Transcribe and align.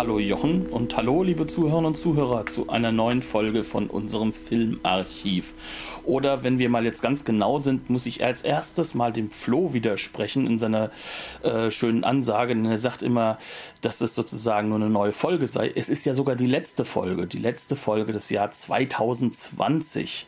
Hallo 0.00 0.18
Jochen 0.18 0.64
und 0.68 0.96
hallo 0.96 1.22
liebe 1.22 1.46
Zuhörerinnen 1.46 1.88
und 1.88 1.94
Zuhörer 1.94 2.46
zu 2.46 2.70
einer 2.70 2.90
neuen 2.90 3.20
Folge 3.20 3.62
von 3.62 3.88
unserem 3.88 4.32
Filmarchiv. 4.32 5.52
Oder 6.04 6.42
wenn 6.42 6.58
wir 6.58 6.70
mal 6.70 6.86
jetzt 6.86 7.02
ganz 7.02 7.26
genau 7.26 7.58
sind, 7.58 7.90
muss 7.90 8.06
ich 8.06 8.24
als 8.24 8.40
erstes 8.40 8.94
mal 8.94 9.12
dem 9.12 9.30
Flo 9.30 9.74
widersprechen 9.74 10.46
in 10.46 10.58
seiner 10.58 10.90
äh, 11.42 11.70
schönen 11.70 12.02
Ansage, 12.04 12.54
denn 12.54 12.64
er 12.64 12.78
sagt 12.78 13.02
immer, 13.02 13.36
dass 13.82 14.00
es 14.00 14.14
sozusagen 14.14 14.70
nur 14.70 14.78
eine 14.78 14.88
neue 14.88 15.12
Folge 15.12 15.46
sei. 15.46 15.70
Es 15.74 15.90
ist 15.90 16.06
ja 16.06 16.14
sogar 16.14 16.34
die 16.34 16.46
letzte 16.46 16.86
Folge, 16.86 17.26
die 17.26 17.38
letzte 17.38 17.76
Folge 17.76 18.14
des 18.14 18.30
Jahr 18.30 18.50
2020. 18.50 20.26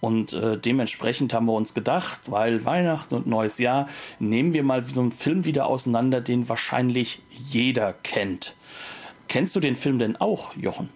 Und 0.00 0.32
äh, 0.32 0.56
dementsprechend 0.56 1.34
haben 1.34 1.46
wir 1.46 1.54
uns 1.54 1.74
gedacht, 1.74 2.20
weil 2.26 2.64
Weihnachten 2.64 3.16
und 3.16 3.26
neues 3.26 3.58
Jahr, 3.58 3.88
nehmen 4.20 4.52
wir 4.52 4.62
mal 4.62 4.84
so 4.84 5.00
einen 5.00 5.10
Film 5.10 5.44
wieder 5.44 5.66
auseinander, 5.66 6.20
den 6.20 6.48
wahrscheinlich 6.48 7.20
jeder 7.32 7.92
kennt. 7.92 8.54
Kennst 9.28 9.54
du 9.54 9.60
den 9.60 9.76
Film 9.76 9.98
denn 9.98 10.16
auch, 10.16 10.56
Jochen? 10.56 10.88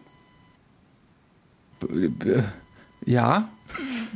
Ja. 3.05 3.49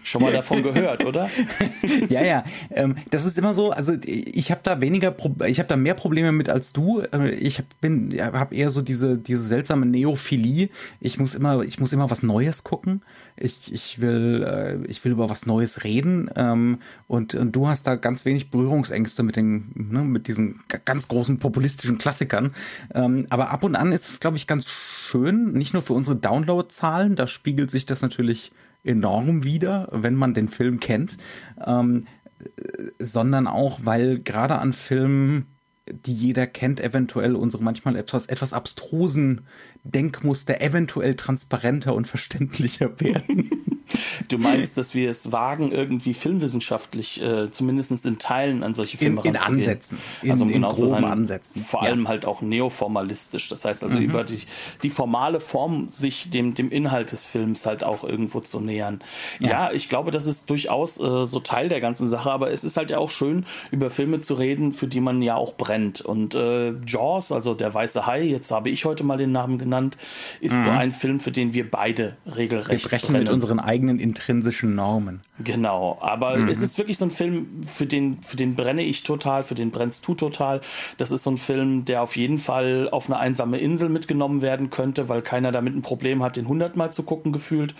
Schon 0.04 0.22
mal 0.22 0.32
davon 0.32 0.62
gehört, 0.62 1.04
oder? 1.04 1.28
ja, 2.08 2.22
ja. 2.22 2.44
Ähm, 2.70 2.96
das 3.10 3.24
ist 3.24 3.38
immer 3.38 3.54
so. 3.54 3.70
Also 3.70 3.94
ich 4.04 4.50
habe 4.50 4.60
da 4.62 4.80
weniger, 4.80 5.10
Pro 5.10 5.34
ich 5.46 5.58
habe 5.58 5.68
da 5.68 5.76
mehr 5.76 5.94
Probleme 5.94 6.32
mit 6.32 6.48
als 6.48 6.72
du. 6.72 7.00
Äh, 7.12 7.30
ich 7.30 7.62
bin, 7.80 8.16
habe 8.20 8.54
eher 8.54 8.70
so 8.70 8.82
diese 8.82 9.18
diese 9.18 9.44
seltsame 9.44 9.86
Neophilie. 9.86 10.68
Ich 11.00 11.18
muss 11.18 11.34
immer, 11.34 11.62
ich 11.62 11.80
muss 11.80 11.92
immer 11.92 12.10
was 12.10 12.22
Neues 12.22 12.62
gucken. 12.62 13.02
Ich 13.36 13.72
ich 13.72 14.00
will, 14.00 14.44
äh, 14.46 14.86
ich 14.90 15.04
will 15.04 15.12
über 15.12 15.28
was 15.28 15.46
Neues 15.46 15.84
reden. 15.84 16.30
Ähm, 16.36 16.78
und, 17.08 17.34
und 17.34 17.52
du 17.52 17.68
hast 17.68 17.86
da 17.86 17.96
ganz 17.96 18.24
wenig 18.24 18.50
Berührungsängste 18.50 19.22
mit 19.22 19.36
den, 19.36 19.72
ne, 19.74 20.02
mit 20.02 20.28
diesen 20.28 20.60
ganz 20.84 21.08
großen 21.08 21.38
populistischen 21.38 21.98
Klassikern. 21.98 22.54
Ähm, 22.94 23.26
aber 23.30 23.50
ab 23.50 23.64
und 23.64 23.76
an 23.76 23.92
ist 23.92 24.08
es, 24.08 24.20
glaube 24.20 24.36
ich, 24.36 24.46
ganz 24.46 24.68
schön. 24.68 25.52
Nicht 25.52 25.72
nur 25.72 25.82
für 25.82 25.92
unsere 25.92 26.16
Downloadzahlen. 26.16 27.16
Da 27.16 27.26
spiegelt 27.26 27.70
sich 27.70 27.86
das 27.86 28.02
natürlich 28.02 28.52
enorm 28.86 29.44
wieder, 29.44 29.88
wenn 29.92 30.14
man 30.14 30.34
den 30.34 30.48
Film 30.48 30.80
kennt, 30.80 31.16
ähm, 31.64 32.06
sondern 32.98 33.46
auch, 33.46 33.80
weil 33.84 34.20
gerade 34.20 34.58
an 34.58 34.72
Filmen, 34.72 35.46
die 35.88 36.12
jeder 36.12 36.46
kennt, 36.46 36.80
eventuell 36.80 37.34
unsere 37.34 37.62
manchmal 37.62 37.96
etwas, 37.96 38.26
etwas 38.26 38.52
abstrusen 38.52 39.46
Denkmuster 39.92 40.60
eventuell 40.60 41.16
transparenter 41.16 41.94
und 41.94 42.06
verständlicher 42.06 43.00
werden. 43.00 43.50
Du 44.28 44.38
meinst, 44.38 44.76
dass 44.76 44.94
wir 44.94 45.10
es 45.10 45.30
wagen, 45.32 45.70
irgendwie 45.70 46.14
filmwissenschaftlich, 46.14 47.22
äh, 47.22 47.50
zumindest 47.50 48.04
in 48.04 48.18
Teilen 48.18 48.62
an 48.62 48.74
solche 48.74 48.98
Filme 48.98 49.20
in, 49.22 49.30
in 49.30 49.36
Ansätzen. 49.36 49.98
In, 50.22 50.32
also 50.32 50.44
um 50.44 50.50
genau 50.50 50.70
in 50.70 50.76
groben 50.76 50.88
sein, 50.88 51.04
Ansätzen. 51.04 51.64
Vor 51.64 51.82
allem 51.82 52.04
ja. 52.04 52.08
halt 52.08 52.26
auch 52.26 52.42
neoformalistisch. 52.42 53.48
Das 53.48 53.64
heißt 53.64 53.84
also 53.84 53.96
mhm. 53.96 54.02
über 54.02 54.24
die, 54.24 54.40
die 54.82 54.90
formale 54.90 55.40
Form 55.40 55.88
sich 55.88 56.30
dem, 56.30 56.54
dem 56.54 56.70
Inhalt 56.70 57.12
des 57.12 57.24
Films 57.24 57.66
halt 57.66 57.84
auch 57.84 58.02
irgendwo 58.04 58.40
zu 58.40 58.60
nähern. 58.60 59.00
Ja, 59.38 59.48
ja 59.48 59.72
ich 59.72 59.88
glaube, 59.88 60.10
das 60.10 60.26
ist 60.26 60.50
durchaus 60.50 60.98
äh, 60.98 61.24
so 61.26 61.40
Teil 61.40 61.68
der 61.68 61.80
ganzen 61.80 62.08
Sache, 62.08 62.30
aber 62.30 62.50
es 62.50 62.64
ist 62.64 62.76
halt 62.76 62.90
ja 62.90 62.98
auch 62.98 63.10
schön, 63.10 63.46
über 63.70 63.90
Filme 63.90 64.20
zu 64.20 64.34
reden, 64.34 64.72
für 64.72 64.88
die 64.88 65.00
man 65.00 65.22
ja 65.22 65.36
auch 65.36 65.54
brennt. 65.54 66.00
Und 66.00 66.34
äh, 66.34 66.72
Jaws, 66.86 67.30
also 67.30 67.54
der 67.54 67.72
weiße 67.72 68.06
Hai, 68.06 68.22
jetzt 68.22 68.50
habe 68.50 68.70
ich 68.70 68.84
heute 68.84 69.04
mal 69.04 69.16
den 69.18 69.32
Namen 69.32 69.58
genannt, 69.58 69.75
ist 70.40 70.52
mhm. 70.52 70.64
so 70.64 70.70
ein 70.70 70.92
Film, 70.92 71.20
für 71.20 71.30
den 71.30 71.54
wir 71.54 71.70
beide 71.70 72.16
regelrecht 72.26 72.70
Wir 72.84 72.88
brechen 72.90 73.12
brennen. 73.12 73.24
mit 73.24 73.32
unseren 73.32 73.60
eigenen 73.60 73.76
eigenen 73.76 74.00
intrinsischen 74.00 74.74
Normen. 74.74 75.20
Genau, 75.42 75.98
aber 76.00 76.36
mhm. 76.36 76.48
es 76.48 76.60
ist 76.60 76.78
wirklich 76.78 76.98
so 76.98 77.04
ein 77.04 77.10
Film, 77.10 77.62
für 77.66 77.86
den, 77.86 78.22
für 78.22 78.36
den 78.36 78.54
brenne 78.54 78.82
ich 78.82 79.02
total, 79.02 79.42
für 79.42 79.54
den 79.54 79.70
brennst 79.70 80.06
du 80.06 80.14
total. 80.14 80.60
Das 80.96 81.10
ist 81.10 81.24
so 81.24 81.30
ein 81.30 81.38
Film, 81.38 81.84
der 81.84 82.02
auf 82.02 82.16
jeden 82.16 82.38
Fall 82.38 82.88
auf 82.90 83.06
eine 83.06 83.18
einsame 83.18 83.58
Insel 83.58 83.88
mitgenommen 83.88 84.42
werden 84.42 84.70
könnte, 84.70 85.08
weil 85.08 85.22
keiner 85.22 85.52
damit 85.52 85.74
ein 85.76 85.82
Problem 85.82 86.22
hat, 86.22 86.36
den 86.36 86.48
hundertmal 86.48 86.92
zu 86.92 87.02
gucken 87.02 87.32
gefühlt, 87.32 87.74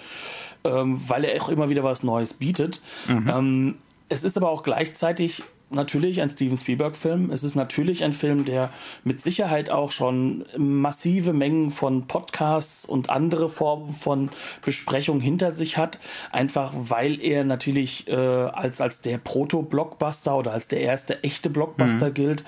ähm, 0.64 1.00
weil 1.06 1.24
er 1.24 1.42
auch 1.42 1.48
immer 1.48 1.68
wieder 1.68 1.84
was 1.84 2.02
Neues 2.02 2.32
bietet. 2.34 2.80
Mhm. 3.08 3.30
Ähm, 3.32 3.74
es 4.08 4.22
ist 4.22 4.36
aber 4.36 4.50
auch 4.50 4.62
gleichzeitig 4.62 5.42
natürlich 5.70 6.20
ein 6.22 6.30
Steven 6.30 6.56
Spielberg-Film. 6.56 7.30
Es 7.30 7.42
ist 7.42 7.54
natürlich 7.54 8.04
ein 8.04 8.12
Film, 8.12 8.44
der 8.44 8.70
mit 9.04 9.20
Sicherheit 9.20 9.70
auch 9.70 9.90
schon 9.90 10.44
massive 10.56 11.32
Mengen 11.32 11.70
von 11.70 12.06
Podcasts 12.06 12.84
und 12.84 13.10
andere 13.10 13.48
Formen 13.48 13.92
von 13.92 14.30
Besprechungen 14.64 15.20
hinter 15.20 15.52
sich 15.52 15.76
hat. 15.76 15.98
Einfach 16.30 16.72
weil 16.74 17.20
er 17.20 17.44
natürlich 17.44 18.06
äh, 18.08 18.14
als, 18.14 18.80
als 18.80 19.00
der 19.00 19.18
Proto-Blockbuster 19.18 20.36
oder 20.36 20.52
als 20.52 20.68
der 20.68 20.80
erste 20.80 21.22
echte 21.24 21.50
Blockbuster 21.50 22.10
mhm. 22.10 22.14
gilt. 22.14 22.44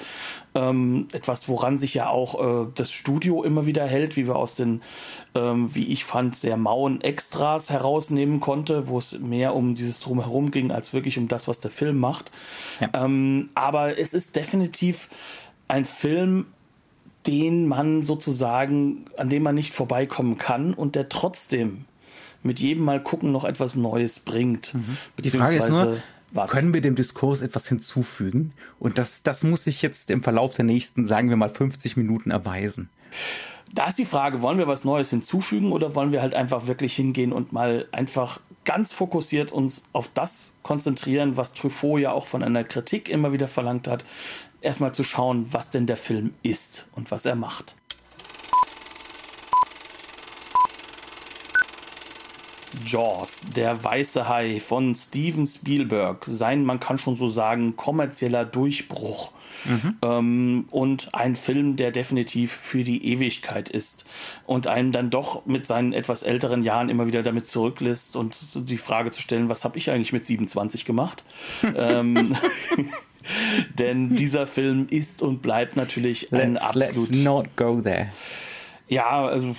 Ähm, 0.58 1.06
etwas, 1.12 1.48
woran 1.48 1.78
sich 1.78 1.94
ja 1.94 2.08
auch 2.08 2.64
äh, 2.64 2.66
das 2.74 2.90
Studio 2.90 3.44
immer 3.44 3.64
wieder 3.64 3.86
hält, 3.86 4.16
wie 4.16 4.26
wir 4.26 4.34
aus 4.34 4.56
den, 4.56 4.82
ähm, 5.36 5.72
wie 5.72 5.86
ich 5.86 6.04
fand, 6.04 6.34
sehr 6.34 6.56
mauen 6.56 7.00
Extras 7.00 7.70
herausnehmen 7.70 8.40
konnte, 8.40 8.88
wo 8.88 8.98
es 8.98 9.20
mehr 9.20 9.54
um 9.54 9.76
dieses 9.76 10.00
Drumherum 10.00 10.50
ging, 10.50 10.72
als 10.72 10.92
wirklich 10.92 11.16
um 11.16 11.28
das, 11.28 11.46
was 11.46 11.60
der 11.60 11.70
Film 11.70 11.98
macht. 11.98 12.32
Ja. 12.80 13.04
Ähm, 13.04 13.50
aber 13.54 13.98
es 13.98 14.12
ist 14.14 14.34
definitiv 14.34 15.08
ein 15.68 15.84
Film, 15.84 16.46
den 17.28 17.68
man 17.68 18.02
sozusagen, 18.02 19.04
an 19.16 19.28
dem 19.28 19.44
man 19.44 19.54
nicht 19.54 19.72
vorbeikommen 19.72 20.38
kann 20.38 20.74
und 20.74 20.96
der 20.96 21.08
trotzdem 21.08 21.84
mit 22.42 22.58
jedem 22.58 22.84
Mal 22.84 23.00
gucken 23.00 23.30
noch 23.30 23.44
etwas 23.44 23.76
Neues 23.76 24.18
bringt. 24.18 24.74
Mhm. 24.74 24.96
Die 25.22 25.30
Frage 25.30 25.56
ist 25.56 25.68
nur, 25.68 25.98
was? 26.32 26.50
Können 26.50 26.74
wir 26.74 26.80
dem 26.80 26.94
Diskurs 26.94 27.42
etwas 27.42 27.68
hinzufügen? 27.68 28.52
Und 28.78 28.98
das, 28.98 29.22
das 29.22 29.44
muss 29.44 29.64
sich 29.64 29.82
jetzt 29.82 30.10
im 30.10 30.22
Verlauf 30.22 30.54
der 30.54 30.64
nächsten, 30.64 31.04
sagen 31.04 31.30
wir 31.30 31.36
mal, 31.36 31.48
50 31.48 31.96
Minuten 31.96 32.30
erweisen. 32.30 32.90
Da 33.72 33.88
ist 33.88 33.98
die 33.98 34.04
Frage, 34.04 34.40
wollen 34.40 34.58
wir 34.58 34.66
was 34.66 34.84
Neues 34.84 35.10
hinzufügen 35.10 35.72
oder 35.72 35.94
wollen 35.94 36.12
wir 36.12 36.22
halt 36.22 36.34
einfach 36.34 36.66
wirklich 36.66 36.94
hingehen 36.94 37.32
und 37.32 37.52
mal 37.52 37.86
einfach 37.92 38.40
ganz 38.64 38.92
fokussiert 38.92 39.52
uns 39.52 39.82
auf 39.92 40.10
das 40.12 40.52
konzentrieren, 40.62 41.36
was 41.36 41.54
Truffaut 41.54 42.00
ja 42.00 42.12
auch 42.12 42.26
von 42.26 42.42
einer 42.42 42.64
Kritik 42.64 43.08
immer 43.08 43.32
wieder 43.32 43.48
verlangt 43.48 43.88
hat, 43.88 44.04
erstmal 44.60 44.92
zu 44.92 45.04
schauen, 45.04 45.46
was 45.50 45.70
denn 45.70 45.86
der 45.86 45.96
Film 45.96 46.34
ist 46.42 46.86
und 46.92 47.10
was 47.10 47.24
er 47.24 47.34
macht. 47.34 47.74
Jaws, 52.84 53.40
der 53.56 53.82
weiße 53.82 54.28
Hai 54.28 54.60
von 54.60 54.94
Steven 54.94 55.46
Spielberg, 55.46 56.24
sein, 56.24 56.64
man 56.64 56.80
kann 56.80 56.98
schon 56.98 57.16
so 57.16 57.28
sagen, 57.28 57.76
kommerzieller 57.76 58.44
Durchbruch. 58.44 59.32
Mhm. 59.64 59.96
Ähm, 60.02 60.64
und 60.70 61.14
ein 61.14 61.34
Film, 61.36 61.76
der 61.76 61.90
definitiv 61.90 62.52
für 62.52 62.84
die 62.84 63.04
Ewigkeit 63.06 63.68
ist 63.68 64.04
und 64.46 64.66
einen 64.66 64.92
dann 64.92 65.10
doch 65.10 65.46
mit 65.46 65.66
seinen 65.66 65.92
etwas 65.92 66.22
älteren 66.22 66.62
Jahren 66.62 66.88
immer 66.88 67.06
wieder 67.06 67.22
damit 67.22 67.46
zurücklässt 67.46 68.14
und 68.14 68.36
die 68.54 68.78
Frage 68.78 69.10
zu 69.10 69.20
stellen, 69.20 69.48
was 69.48 69.64
habe 69.64 69.78
ich 69.78 69.90
eigentlich 69.90 70.12
mit 70.12 70.26
27 70.26 70.84
gemacht? 70.84 71.24
ähm, 71.76 72.36
denn 73.78 74.14
dieser 74.14 74.46
Film 74.46 74.86
ist 74.88 75.22
und 75.22 75.42
bleibt 75.42 75.76
natürlich 75.76 76.32
ein 76.32 76.52
let's, 76.52 76.62
absolut. 76.62 77.10
Let's 77.10 77.24
not 77.24 77.56
go 77.56 77.80
there. 77.80 78.12
Ja, 78.88 79.26
also 79.26 79.54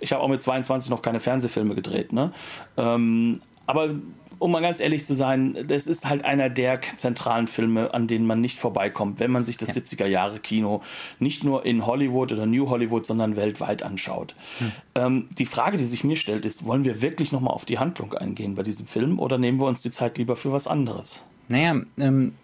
ich 0.00 0.12
habe 0.12 0.22
auch 0.22 0.28
mit 0.28 0.42
22 0.42 0.90
noch 0.90 1.02
keine 1.02 1.20
Fernsehfilme 1.20 1.74
gedreht, 1.74 2.12
ne? 2.12 2.32
Ähm, 2.76 3.40
aber 3.66 3.90
um 4.38 4.50
mal 4.50 4.60
ganz 4.60 4.80
ehrlich 4.80 5.06
zu 5.06 5.14
sein, 5.14 5.56
das 5.68 5.86
ist 5.86 6.06
halt 6.06 6.24
einer 6.24 6.50
der 6.50 6.80
zentralen 6.96 7.46
Filme, 7.46 7.94
an 7.94 8.06
denen 8.06 8.26
man 8.26 8.40
nicht 8.40 8.58
vorbeikommt, 8.58 9.20
wenn 9.20 9.30
man 9.30 9.44
sich 9.44 9.56
das 9.56 9.74
ja. 9.74 9.74
70er 9.74 10.06
Jahre 10.06 10.38
Kino 10.38 10.82
nicht 11.18 11.44
nur 11.44 11.64
in 11.64 11.86
Hollywood 11.86 12.32
oder 12.32 12.44
New 12.44 12.68
Hollywood, 12.68 13.06
sondern 13.06 13.36
weltweit 13.36 13.82
anschaut. 13.82 14.34
Hm. 14.58 14.72
Ähm, 14.96 15.28
die 15.38 15.46
Frage, 15.46 15.78
die 15.78 15.84
sich 15.84 16.04
mir 16.04 16.16
stellt, 16.16 16.44
ist, 16.44 16.66
wollen 16.66 16.84
wir 16.84 17.00
wirklich 17.00 17.32
nochmal 17.32 17.54
auf 17.54 17.64
die 17.64 17.78
Handlung 17.78 18.12
eingehen 18.14 18.54
bei 18.54 18.62
diesem 18.62 18.86
Film 18.86 19.18
oder 19.18 19.38
nehmen 19.38 19.58
wir 19.60 19.66
uns 19.66 19.80
die 19.80 19.90
Zeit 19.90 20.18
lieber 20.18 20.36
für 20.36 20.52
was 20.52 20.66
anderes? 20.66 21.24
Naja, 21.48 21.80
ähm, 21.98 22.34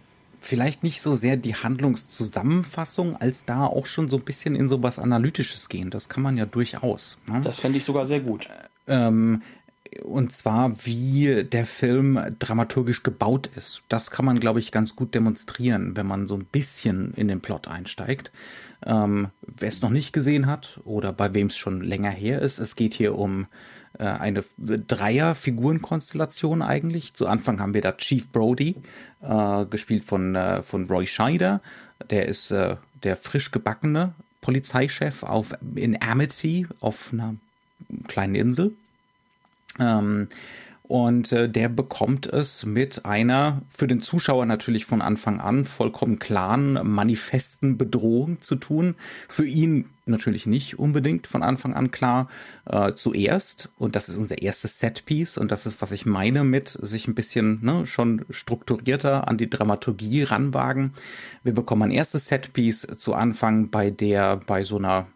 vielleicht 0.41 0.83
nicht 0.83 1.03
so 1.03 1.15
sehr 1.15 1.37
die 1.37 1.55
Handlungszusammenfassung, 1.55 3.17
als 3.17 3.45
da 3.45 3.67
auch 3.67 3.87
schon 3.87 4.09
so 4.09 4.17
ein 4.17 4.25
bisschen 4.25 4.57
in 4.57 4.69
so 4.69 4.83
was 4.83 4.99
Analytisches 4.99 5.69
gehen. 5.69 5.91
Das 5.91 6.09
kann 6.09 6.23
man 6.23 6.37
ja 6.37 6.47
durchaus. 6.47 7.19
Ne? 7.27 7.41
Das 7.43 7.59
fände 7.59 7.79
ich 7.79 7.85
sogar 7.85 8.07
sehr 8.07 8.21
gut. 8.21 8.49
Ähm, 8.87 9.43
und 10.05 10.33
zwar, 10.33 10.85
wie 10.87 11.45
der 11.45 11.67
Film 11.67 12.37
dramaturgisch 12.39 13.03
gebaut 13.03 13.51
ist. 13.57 13.83
Das 13.89 14.11
kann 14.11 14.25
man, 14.25 14.41
glaube 14.41 14.61
ich, 14.61 14.73
ganz 14.73 14.95
gut 14.95 15.15
demonstrieren, 15.15 15.97
wenn 15.97 16.07
man 16.07 16.27
so 16.27 16.37
ein 16.37 16.45
bisschen 16.45 17.13
in 17.15 17.29
den 17.29 17.41
Plot 17.41 17.69
einsteigt. 17.69 18.31
Ähm, 18.87 19.29
Wer 19.43 19.69
es 19.69 19.83
noch 19.83 19.91
nicht 19.91 20.13
gesehen 20.13 20.47
hat 20.47 20.81
oder 20.85 21.13
bei 21.13 21.35
wem 21.35 21.49
es 21.49 21.57
schon 21.57 21.83
länger 21.83 22.11
her 22.11 22.41
ist, 22.41 22.59
es 22.59 22.77
geht 22.77 22.95
hier 22.95 23.19
um 23.19 23.47
eine 24.05 24.45
Dreier-Figurenkonstellation 24.59 26.63
eigentlich. 26.63 27.15
Zu 27.15 27.27
Anfang 27.27 27.61
haben 27.61 27.75
wir 27.75 27.83
da 27.83 27.93
Chief 27.93 28.29
Brody, 28.29 28.77
äh, 29.23 29.65
gespielt 29.67 30.05
von, 30.05 30.35
äh, 30.35 30.63
von 30.63 30.87
Roy 30.87 31.07
Scheider. 31.07 31.61
Der 32.09 32.27
ist 32.27 32.51
äh, 32.51 32.77
der 33.03 33.17
frisch 33.17 33.51
gebackene 33.51 34.15
Polizeichef 34.41 35.23
auf, 35.23 35.55
in 35.75 36.01
Amity 36.03 36.67
auf 36.81 37.13
einer 37.13 37.35
kleinen 38.09 38.35
Insel. 38.35 38.73
Ähm, 39.79 40.29
und 40.91 41.31
äh, 41.31 41.49
der 41.49 41.69
bekommt 41.69 42.27
es 42.27 42.67
mit 42.67 43.05
einer 43.05 43.63
für 43.69 43.87
den 43.87 44.03
Zuschauer 44.03 44.45
natürlich 44.45 44.87
von 44.87 45.03
Anfang 45.03 45.39
an 45.39 45.65
vollkommen 45.65 46.19
klaren, 46.19 46.81
manifesten 46.83 47.79
Bedrohung 47.79 48.41
zu 48.41 48.57
tun. 48.57 48.97
Für 49.29 49.47
ihn 49.47 49.85
natürlich 50.07 50.47
nicht 50.47 50.81
unbedingt 50.81 51.29
von 51.29 51.45
Anfang 51.45 51.75
an 51.75 51.93
klar. 51.93 52.29
Äh, 52.67 52.95
zuerst, 52.95 53.69
und 53.79 53.95
das 53.95 54.09
ist 54.09 54.17
unser 54.17 54.43
erstes 54.43 54.81
Setpiece, 54.81 55.39
und 55.39 55.53
das 55.53 55.65
ist, 55.65 55.81
was 55.81 55.93
ich 55.93 56.07
meine 56.07 56.43
mit 56.43 56.77
sich 56.83 57.07
ein 57.07 57.15
bisschen 57.15 57.65
ne, 57.65 57.87
schon 57.87 58.25
strukturierter 58.29 59.29
an 59.29 59.39
die 59.39 59.49
Dramaturgie 59.49 60.25
ranwagen. 60.25 60.95
Wir 61.45 61.55
bekommen 61.55 61.85
ein 61.85 61.91
erstes 61.93 62.27
Setpiece 62.27 62.89
zu 62.97 63.15
Anfang, 63.15 63.71
bei 63.71 63.91
der 63.91 64.39
bei 64.39 64.65
so 64.65 64.79
einer 64.79 65.07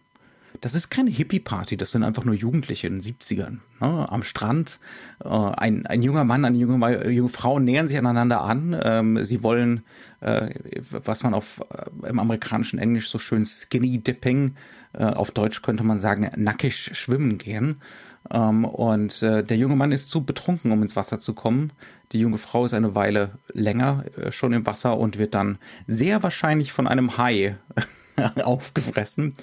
das 0.64 0.74
ist 0.74 0.88
keine 0.88 1.10
Hippie-Party, 1.10 1.76
das 1.76 1.90
sind 1.90 2.04
einfach 2.04 2.24
nur 2.24 2.34
Jugendliche 2.34 2.86
in 2.86 2.98
den 2.98 3.02
70ern. 3.02 3.58
Ne? 3.82 4.10
Am 4.10 4.22
Strand, 4.22 4.80
äh, 5.22 5.28
ein, 5.28 5.84
ein 5.84 6.02
junger 6.02 6.24
Mann, 6.24 6.42
eine 6.46 6.56
junge, 6.56 6.86
eine 6.86 7.10
junge 7.10 7.28
Frau 7.28 7.58
nähern 7.58 7.86
sich 7.86 7.98
aneinander 7.98 8.40
an. 8.40 8.74
Ähm, 8.82 9.22
sie 9.26 9.42
wollen, 9.42 9.84
äh, 10.20 10.54
was 10.88 11.22
man 11.22 11.34
auf 11.34 11.60
äh, 11.70 12.08
im 12.08 12.18
amerikanischen 12.18 12.78
Englisch 12.78 13.10
so 13.10 13.18
schön 13.18 13.44
Skinny 13.44 13.98
Dipping, 13.98 14.54
äh, 14.94 15.04
auf 15.04 15.32
Deutsch 15.32 15.60
könnte 15.60 15.84
man 15.84 16.00
sagen, 16.00 16.30
nackig 16.34 16.96
schwimmen 16.96 17.36
gehen. 17.36 17.82
Ähm, 18.30 18.64
und 18.64 19.22
äh, 19.22 19.44
der 19.44 19.58
junge 19.58 19.76
Mann 19.76 19.92
ist 19.92 20.08
zu 20.08 20.24
betrunken, 20.24 20.72
um 20.72 20.80
ins 20.80 20.96
Wasser 20.96 21.18
zu 21.18 21.34
kommen. 21.34 21.74
Die 22.12 22.20
junge 22.20 22.38
Frau 22.38 22.64
ist 22.64 22.72
eine 22.72 22.94
Weile 22.94 23.32
länger 23.52 24.06
äh, 24.16 24.32
schon 24.32 24.54
im 24.54 24.64
Wasser 24.64 24.96
und 24.96 25.18
wird 25.18 25.34
dann 25.34 25.58
sehr 25.86 26.22
wahrscheinlich 26.22 26.72
von 26.72 26.88
einem 26.88 27.18
Hai 27.18 27.58
aufgefressen. 28.42 29.34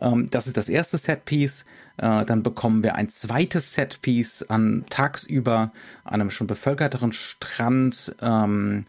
Ähm, 0.00 0.28
das 0.30 0.46
ist 0.46 0.56
das 0.56 0.68
erste 0.68 0.98
Setpiece. 0.98 1.64
Äh, 1.96 2.24
dann 2.24 2.42
bekommen 2.42 2.82
wir 2.82 2.94
ein 2.94 3.08
zweites 3.08 3.74
Setpiece 3.74 4.42
an 4.48 4.84
tagsüber 4.90 5.72
an 6.04 6.20
einem 6.20 6.30
schon 6.30 6.46
bevölkerteren 6.46 7.12
Strand. 7.12 8.14
Ähm, 8.20 8.86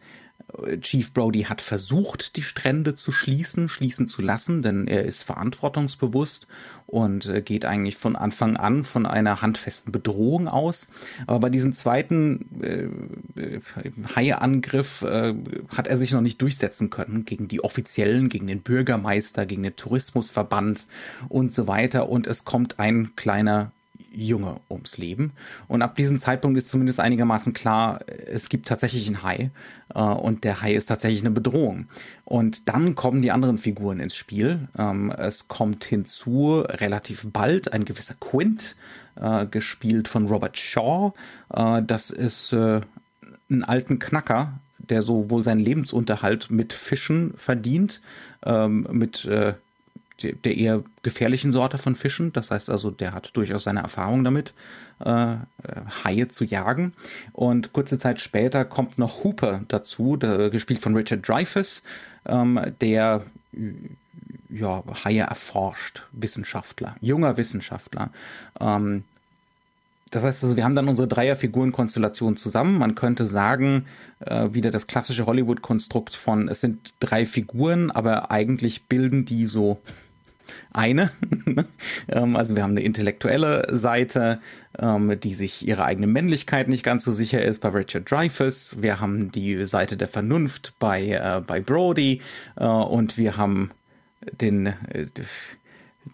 Chief 0.82 1.14
Brody 1.14 1.44
hat 1.44 1.62
versucht, 1.62 2.36
die 2.36 2.42
Strände 2.42 2.96
zu 2.96 3.12
schließen, 3.12 3.70
schließen 3.70 4.08
zu 4.08 4.22
lassen, 4.22 4.62
denn 4.62 4.88
er 4.88 5.06
ist 5.06 5.24
verantwortungsbewusst 5.24 6.48
und 6.86 7.28
äh, 7.28 7.42
geht 7.42 7.66
eigentlich 7.66 7.98
von 7.98 8.16
Anfang 8.16 8.58
an 8.58 8.84
von 8.84 9.06
einer 9.06 9.42
handfesten 9.42 9.92
Bedrohung 9.92 10.48
aus. 10.48 10.88
Aber 11.28 11.40
bei 11.40 11.50
diesem 11.50 11.74
zweiten 11.74 12.46
äh, 12.62 13.42
äh, 13.42 13.60
Haieangriff 14.16 15.04
äh, 15.04 15.36
hat 15.70 15.88
er 15.88 15.98
sich 15.98 16.12
noch 16.12 16.22
nicht 16.22 16.42
durchsetzen 16.42 16.90
können 16.90 17.26
gegen 17.26 17.48
die 17.48 17.64
Offiziellen, 17.64 18.30
gegen 18.30 18.48
den 18.48 18.62
Bürgermeister, 18.62 19.46
gegen 19.46 19.64
den 19.64 19.76
Tourismusverband 19.76 20.88
und 21.28 21.54
so 21.54 21.68
weiter. 21.68 22.10
Und 22.10 22.28
es 22.28 22.44
kommt 22.44 22.80
ein 22.80 23.16
kleiner 23.16 23.72
Junge 24.12 24.58
ums 24.70 24.98
Leben. 24.98 25.34
Und 25.68 25.82
ab 25.82 25.96
diesem 25.96 26.20
Zeitpunkt 26.20 26.58
ist 26.58 26.70
zumindest 26.70 27.00
einigermaßen 27.00 27.54
klar, 27.54 28.00
es 28.08 28.50
gibt 28.50 28.68
tatsächlich 28.68 29.08
einen 29.08 29.24
Hai 29.24 29.52
äh, 29.94 30.00
und 30.00 30.44
der 30.44 30.62
Hai 30.62 30.74
ist 30.74 30.88
tatsächlich 30.88 31.22
eine 31.22 31.32
Bedrohung. 31.32 31.88
Und 32.26 32.70
dann 32.70 32.96
kommen 32.96 33.22
die 33.22 33.32
anderen 33.32 33.58
Figuren 33.58 34.00
ins 34.00 34.16
Spiel. 34.16 34.68
Ähm, 34.78 35.12
es 35.12 35.48
kommt 35.48 35.84
hinzu 35.84 36.62
relativ 36.68 37.28
bald 37.32 37.74
ein 37.74 37.86
gewisser 37.86 38.16
Quint, 38.20 38.76
äh, 39.16 39.46
gespielt 39.46 40.08
von 40.08 40.28
Robert 40.28 40.58
Shaw. 40.58 41.14
Äh, 41.54 41.84
das 41.84 42.10
ist 42.10 42.54
äh, 42.54 42.82
ein 43.50 43.64
alten 43.64 44.00
Knacker, 44.00 44.60
der 44.78 45.02
so 45.02 45.30
wohl 45.30 45.44
seinen 45.44 45.60
Lebensunterhalt 45.60 46.50
mit 46.50 46.74
Fischen 46.74 47.34
verdient, 47.36 48.02
ähm, 48.44 48.88
mit 48.92 49.26
äh, 49.26 49.54
der 50.24 50.58
eher 50.58 50.84
gefährlichen 51.04 51.52
Sorte 51.52 51.78
von 51.78 51.96
Fischen. 51.96 52.34
Das 52.34 52.52
heißt 52.52 52.70
also, 52.70 52.92
der 52.92 53.14
hat 53.14 53.36
durchaus 53.36 53.64
seine 53.64 53.82
Erfahrung 53.82 54.24
damit, 54.24 54.54
äh, 55.00 55.36
Haie 56.04 56.28
zu 56.28 56.44
jagen. 56.46 56.94
Und 57.34 57.74
kurze 57.74 58.00
Zeit 58.00 58.20
später 58.20 58.66
kommt 58.66 58.98
noch 58.98 59.24
Hooper 59.24 59.62
dazu, 59.68 60.18
der, 60.18 60.50
gespielt 60.50 60.82
von 60.82 60.96
Richard 60.96 61.28
Dreyfuss, 61.28 61.84
ähm, 62.26 62.60
der 62.82 63.24
ja, 64.50 64.84
Haie 65.04 65.22
erforscht, 65.22 66.04
Wissenschaftler, 66.12 66.96
junger 67.02 67.38
Wissenschaftler. 67.38 68.10
Ähm, 68.60 69.04
das 70.12 70.24
heißt 70.24 70.44
also, 70.44 70.56
wir 70.56 70.64
haben 70.64 70.76
dann 70.76 70.88
unsere 70.88 71.08
Dreierfigurenkonstellation 71.08 72.36
zusammen. 72.36 72.80
Man 72.80 72.96
könnte 72.96 73.28
sagen, 73.28 73.86
äh, 74.20 74.50
wieder 74.52 74.72
das 74.72 74.88
klassische 74.88 75.28
Hollywood-Konstrukt 75.28 76.16
von, 76.16 76.48
es 76.48 76.62
sind 76.62 76.96
drei 77.00 77.26
Figuren, 77.26 77.92
aber 77.92 78.32
eigentlich 78.32 78.86
bilden 78.86 79.26
die 79.26 79.46
so 79.46 79.80
eine. 80.74 81.12
Ähm, 82.12 82.36
also 82.36 82.56
wir 82.56 82.64
haben 82.64 82.72
eine 82.72 82.82
intellektuelle 82.82 83.68
Seite, 83.76 84.40
ähm, 84.78 85.20
die 85.20 85.34
sich 85.34 85.68
ihrer 85.68 85.86
eigenen 85.86 86.12
Männlichkeit 86.12 86.68
nicht 86.68 86.84
ganz 86.84 87.04
so 87.04 87.12
sicher 87.12 87.42
ist 87.42 87.60
bei 87.60 87.70
Richard 87.70 88.10
Dreyfuss. 88.10 88.82
Wir 88.82 89.00
haben 89.00 89.32
die 89.32 89.66
Seite 89.68 89.98
der 89.98 90.08
Vernunft 90.08 90.74
bei, 90.80 91.10
äh, 91.10 91.42
bei 91.46 91.60
Brody 91.60 92.22
äh, 92.56 92.66
und 92.66 93.18
wir 93.18 93.38
haben 93.38 93.72
den, 94.32 94.68
äh, 94.68 95.08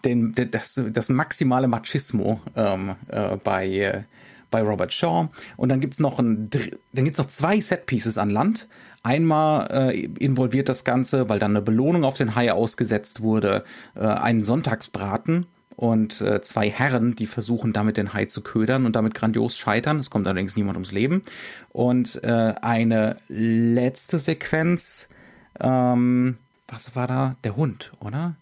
den, 0.04 0.34
das, 0.52 0.82
das 0.92 1.10
maximale 1.10 1.68
Machismo 1.68 2.42
ähm, 2.56 2.96
äh, 3.08 3.38
bei, 3.38 4.06
bei 4.52 4.62
Robert 4.62 4.94
Shaw. 4.94 5.30
Und 5.58 5.70
dann 5.70 5.80
noch 6.00 6.20
ein, 6.20 6.50
dann 6.94 7.06
gibt's 7.06 7.20
noch 7.20 7.28
zwei 7.28 7.60
Setpieces 7.60 8.18
an 8.18 8.30
Land. 8.30 8.68
Einmal 9.06 9.68
äh, 9.70 10.06
involviert 10.18 10.68
das 10.68 10.84
Ganze, 10.84 11.30
weil 11.30 11.38
dann 11.38 11.52
eine 11.52 11.62
Belohnung 11.62 12.04
auf 12.04 12.18
den 12.18 12.34
Hai 12.34 12.52
ausgesetzt 12.52 13.22
wurde, 13.22 13.64
äh, 13.94 14.00
einen 14.00 14.44
Sonntagsbraten 14.44 15.46
und 15.76 16.22
äh, 16.22 16.42
zwei 16.42 16.72
Herren, 16.72 17.16
die 17.16 17.28
versuchen 17.28 17.72
damit 17.72 17.98
den 17.98 18.16
Hai 18.16 18.26
zu 18.26 18.42
ködern 18.42 18.88
und 18.88 18.96
damit 18.96 19.14
grandios 19.14 19.58
scheitern. 19.58 20.00
Es 20.00 20.10
kommt 20.10 20.26
allerdings 20.26 20.56
niemand 20.56 20.78
ums 20.78 20.92
Leben. 20.92 21.22
Und 21.70 22.24
äh, 22.24 22.56
eine 22.60 23.18
letzte 23.28 24.18
Sequenz, 24.18 25.08
ähm, 25.60 26.40
was 26.68 26.96
war 26.96 27.06
da? 27.06 27.36
Der 27.44 27.56
Hund, 27.56 27.92
oder? 28.00 28.34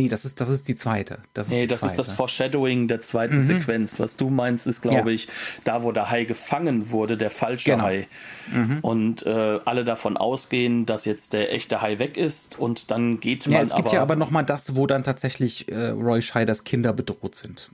Nee, 0.00 0.08
das 0.08 0.24
ist, 0.24 0.40
das 0.40 0.48
ist 0.48 0.66
die 0.66 0.74
zweite. 0.74 1.18
Das 1.34 1.48
ist 1.48 1.54
nee, 1.54 1.66
das 1.66 1.80
zweite. 1.80 1.92
ist 1.92 2.08
das 2.08 2.12
Foreshadowing 2.12 2.88
der 2.88 3.02
zweiten 3.02 3.34
mhm. 3.34 3.40
Sequenz. 3.40 4.00
Was 4.00 4.16
du 4.16 4.30
meinst, 4.30 4.66
ist, 4.66 4.80
glaube 4.80 5.10
ja. 5.10 5.14
ich, 5.14 5.28
da, 5.64 5.82
wo 5.82 5.92
der 5.92 6.10
Hai 6.10 6.24
gefangen 6.24 6.88
wurde, 6.88 7.18
der 7.18 7.28
falsche 7.28 7.72
genau. 7.72 7.84
Hai. 7.84 8.08
Mhm. 8.50 8.78
Und 8.80 9.26
äh, 9.26 9.60
alle 9.66 9.84
davon 9.84 10.16
ausgehen, 10.16 10.86
dass 10.86 11.04
jetzt 11.04 11.34
der 11.34 11.52
echte 11.52 11.82
Hai 11.82 11.98
weg 11.98 12.16
ist 12.16 12.58
und 12.58 12.90
dann 12.90 13.20
geht 13.20 13.46
man. 13.46 13.56
Ja, 13.56 13.60
es 13.60 13.74
gibt 13.74 13.88
aber, 13.88 13.94
ja 13.94 14.00
aber 14.00 14.16
nochmal 14.16 14.44
das, 14.44 14.74
wo 14.74 14.86
dann 14.86 15.04
tatsächlich 15.04 15.70
äh, 15.70 15.88
Roy 15.88 16.22
Scheiders 16.22 16.64
Kinder 16.64 16.94
bedroht 16.94 17.34
sind 17.34 17.70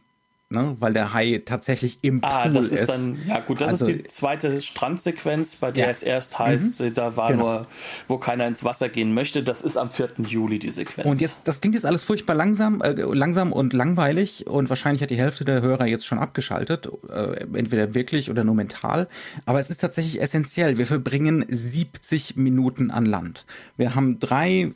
ne? 0.50 0.76
weil 0.78 0.92
der 0.92 1.12
Hai 1.12 1.42
tatsächlich 1.44 1.98
im 2.02 2.20
ah, 2.22 2.44
Pool 2.44 2.52
das 2.52 2.66
ist. 2.66 2.80
ist. 2.80 2.88
Dann, 2.88 3.18
ja 3.26 3.40
gut, 3.40 3.60
das 3.60 3.72
also, 3.72 3.86
ist 3.86 3.98
die 3.98 4.04
zweite 4.04 4.62
Strandsequenz, 4.62 5.56
bei 5.56 5.72
der 5.72 5.86
ja. 5.86 5.90
es 5.90 6.02
erst 6.02 6.38
heißt, 6.38 6.80
mhm. 6.80 6.94
da 6.94 7.16
war 7.16 7.32
genau. 7.32 7.42
nur, 7.42 7.66
wo 8.08 8.18
keiner 8.18 8.46
ins 8.46 8.64
Wasser 8.64 8.88
gehen 8.88 9.12
möchte. 9.14 9.42
Das 9.42 9.62
ist 9.62 9.76
am 9.76 9.90
4. 9.90 10.10
Juli 10.18 10.58
die 10.58 10.70
Sequenz. 10.70 11.06
Und 11.06 11.20
jetzt, 11.20 11.42
das 11.48 11.60
klingt 11.60 11.74
jetzt 11.74 11.86
alles 11.86 12.02
furchtbar 12.02 12.34
langsam, 12.34 12.80
äh, 12.80 12.92
langsam 12.92 13.52
und 13.52 13.72
langweilig 13.72 14.46
und 14.46 14.68
wahrscheinlich 14.68 15.02
hat 15.02 15.10
die 15.10 15.18
Hälfte 15.18 15.44
der 15.44 15.62
Hörer 15.62 15.86
jetzt 15.86 16.06
schon 16.06 16.18
abgeschaltet, 16.18 16.88
äh, 17.08 17.44
entweder 17.54 17.94
wirklich 17.94 18.30
oder 18.30 18.44
nur 18.44 18.54
mental. 18.54 19.08
Aber 19.44 19.60
es 19.60 19.70
ist 19.70 19.78
tatsächlich 19.78 20.20
essentiell. 20.20 20.78
Wir 20.78 20.86
verbringen 20.86 21.44
70 21.48 22.36
Minuten 22.36 22.90
an 22.90 23.06
Land. 23.06 23.46
Wir 23.76 23.94
haben 23.94 24.18
drei, 24.18 24.70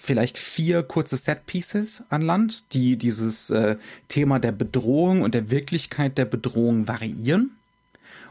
vielleicht 0.00 0.38
vier 0.38 0.82
kurze 0.82 1.16
Set 1.16 1.46
Pieces 1.46 2.02
an 2.08 2.22
Land, 2.22 2.72
die 2.72 2.96
dieses 2.96 3.50
äh, 3.50 3.76
Thema 4.08 4.38
der 4.38 4.52
Bedrohung 4.52 5.01
und 5.10 5.34
der 5.34 5.50
Wirklichkeit 5.50 6.16
der 6.16 6.26
Bedrohung 6.26 6.86
variieren. 6.86 7.56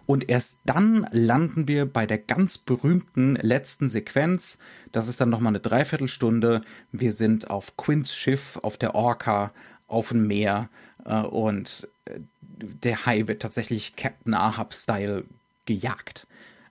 Und 0.07 0.29
erst 0.29 0.59
dann 0.65 1.07
landen 1.11 1.67
wir 1.67 1.85
bei 1.85 2.05
der 2.05 2.17
ganz 2.17 2.57
berühmten 2.57 3.35
letzten 3.35 3.89
Sequenz. 3.89 4.57
Das 4.91 5.07
ist 5.07 5.21
dann 5.21 5.29
nochmal 5.29 5.51
eine 5.51 5.59
Dreiviertelstunde. 5.59 6.63
Wir 6.91 7.11
sind 7.11 7.49
auf 7.49 7.77
Quints 7.77 8.15
Schiff, 8.15 8.59
auf 8.61 8.77
der 8.77 8.95
Orca, 8.95 9.51
auf 9.87 10.09
dem 10.09 10.27
Meer 10.27 10.69
äh, 11.05 11.21
und 11.21 11.87
äh, 12.05 12.19
der 12.57 13.05
Hai 13.05 13.27
wird 13.27 13.41
tatsächlich 13.41 13.95
Captain 13.95 14.33
Ahab-Style 14.33 15.23
gejagt. 15.65 16.27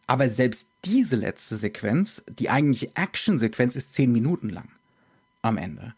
Aber 0.07 0.29
selbst 0.29 0.69
diese 0.85 1.17
letzte 1.17 1.57
Sequenz, 1.57 2.25
die 2.29 2.51
eigentliche 2.51 2.91
Action-Sequenz, 2.95 3.77
ist 3.77 3.93
zehn 3.93 4.11
Minuten 4.11 4.51
lang 4.51 4.69
am 5.43 5.57
Ende. 5.57 5.95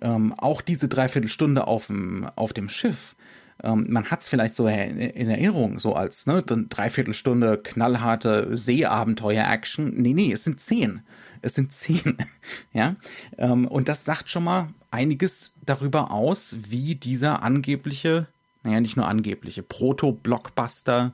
Ähm, 0.00 0.32
auch 0.32 0.60
diese 0.60 0.88
Dreiviertelstunde 0.88 1.66
auf 1.66 1.86
dem, 1.86 2.28
auf 2.34 2.52
dem 2.52 2.68
Schiff, 2.68 3.14
ähm, 3.62 3.86
man 3.88 4.10
hat 4.10 4.22
es 4.22 4.28
vielleicht 4.28 4.56
so 4.56 4.66
in, 4.66 4.98
in, 4.98 5.30
Erinnerung, 5.30 5.78
so 5.78 5.94
als 5.94 6.26
ne, 6.26 6.42
Dreiviertelstunde 6.42 7.58
knallharte 7.62 8.56
Seeabenteuer-Action. 8.56 9.94
Nee, 9.96 10.14
nee, 10.14 10.32
es 10.32 10.44
sind 10.44 10.60
zehn. 10.60 11.02
Es 11.40 11.54
sind 11.54 11.72
zehn. 11.72 12.18
ja. 12.72 12.96
Ähm, 13.38 13.66
und 13.66 13.88
das 13.88 14.04
sagt 14.04 14.30
schon 14.30 14.44
mal 14.44 14.68
einiges 14.90 15.54
darüber 15.64 16.10
aus, 16.10 16.56
wie 16.68 16.94
dieser 16.94 17.42
angebliche 17.42 18.26
naja, 18.62 18.80
nicht 18.80 18.96
nur 18.96 19.08
angebliche, 19.08 19.62
Proto-Blockbuster 19.62 21.12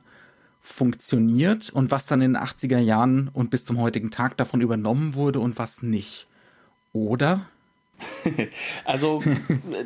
funktioniert 0.61 1.69
und 1.69 1.91
was 1.91 2.05
dann 2.05 2.21
in 2.21 2.33
den 2.33 2.41
80er 2.41 2.79
Jahren 2.79 3.29
und 3.29 3.49
bis 3.49 3.65
zum 3.65 3.79
heutigen 3.79 4.11
Tag 4.11 4.37
davon 4.37 4.61
übernommen 4.61 5.15
wurde 5.15 5.39
und 5.39 5.57
was 5.57 5.81
nicht. 5.81 6.27
Oder? 6.93 7.47
also, 8.85 9.21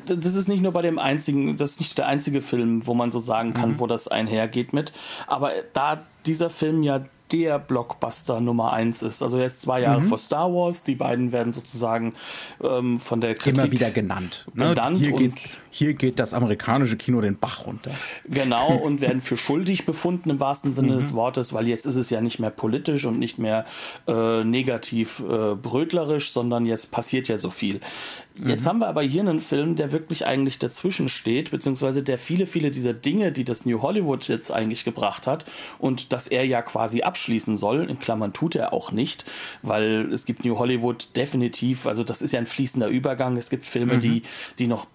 das 0.06 0.36
ist 0.36 0.48
nicht 0.48 0.62
nur 0.62 0.72
bei 0.72 0.82
dem 0.82 1.00
einzigen, 1.00 1.58
das 1.58 1.72
ist 1.72 1.80
nicht 1.80 1.98
der 1.98 2.08
einzige 2.08 2.42
Film, 2.42 2.86
wo 2.86 2.94
man 2.94 3.12
so 3.12 3.20
sagen 3.20 3.54
kann, 3.54 3.72
mhm. 3.72 3.80
wo 3.80 3.88
das 3.88 4.08
einhergeht 4.08 4.74
mit. 4.74 4.94
Aber 5.28 5.52
da 5.74 6.04
dieser 6.26 6.50
Film 6.50 6.84
ja 6.84 7.02
der 7.34 7.58
Blockbuster 7.58 8.40
Nummer 8.40 8.74
eins 8.74 9.02
ist. 9.02 9.24
Also 9.24 9.40
ist 9.40 9.62
zwei 9.62 9.82
Jahre 9.82 10.02
mhm. 10.02 10.06
vor 10.06 10.20
Star 10.20 10.54
Wars. 10.54 10.84
Die 10.84 10.94
beiden 10.94 11.32
werden 11.32 11.52
sozusagen 11.52 12.14
ähm, 12.62 13.00
von 13.00 13.22
der 13.22 13.34
Kritik 13.34 13.58
immer 13.58 13.72
wieder 13.72 13.90
genannt. 13.90 14.46
Ne? 14.54 14.70
genannt 14.70 15.00
hier, 15.00 15.14
geht, 15.14 15.34
hier 15.72 15.96
geht 15.96 16.20
das 16.20 16.36
amerikanische 16.36 16.96
Kino 16.96 17.22
den 17.22 17.40
Bach 17.40 17.66
runter. 17.66 17.90
Genau 18.30 18.76
und 18.76 19.02
werden 19.02 19.20
für 19.20 19.36
schuldig 19.44 19.88
befunden 19.88 20.30
im 20.30 20.40
wahrsten 20.40 20.74
Sinne 20.74 20.94
mhm. 20.94 20.98
des 20.98 21.14
Wortes, 21.16 21.54
weil 21.54 21.68
jetzt 21.68 21.88
ist 21.88 21.96
es 21.96 22.12
ja 22.12 22.22
nicht 22.22 22.38
mehr 22.38 22.52
politisch 22.52 23.06
und 23.06 23.18
nicht 23.18 23.40
mehr 23.40 23.66
äh, 24.08 24.44
negativ 24.44 25.20
äh, 25.20 25.56
brötlerisch, 25.56 26.32
sondern 26.32 26.68
jetzt 26.68 26.92
passiert 26.92 27.28
ja 27.28 27.40
so 27.40 27.50
viel. 27.50 27.82
Jetzt 28.36 28.64
mhm. 28.64 28.68
haben 28.68 28.80
wir 28.80 28.88
aber 28.88 29.04
hier 29.04 29.22
einen 29.22 29.42
Film, 29.42 29.76
der 29.76 29.92
wirklich 29.92 30.26
eigentlich 30.26 30.58
dazwischen 30.58 31.08
steht, 31.08 31.52
beziehungsweise 31.52 32.02
der 32.02 32.18
viele, 32.18 32.48
viele 32.48 32.72
dieser 32.72 32.94
Dinge, 32.94 33.32
die 33.32 33.44
das 33.44 33.66
New 33.66 33.82
Hollywood 33.84 34.28
jetzt 34.28 34.52
eigentlich 34.52 34.84
gebracht 34.84 35.28
hat 35.28 35.46
und 35.78 36.12
dass 36.12 36.28
er 36.28 36.44
ja 36.44 36.64
quasi 36.64 37.04
abschließen 37.04 37.58
soll, 37.58 37.88
in 37.88 38.00
Klammern 38.00 38.34
tut 38.34 38.56
er 38.56 38.74
auch 38.74 38.92
nicht, 38.92 39.26
weil 39.62 40.12
es 40.12 40.26
gibt 40.26 40.46
New 40.46 40.58
Hollywood 40.58 41.10
definitiv, 41.16 41.86
also 41.86 42.04
das 42.04 42.24
ist 42.24 42.32
ja 42.32 42.40
ein 42.40 42.48
fließender 42.48 42.88
Übergang. 42.88 43.38
Es 43.38 43.52
gibt 43.52 43.66
Filme, 43.66 43.96
mhm. 43.96 44.00
die, 44.00 44.24
die 44.58 44.68
noch 44.68 44.88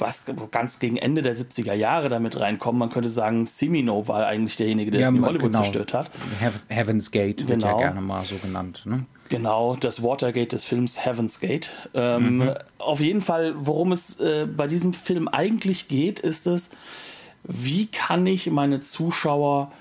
ganz 0.51 0.81
gegen 0.81 0.97
Ende 0.97 1.23
der 1.23 1.37
70er 1.37 1.75
Jahre 1.75 2.09
damit 2.09 2.41
reinkommen. 2.41 2.81
Man 2.81 2.91
könnte 2.91 3.11
sagen, 3.11 3.47
Simino 3.47 4.09
war 4.09 4.27
eigentlich 4.27 4.57
derjenige, 4.57 4.91
der 4.91 5.01
ja, 5.01 5.07
das 5.07 5.15
New 5.15 5.25
Hollywood 5.25 5.53
genau. 5.53 5.63
zerstört 5.63 5.95
hat. 5.95 6.11
Heaven's 6.69 7.11
Gate 7.13 7.47
wird 7.47 7.61
genau. 7.61 7.79
ja 7.79 7.87
gerne 7.87 8.01
mal 8.01 8.25
so 8.25 8.37
genannt. 8.37 8.83
Ne? 8.85 9.07
Genau, 9.29 9.77
das 9.77 10.03
Watergate 10.03 10.53
des 10.53 10.65
Films 10.65 11.05
Heaven's 11.05 11.41
Gate. 11.41 11.71
Ähm, 11.95 12.39
mhm. 12.39 12.55
Auf 12.79 13.01
jeden 13.01 13.21
Fall, 13.21 13.55
worum 13.59 13.93
es 13.93 14.19
äh, 14.21 14.47
bei 14.47 14.67
diesem 14.67 14.95
Film 14.95 15.29
eigentlich 15.29 15.89
geht, 15.89 16.21
ist 16.21 16.47
es, 16.47 16.71
wie 17.45 17.87
kann 17.87 18.27
ich 18.27 18.51
meine 18.51 18.81
Zuschauer 18.81 19.73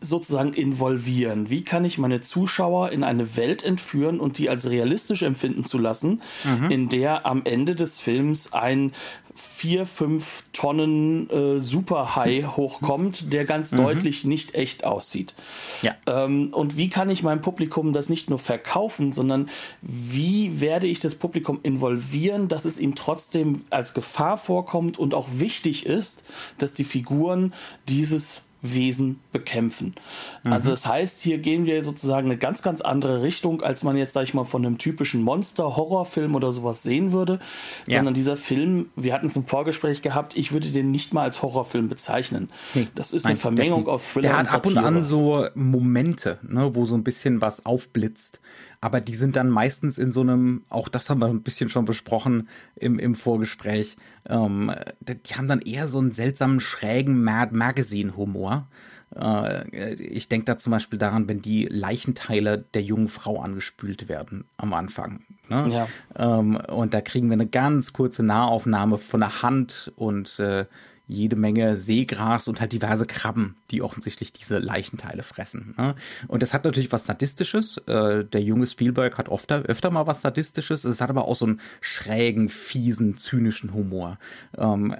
sozusagen 0.00 0.52
involvieren? 0.52 1.50
Wie 1.50 1.64
kann 1.64 1.84
ich 1.84 1.98
meine 1.98 2.20
Zuschauer 2.20 2.90
in 2.90 3.04
eine 3.04 3.36
Welt 3.36 3.62
entführen 3.62 4.20
und 4.20 4.38
die 4.38 4.48
als 4.48 4.68
realistisch 4.70 5.22
empfinden 5.22 5.64
zu 5.64 5.78
lassen, 5.78 6.22
mhm. 6.44 6.70
in 6.70 6.88
der 6.88 7.26
am 7.26 7.42
Ende 7.44 7.74
des 7.74 8.00
Films 8.00 8.52
ein 8.52 8.92
vier, 9.38 9.86
fünf 9.86 10.44
Tonnen 10.52 11.30
äh, 11.30 11.60
Superhai 11.60 12.42
hochkommt, 12.42 13.32
der 13.32 13.44
ganz 13.44 13.72
mhm. 13.72 13.78
deutlich 13.78 14.24
nicht 14.24 14.54
echt 14.54 14.84
aussieht. 14.84 15.34
Ja. 15.82 15.94
Ähm, 16.06 16.48
und 16.52 16.76
wie 16.76 16.88
kann 16.88 17.08
ich 17.10 17.22
meinem 17.22 17.40
Publikum 17.40 17.92
das 17.92 18.08
nicht 18.08 18.30
nur 18.30 18.38
verkaufen, 18.38 19.12
sondern 19.12 19.48
wie 19.80 20.60
werde 20.60 20.86
ich 20.86 21.00
das 21.00 21.14
Publikum 21.14 21.60
involvieren, 21.62 22.48
dass 22.48 22.64
es 22.64 22.78
ihm 22.78 22.94
trotzdem 22.94 23.62
als 23.70 23.94
Gefahr 23.94 24.38
vorkommt 24.38 24.98
und 24.98 25.14
auch 25.14 25.28
wichtig 25.32 25.86
ist, 25.86 26.22
dass 26.58 26.74
die 26.74 26.84
Figuren 26.84 27.54
dieses 27.88 28.42
Wesen 28.60 29.20
bekämpfen. 29.32 29.94
Mhm. 30.42 30.52
Also 30.52 30.70
das 30.70 30.84
heißt, 30.84 31.20
hier 31.20 31.38
gehen 31.38 31.64
wir 31.64 31.82
sozusagen 31.82 32.26
eine 32.26 32.36
ganz, 32.36 32.62
ganz 32.62 32.80
andere 32.80 33.22
Richtung, 33.22 33.62
als 33.62 33.84
man 33.84 33.96
jetzt, 33.96 34.12
sag 34.12 34.24
ich 34.24 34.34
mal, 34.34 34.44
von 34.44 34.66
einem 34.66 34.78
typischen 34.78 35.22
Monster-Horrorfilm 35.22 36.34
oder 36.34 36.52
sowas 36.52 36.82
sehen 36.82 37.12
würde, 37.12 37.38
ja. 37.86 37.98
sondern 37.98 38.14
dieser 38.14 38.36
Film, 38.36 38.90
wir 38.96 39.14
hatten 39.14 39.28
es 39.28 39.36
im 39.36 39.46
Vorgespräch 39.46 40.02
gehabt, 40.02 40.36
ich 40.36 40.50
würde 40.50 40.70
den 40.70 40.90
nicht 40.90 41.14
mal 41.14 41.22
als 41.22 41.42
Horrorfilm 41.42 41.88
bezeichnen. 41.88 42.50
Nee, 42.74 42.88
das 42.94 43.12
ist 43.12 43.26
eine 43.26 43.36
Vermengung 43.36 43.86
aus 43.86 44.04
Thriller 44.12 44.28
Der 44.28 44.38
hat 44.38 44.52
ab 44.52 44.66
und 44.66 44.76
an 44.78 45.02
so 45.02 45.46
Momente, 45.54 46.38
ne, 46.42 46.74
wo 46.74 46.84
so 46.84 46.96
ein 46.96 47.04
bisschen 47.04 47.40
was 47.40 47.64
aufblitzt 47.64 48.40
aber 48.80 49.00
die 49.00 49.14
sind 49.14 49.36
dann 49.36 49.50
meistens 49.50 49.98
in 49.98 50.12
so 50.12 50.20
einem, 50.20 50.62
auch 50.68 50.88
das 50.88 51.10
haben 51.10 51.20
wir 51.20 51.26
ein 51.26 51.42
bisschen 51.42 51.68
schon 51.68 51.84
besprochen 51.84 52.48
im, 52.76 52.98
im 52.98 53.14
Vorgespräch, 53.14 53.96
ähm, 54.28 54.72
die 55.00 55.34
haben 55.34 55.48
dann 55.48 55.60
eher 55.60 55.88
so 55.88 55.98
einen 55.98 56.12
seltsamen, 56.12 56.60
schrägen 56.60 57.22
Mad 57.22 57.54
Magazine-Humor. 57.54 58.68
Äh, 59.16 59.94
ich 59.94 60.28
denke 60.28 60.44
da 60.44 60.58
zum 60.58 60.70
Beispiel 60.70 60.98
daran, 60.98 61.28
wenn 61.28 61.42
die 61.42 61.66
Leichenteile 61.66 62.64
der 62.74 62.82
jungen 62.82 63.08
Frau 63.08 63.40
angespült 63.40 64.08
werden 64.08 64.44
am 64.56 64.72
Anfang. 64.72 65.24
Ne? 65.48 65.68
Ja. 65.70 65.88
Ähm, 66.16 66.56
und 66.56 66.94
da 66.94 67.00
kriegen 67.00 67.28
wir 67.28 67.34
eine 67.34 67.46
ganz 67.46 67.92
kurze 67.92 68.22
Nahaufnahme 68.22 68.98
von 68.98 69.20
der 69.20 69.42
Hand 69.42 69.92
und 69.96 70.38
äh, 70.38 70.66
jede 71.08 71.36
Menge 71.36 71.76
Seegras 71.76 72.46
und 72.46 72.60
halt 72.60 72.72
diverse 72.72 73.06
Krabben, 73.06 73.56
die 73.70 73.82
offensichtlich 73.82 74.32
diese 74.32 74.58
Leichenteile 74.58 75.22
fressen. 75.22 75.74
Ne? 75.76 75.94
Und 76.28 76.42
das 76.42 76.54
hat 76.54 76.64
natürlich 76.64 76.92
was 76.92 77.06
Sadistisches. 77.06 77.78
Äh, 77.86 78.24
der 78.24 78.42
junge 78.42 78.66
Spielberg 78.66 79.16
hat 79.18 79.30
oft, 79.30 79.50
öfter 79.50 79.90
mal 79.90 80.06
was 80.06 80.22
Sadistisches. 80.22 80.84
Es 80.84 81.00
hat 81.00 81.10
aber 81.10 81.24
auch 81.24 81.34
so 81.34 81.46
einen 81.46 81.60
schrägen, 81.80 82.48
fiesen, 82.48 83.16
zynischen 83.16 83.72
Humor. 83.72 84.18
Ähm, 84.56 84.94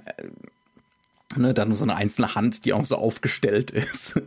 ne, 1.35 1.53
da 1.53 1.65
nur 1.65 1.77
so 1.77 1.83
eine 1.83 1.95
einzelne 1.95 2.33
Hand, 2.33 2.65
die 2.65 2.73
auch 2.73 2.85
so 2.85 2.95
aufgestellt 2.95 3.71
ist, 3.71 4.19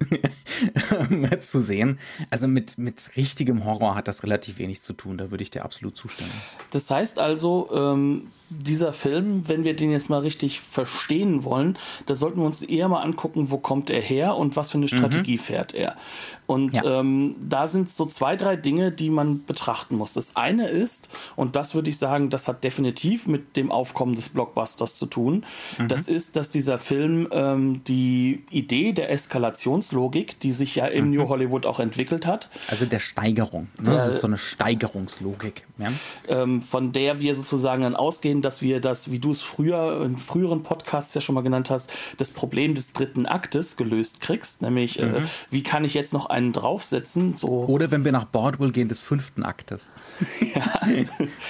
zu 1.41 1.61
sehen. 1.61 1.99
Also 2.31 2.47
mit, 2.47 2.79
mit 2.79 3.11
richtigem 3.17 3.65
Horror 3.65 3.95
hat 3.95 4.09
das 4.09 4.23
relativ 4.23 4.59
wenig 4.59 4.83
zu 4.83 4.93
tun, 4.93 5.19
da 5.19 5.31
würde 5.31 5.43
ich 5.43 5.51
dir 5.51 5.65
absolut 5.65 5.97
zustimmen. 5.97 6.31
Das 6.71 6.91
heißt 6.91 7.19
also, 7.19 7.69
ähm, 7.75 8.29
dieser 8.51 8.93
Film, 8.93 9.49
wenn 9.49 9.65
wir 9.65 9.75
den 9.75 9.91
jetzt 9.91 10.11
mal 10.11 10.21
richtig 10.21 10.61
verstehen 10.61 11.43
wollen, 11.45 11.77
da 12.07 12.15
sollten 12.15 12.39
wir 12.39 12.47
uns 12.47 12.63
eher 12.63 12.89
mal 12.89 13.03
angucken, 13.03 13.51
wo 13.51 13.59
kommt 13.59 13.91
er 13.91 14.01
her 14.01 14.37
und 14.37 14.57
was 14.57 14.71
für 14.71 14.79
eine 14.79 14.89
Strategie 14.89 15.37
mhm. 15.37 15.41
fährt 15.41 15.75
er. 15.75 15.97
Und 16.47 16.75
ja. 16.75 17.01
ähm, 17.01 17.37
da 17.41 17.67
sind 17.67 17.89
so 17.89 18.05
zwei, 18.07 18.37
drei 18.37 18.57
Dinge, 18.57 18.93
die 18.93 19.11
man 19.11 19.45
betrachten 19.45 19.97
muss. 19.97 20.13
Das 20.13 20.37
eine 20.37 20.69
ist, 20.69 21.09
und 21.35 21.57
das 21.57 21.75
würde 21.75 21.89
ich 21.89 21.99
sagen, 21.99 22.31
das 22.31 22.47
hat 22.47 22.63
definitiv 22.63 23.27
mit 23.27 23.57
dem 23.57 23.73
Aufkommen 23.73 24.15
des 24.15 24.29
Blockbusters 24.29 24.99
zu 24.99 25.07
tun, 25.07 25.47
mhm. 25.79 25.89
das 25.89 26.09
ist, 26.09 26.37
dass 26.37 26.51
dieser 26.51 26.79
Film 26.79 26.92
ähm, 26.93 27.85
die 27.85 28.45
Idee 28.51 28.93
der 28.93 29.11
Eskalationslogik, 29.11 30.39
die 30.41 30.53
sich 30.53 30.77
ja 30.77 30.87
im 30.87 31.07
mhm. 31.07 31.11
New 31.13 31.29
Hollywood 31.29 31.67
auch 31.67 31.81
entwickelt 31.81 32.27
hat. 32.27 32.49
Also 32.69 32.87
der 32.87 32.99
Steigerung. 32.99 33.69
Ne? 33.79 33.91
das 33.91 34.15
ist 34.15 34.21
so 34.21 34.27
eine 34.27 34.39
Steigerungslogik. 34.39 35.65
Ja? 35.79 35.93
Ähm, 36.29 36.63
von 36.63 36.93
der 36.93 37.21
wir 37.21 37.35
sozusagen 37.35 37.83
dann 37.83 37.97
ausgehen, 37.97 38.43
dass 38.43 38.63
wir 38.63 38.81
das, 38.81 39.11
wie 39.11 39.19
du 39.19 39.31
es 39.31 39.41
früher 39.41 40.03
in 40.05 40.17
früheren 40.17 40.63
Podcasts 40.63 41.15
ja 41.15 41.21
schon 41.21 41.35
mal 41.35 41.43
genannt 41.43 41.71
hast, 41.71 41.91
das 42.19 42.31
Problem 42.31 42.75
des 42.75 42.93
dritten 42.93 43.27
Aktes 43.27 43.77
gelöst 43.77 44.21
kriegst. 44.21 44.63
Nämlich, 44.63 44.99
äh, 44.99 45.07
mhm. 45.07 45.15
äh, 45.17 45.21
wie 45.51 45.63
kann 45.63 45.85
ich 45.85 45.95
jetzt 45.95 46.13
noch 46.13 46.27
einen 46.27 46.53
draufsetzen? 46.53 47.37
So 47.37 47.49
Oder 47.49 47.91
wenn 47.91 48.05
wir 48.05 48.13
nach 48.13 48.25
Bordwell 48.25 48.73
gehen, 48.73 48.89
des 48.89 49.01
fünften 49.01 49.43
Aktes. 49.43 49.91
Ja. 50.55 50.83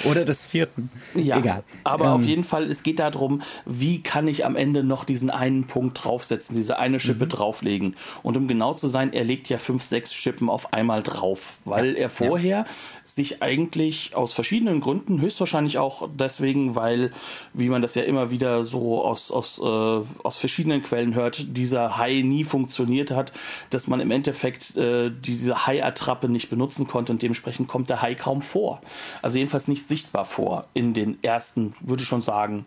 Oder 0.05 0.25
des 0.25 0.45
vierten. 0.45 0.91
Ja, 1.15 1.39
Egal. 1.39 1.65
Aber 1.83 2.07
ähm. 2.07 2.11
auf 2.13 2.25
jeden 2.25 2.45
Fall, 2.45 2.71
es 2.71 2.83
geht 2.83 3.01
darum, 3.01 3.43
wie 3.65 4.03
kann 4.03 4.29
ich 4.29 4.45
am 4.45 4.55
Ende 4.55 4.85
noch 4.85 5.05
diesen 5.05 5.31
einen 5.35 5.67
Punkt 5.67 6.05
draufsetzen, 6.05 6.57
diese 6.57 6.79
eine 6.79 7.01
Schippe 7.01 7.25
mhm. 7.25 7.31
drauflegen. 7.31 7.97
Und 8.23 8.37
um 8.37 8.49
genau 8.49 8.75
zu 8.75 8.89
sein, 8.89 9.12
er 9.12 9.25
legt 9.25 9.49
ja 9.49 9.59
fünf, 9.59 9.85
sechs 9.85 10.15
Schippen 10.15 10.49
auf 10.49 10.73
einmal 10.73 11.03
drauf, 11.03 11.59
weil 11.65 11.93
ja. 11.93 12.01
er 12.01 12.11
vorher 12.11 12.59
ja. 12.59 12.67
sich 13.05 13.43
eigentlich 13.43 14.15
aus 14.15 14.33
verschiedenen 14.33 14.81
Gründen, 14.81 15.21
höchstwahrscheinlich 15.21 15.79
auch 15.79 16.09
deswegen, 16.15 16.75
weil, 16.75 17.12
wie 17.53 17.69
man 17.69 17.83
das 17.83 17.95
ja 17.95 18.03
immer 18.03 18.31
wieder 18.31 18.65
so 18.65 19.05
aus, 19.05 19.31
aus, 19.31 19.59
äh, 19.59 20.23
aus 20.23 20.37
verschiedenen 20.37 20.83
Quellen 20.83 21.15
hört, 21.15 21.57
dieser 21.57 21.99
Hai 21.99 22.23
nie 22.23 22.45
funktioniert 22.45 23.11
hat, 23.11 23.33
dass 23.71 23.87
man 23.87 24.01
im 24.01 24.11
Endeffekt 24.11 24.77
äh, 24.77 25.11
diese 25.11 25.67
Hai-Attrappe 25.67 26.29
nicht 26.29 26.51
benutzen 26.51 26.87
konnte 26.87 27.12
und 27.12 27.23
dementsprechend 27.23 27.69
kommt 27.69 27.91
der 27.91 28.03
Hai 28.03 28.15
kaum 28.15 28.43
vor. 28.43 28.81
Also 29.23 29.39
jedenfalls 29.39 29.69
nicht 29.69 29.87
sichtbar 29.89 30.25
vor 30.25 30.67
in 30.75 30.95
den 30.95 31.23
ersten, 31.23 31.75
würde 31.81 32.03
ich 32.03 32.09
schon 32.09 32.23
sagen, 32.23 32.67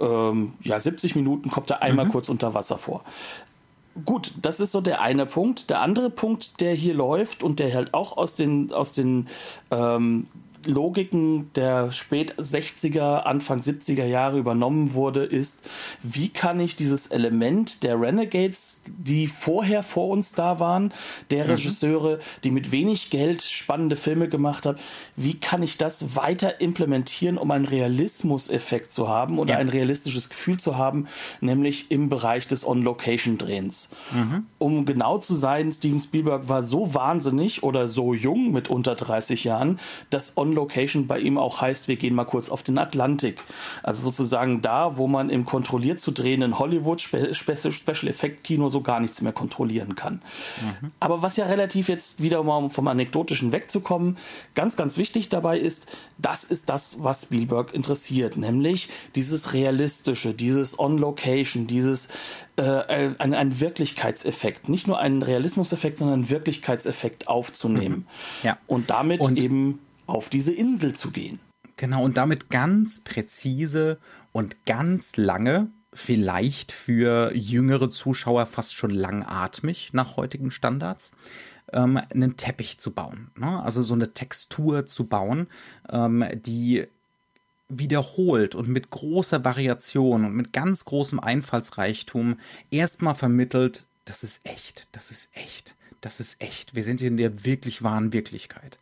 ähm, 0.00 0.54
ja, 0.62 0.78
70 0.80 1.14
Minuten 1.14 1.50
kommt 1.50 1.70
er 1.70 1.82
einmal 1.82 2.03
mhm. 2.04 2.10
kurz 2.10 2.28
unter 2.28 2.54
Wasser 2.54 2.78
vor. 2.78 3.02
Gut, 4.04 4.32
das 4.42 4.58
ist 4.58 4.72
so 4.72 4.80
der 4.80 5.00
eine 5.00 5.24
Punkt. 5.24 5.70
Der 5.70 5.80
andere 5.80 6.10
Punkt, 6.10 6.60
der 6.60 6.74
hier 6.74 6.94
läuft 6.94 7.44
und 7.44 7.60
der 7.60 7.72
halt 7.72 7.94
auch 7.94 8.16
aus 8.16 8.34
den, 8.34 8.72
aus 8.72 8.92
den 8.92 9.28
ähm, 9.70 10.26
Logiken 10.66 11.52
der 11.54 11.92
spät 11.92 12.34
60er, 12.38 13.22
Anfang 13.22 13.60
70er 13.60 14.04
Jahre 14.04 14.38
übernommen 14.38 14.94
wurde, 14.94 15.24
ist, 15.24 15.62
wie 16.02 16.28
kann 16.28 16.60
ich 16.60 16.76
dieses 16.76 17.08
Element 17.08 17.82
der 17.82 18.00
Renegades, 18.00 18.80
die 18.86 19.26
vorher 19.26 19.82
vor 19.82 20.08
uns 20.08 20.32
da 20.32 20.60
waren, 20.60 20.92
der 21.30 21.44
mhm. 21.44 21.50
Regisseure, 21.50 22.20
die 22.44 22.50
mit 22.50 22.72
wenig 22.72 23.10
Geld 23.10 23.42
spannende 23.42 23.96
Filme 23.96 24.28
gemacht 24.28 24.66
haben, 24.66 24.78
wie 25.16 25.34
kann 25.34 25.62
ich 25.62 25.76
das 25.76 26.16
weiter 26.16 26.60
implementieren, 26.60 27.36
um 27.36 27.50
einen 27.50 27.66
Realismus-Effekt 27.66 28.92
zu 28.92 29.08
haben 29.08 29.38
oder 29.38 29.54
ja. 29.54 29.58
ein 29.58 29.68
realistisches 29.68 30.28
Gefühl 30.28 30.58
zu 30.58 30.78
haben, 30.78 31.08
nämlich 31.40 31.90
im 31.90 32.08
Bereich 32.08 32.46
des 32.46 32.66
On-Location-Drehens. 32.66 33.90
Mhm. 34.12 34.46
Um 34.58 34.86
genau 34.86 35.18
zu 35.18 35.34
sein, 35.34 35.72
Steven 35.72 36.00
Spielberg 36.00 36.48
war 36.48 36.62
so 36.62 36.94
wahnsinnig 36.94 37.62
oder 37.62 37.88
so 37.88 38.14
jung 38.14 38.52
mit 38.52 38.70
unter 38.70 38.94
30 38.94 39.44
Jahren, 39.44 39.78
dass 40.10 40.36
On 40.36 40.53
On-Location 40.54 41.06
bei 41.06 41.18
ihm 41.18 41.38
auch 41.38 41.60
heißt, 41.60 41.88
wir 41.88 41.96
gehen 41.96 42.14
mal 42.14 42.24
kurz 42.24 42.48
auf 42.48 42.62
den 42.62 42.78
Atlantik. 42.78 43.42
Also 43.82 44.02
sozusagen 44.02 44.62
da, 44.62 44.96
wo 44.96 45.06
man 45.06 45.30
im 45.30 45.44
kontrolliert 45.44 46.00
zu 46.00 46.12
drehenden 46.12 46.58
Hollywood 46.58 47.00
Special 47.00 48.08
Effect 48.08 48.44
Kino 48.44 48.68
so 48.68 48.80
gar 48.80 49.00
nichts 49.00 49.20
mehr 49.20 49.32
kontrollieren 49.32 49.94
kann. 49.94 50.22
Mhm. 50.62 50.92
Aber 51.00 51.22
was 51.22 51.36
ja 51.36 51.46
relativ 51.46 51.88
jetzt 51.88 52.22
wieder 52.22 52.42
mal 52.42 52.70
vom 52.70 52.88
Anekdotischen 52.88 53.52
wegzukommen, 53.52 54.16
ganz, 54.54 54.76
ganz 54.76 54.96
wichtig 54.96 55.28
dabei 55.28 55.58
ist, 55.58 55.86
das 56.18 56.44
ist 56.44 56.68
das, 56.68 57.02
was 57.02 57.22
Spielberg 57.22 57.74
interessiert, 57.74 58.36
nämlich 58.36 58.88
dieses 59.14 59.52
realistische, 59.52 60.34
dieses 60.34 60.78
On-Location, 60.78 61.66
dieses 61.66 62.08
äh, 62.56 62.62
ein, 63.18 63.34
ein 63.34 63.60
Wirklichkeitseffekt, 63.60 64.68
nicht 64.68 64.86
nur 64.86 64.98
einen 64.98 65.22
Realismuseffekt, 65.22 65.98
sondern 65.98 66.20
einen 66.20 66.30
Wirklichkeitseffekt 66.30 67.28
aufzunehmen. 67.28 68.06
Mhm. 68.42 68.46
Ja. 68.46 68.58
Und 68.66 68.90
damit 68.90 69.20
und 69.20 69.42
eben 69.42 69.80
auf 70.06 70.28
diese 70.28 70.52
Insel 70.52 70.94
zu 70.94 71.10
gehen. 71.10 71.40
Genau, 71.76 72.04
und 72.04 72.16
damit 72.16 72.50
ganz 72.50 73.00
präzise 73.00 73.98
und 74.32 74.64
ganz 74.64 75.16
lange, 75.16 75.68
vielleicht 75.92 76.72
für 76.72 77.34
jüngere 77.34 77.90
Zuschauer 77.90 78.46
fast 78.46 78.74
schon 78.74 78.90
langatmig 78.90 79.92
nach 79.92 80.16
heutigen 80.16 80.50
Standards, 80.50 81.12
ähm, 81.72 82.00
einen 82.12 82.36
Teppich 82.36 82.78
zu 82.78 82.92
bauen. 82.92 83.30
Ne? 83.36 83.62
Also 83.62 83.82
so 83.82 83.94
eine 83.94 84.12
Textur 84.12 84.86
zu 84.86 85.06
bauen, 85.06 85.46
ähm, 85.88 86.24
die 86.34 86.86
wiederholt 87.68 88.54
und 88.54 88.68
mit 88.68 88.90
großer 88.90 89.44
Variation 89.44 90.24
und 90.24 90.34
mit 90.34 90.52
ganz 90.52 90.84
großem 90.84 91.18
Einfallsreichtum 91.18 92.38
erstmal 92.70 93.14
vermittelt, 93.14 93.86
das 94.04 94.22
ist 94.22 94.44
echt, 94.44 94.86
das 94.92 95.10
ist 95.10 95.30
echt, 95.34 95.74
das 96.00 96.20
ist 96.20 96.40
echt. 96.42 96.74
Wir 96.74 96.84
sind 96.84 97.00
hier 97.00 97.08
in 97.08 97.16
der 97.16 97.44
wirklich 97.44 97.82
wahren 97.82 98.12
Wirklichkeit. 98.12 98.78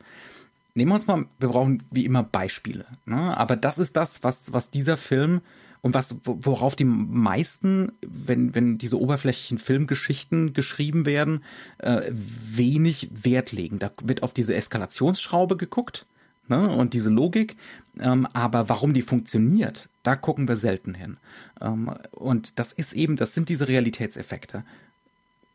Nehmen 0.74 0.90
wir 0.90 0.94
uns 0.94 1.06
mal, 1.06 1.26
wir 1.38 1.48
brauchen 1.48 1.82
wie 1.90 2.04
immer 2.04 2.22
Beispiele, 2.22 2.86
ne? 3.04 3.36
aber 3.36 3.56
das 3.56 3.78
ist 3.78 3.96
das, 3.96 4.22
was, 4.24 4.52
was 4.52 4.70
dieser 4.70 4.96
Film 4.96 5.42
und 5.82 5.94
was, 5.94 6.16
worauf 6.24 6.76
die 6.76 6.84
meisten, 6.84 7.92
wenn, 8.00 8.54
wenn 8.54 8.78
diese 8.78 8.98
oberflächlichen 8.98 9.58
Filmgeschichten 9.58 10.54
geschrieben 10.54 11.04
werden, 11.04 11.42
äh, 11.78 12.02
wenig 12.10 13.10
Wert 13.12 13.52
legen. 13.52 13.80
Da 13.80 13.90
wird 14.02 14.22
auf 14.22 14.32
diese 14.32 14.54
Eskalationsschraube 14.54 15.56
geguckt 15.56 16.06
ne? 16.48 16.68
und 16.68 16.94
diese 16.94 17.10
Logik. 17.10 17.56
Ähm, 17.98 18.26
aber 18.32 18.68
warum 18.68 18.94
die 18.94 19.02
funktioniert, 19.02 19.88
da 20.04 20.14
gucken 20.14 20.46
wir 20.46 20.56
selten 20.56 20.94
hin. 20.94 21.16
Ähm, 21.60 21.92
und 22.12 22.58
das 22.60 22.72
ist 22.72 22.92
eben, 22.92 23.16
das 23.16 23.34
sind 23.34 23.48
diese 23.48 23.66
Realitätseffekte. 23.66 24.64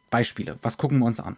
Beispiele, 0.10 0.58
was 0.62 0.78
gucken 0.78 1.00
wir 1.00 1.06
uns 1.06 1.20
an? 1.22 1.38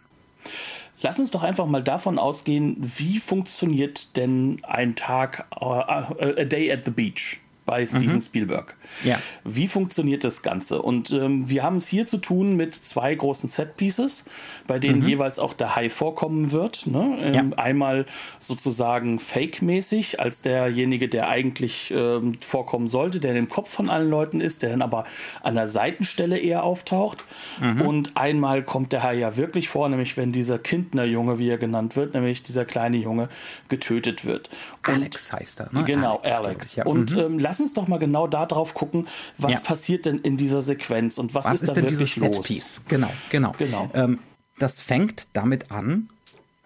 Lass 1.02 1.20
uns 1.20 1.32
doch 1.32 1.44
einfach 1.44 1.66
mal 1.66 1.84
davon 1.84 2.20
ausgehen, 2.20 2.76
wie 2.98 3.20
funktioniert 3.20 4.18
denn 4.18 4.62
ein 4.64 4.96
Tag, 4.96 5.46
uh, 5.62 5.66
a 5.66 6.44
day 6.44 6.72
at 6.72 6.84
the 6.86 6.92
beach? 6.92 7.40
Bei 7.70 7.86
Steven 7.86 8.16
mhm. 8.16 8.22
Spielberg. 8.22 8.74
Ja. 9.04 9.20
Wie 9.44 9.68
funktioniert 9.68 10.24
das 10.24 10.42
Ganze? 10.42 10.82
Und 10.82 11.12
ähm, 11.12 11.48
wir 11.50 11.62
haben 11.62 11.76
es 11.76 11.88
hier 11.88 12.08
zu 12.08 12.18
tun 12.18 12.56
mit 12.56 12.74
zwei 12.74 13.14
großen 13.14 13.48
Set-Pieces, 13.48 14.26
bei 14.66 14.80
denen 14.80 15.02
mhm. 15.02 15.08
jeweils 15.08 15.38
auch 15.38 15.54
der 15.54 15.76
Hai 15.76 15.92
vorkommen 15.92 16.52
wird. 16.52 16.88
Ne? 16.88 17.20
Ähm, 17.22 17.34
ja. 17.36 17.58
Einmal 17.58 18.08
sozusagen 18.40 19.20
fake-mäßig, 19.20 20.20
als 20.20 20.42
derjenige, 20.42 21.10
der 21.10 21.30
eigentlich 21.30 21.94
ähm, 21.96 22.40
vorkommen 22.42 22.88
sollte, 22.88 23.20
der 23.20 23.32
in 23.32 23.36
dem 23.36 23.50
Kopf 23.50 23.70
von 23.70 23.88
allen 23.88 24.10
Leuten 24.10 24.42
ist, 24.42 24.64
der 24.64 24.72
dann 24.72 24.82
aber 24.82 25.06
an 25.44 25.54
der 25.54 25.68
Seitenstelle 25.68 26.40
eher 26.40 26.64
auftaucht. 26.64 27.24
Mhm. 27.62 27.82
Und 27.82 28.18
einmal 28.18 28.64
kommt 28.64 28.94
der 28.94 29.04
Hai 29.04 29.14
ja 29.14 29.38
wirklich 29.38 29.70
vor, 29.70 29.88
nämlich 29.90 30.18
wenn 30.18 30.32
dieser 30.32 30.58
Kindner-Junge, 30.58 31.38
wie 31.38 31.50
er 31.50 31.60
genannt 31.60 31.96
wird, 31.96 32.16
nämlich 32.16 32.42
dieser 32.42 32.66
kleine 32.66 32.98
Junge, 32.98 33.30
getötet 33.68 34.26
wird. 34.26 34.50
Und, 34.88 34.96
Alex 34.96 35.32
heißt 35.32 35.60
er, 35.60 35.70
ne? 35.72 35.84
Genau, 35.84 36.18
Alex. 36.24 36.40
Alex. 36.40 36.76
Ja. 36.76 36.86
Und 36.88 37.12
mhm. 37.14 37.20
ähm, 37.20 37.40
lass 37.40 37.59
uns 37.60 37.74
doch 37.74 37.88
mal 37.88 38.00
genau 38.00 38.28
da 38.28 38.46
drauf 38.46 38.74
gucken, 38.74 39.08
was 39.38 39.54
ja. 39.54 39.60
passiert 39.60 40.06
denn 40.06 40.20
in 40.20 40.38
dieser 40.38 40.62
Sequenz 40.62 41.18
und 41.18 41.34
was, 41.34 41.46
was 41.46 41.56
ist, 41.56 41.62
ist, 41.64 41.70
da 41.70 41.74
denn 41.76 41.84
wirklich 41.84 42.14
dieses 42.14 42.16
los? 42.18 42.36
Setpiece? 42.36 42.82
Genau, 42.88 43.10
genau. 43.30 43.56
genau. 43.58 43.90
Ähm, 43.94 44.20
das 44.58 44.80
fängt 44.80 45.28
damit 45.34 45.72
an, 45.72 46.10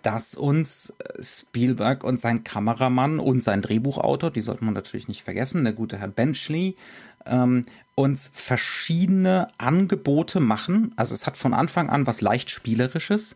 dass 0.01 0.35
uns 0.35 0.93
äh, 0.99 1.23
Spielberg 1.23 2.03
und 2.03 2.19
sein 2.19 2.43
Kameramann 2.43 3.19
und 3.19 3.43
sein 3.43 3.61
Drehbuchautor, 3.61 4.31
die 4.31 4.41
sollte 4.41 4.65
man 4.65 4.73
natürlich 4.73 5.07
nicht 5.07 5.23
vergessen, 5.23 5.63
der 5.63 5.73
gute 5.73 5.97
Herr 5.97 6.09
Benchley, 6.09 6.75
ähm, 7.25 7.65
uns 7.95 8.29
verschiedene 8.33 9.47
Angebote 9.57 10.39
machen. 10.39 10.93
Also 10.95 11.13
es 11.13 11.25
hat 11.25 11.37
von 11.37 11.53
Anfang 11.53 11.89
an 11.89 12.05
was 12.05 12.21
leicht 12.21 12.49
Spielerisches 12.49 13.35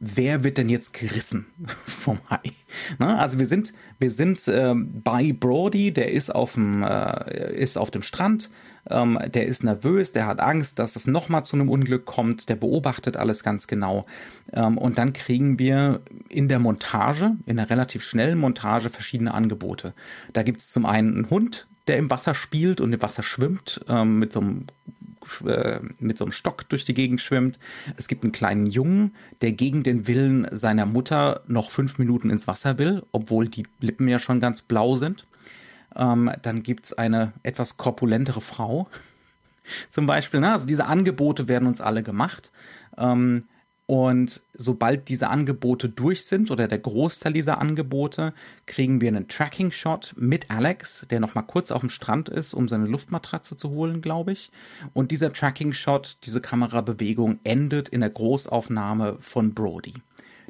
wer 0.00 0.44
wird 0.44 0.58
denn 0.58 0.68
jetzt 0.68 0.92
gerissen 0.92 1.46
vom 1.86 2.18
Hai? 2.30 2.52
Ne? 2.98 3.18
Also 3.18 3.38
wir 3.38 3.46
sind, 3.46 3.72
wir 3.98 4.10
sind 4.10 4.46
äh, 4.48 4.74
bei 4.74 5.32
Brody, 5.32 5.92
der 5.92 6.12
ist 6.12 6.34
auf 6.34 6.54
dem, 6.54 6.82
äh, 6.82 7.54
ist 7.54 7.76
auf 7.76 7.90
dem 7.90 8.02
Strand, 8.02 8.50
ähm, 8.90 9.18
der 9.32 9.46
ist 9.46 9.64
nervös, 9.64 10.12
der 10.12 10.26
hat 10.26 10.40
Angst, 10.40 10.78
dass 10.78 10.96
es 10.96 11.06
nochmal 11.06 11.44
zu 11.44 11.56
einem 11.56 11.68
Unglück 11.68 12.06
kommt, 12.06 12.48
der 12.48 12.56
beobachtet 12.56 13.16
alles 13.16 13.42
ganz 13.42 13.66
genau. 13.66 14.06
Ähm, 14.52 14.78
und 14.78 14.98
dann 14.98 15.12
kriegen 15.12 15.58
wir 15.58 16.02
in 16.28 16.48
der 16.48 16.58
Montage, 16.58 17.32
in 17.46 17.56
der 17.56 17.70
relativ 17.70 18.02
schnellen 18.02 18.38
Montage, 18.38 18.90
verschiedene 18.90 19.34
Angebote. 19.34 19.94
Da 20.32 20.42
gibt 20.42 20.60
es 20.60 20.70
zum 20.70 20.86
einen 20.86 21.14
einen 21.14 21.30
Hund, 21.30 21.66
der 21.86 21.96
im 21.96 22.10
Wasser 22.10 22.34
spielt 22.34 22.80
und 22.80 22.92
im 22.92 23.02
Wasser 23.02 23.22
schwimmt, 23.22 23.80
ähm, 23.88 24.18
mit 24.18 24.32
so 24.32 24.40
einem 24.40 24.66
äh, 25.46 25.80
mit 25.98 26.18
so 26.18 26.24
einem 26.24 26.32
Stock 26.32 26.68
durch 26.68 26.84
die 26.84 26.94
Gegend 26.94 27.20
schwimmt. 27.20 27.58
Es 27.96 28.08
gibt 28.08 28.24
einen 28.24 28.32
kleinen 28.32 28.66
Jungen, 28.66 29.14
der 29.40 29.52
gegen 29.52 29.82
den 29.82 30.06
Willen 30.06 30.46
seiner 30.52 30.86
Mutter 30.86 31.42
noch 31.46 31.70
fünf 31.70 31.98
Minuten 31.98 32.30
ins 32.30 32.46
Wasser 32.46 32.78
will, 32.78 33.02
obwohl 33.12 33.48
die 33.48 33.66
Lippen 33.80 34.08
ja 34.08 34.18
schon 34.18 34.40
ganz 34.40 34.62
blau 34.62 34.96
sind. 34.96 35.26
Ähm, 35.96 36.30
dann 36.42 36.62
gibt 36.62 36.86
es 36.86 36.92
eine 36.92 37.32
etwas 37.42 37.76
korpulentere 37.76 38.40
Frau. 38.40 38.88
Zum 39.90 40.06
Beispiel, 40.06 40.40
ne? 40.40 40.52
also 40.52 40.66
diese 40.66 40.86
Angebote 40.86 41.48
werden 41.48 41.68
uns 41.68 41.80
alle 41.80 42.02
gemacht. 42.02 42.52
Ähm, 42.96 43.44
und 43.88 44.42
sobald 44.52 45.08
diese 45.08 45.28
Angebote 45.28 45.88
durch 45.88 46.26
sind 46.26 46.50
oder 46.50 46.68
der 46.68 46.78
Großteil 46.78 47.32
dieser 47.32 47.58
Angebote, 47.58 48.34
kriegen 48.66 49.00
wir 49.00 49.08
einen 49.08 49.28
Tracking-Shot 49.28 50.12
mit 50.14 50.50
Alex, 50.50 51.06
der 51.08 51.20
nochmal 51.20 51.44
kurz 51.44 51.70
auf 51.70 51.80
dem 51.80 51.88
Strand 51.88 52.28
ist, 52.28 52.52
um 52.52 52.68
seine 52.68 52.84
Luftmatratze 52.84 53.56
zu 53.56 53.70
holen, 53.70 54.02
glaube 54.02 54.32
ich. 54.32 54.50
Und 54.92 55.10
dieser 55.10 55.32
Tracking-Shot, 55.32 56.18
diese 56.24 56.42
Kamerabewegung 56.42 57.38
endet 57.44 57.88
in 57.88 58.00
der 58.00 58.10
Großaufnahme 58.10 59.16
von 59.20 59.54
Brody, 59.54 59.94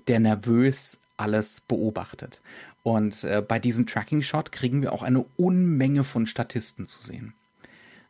der 0.08 0.18
nervös 0.18 0.98
alles 1.16 1.60
beobachtet. 1.60 2.40
Und 2.82 3.22
äh, 3.22 3.40
bei 3.46 3.60
diesem 3.60 3.86
Tracking-Shot 3.86 4.50
kriegen 4.50 4.82
wir 4.82 4.92
auch 4.92 5.04
eine 5.04 5.24
Unmenge 5.36 6.02
von 6.02 6.26
Statisten 6.26 6.86
zu 6.86 7.04
sehen. 7.04 7.34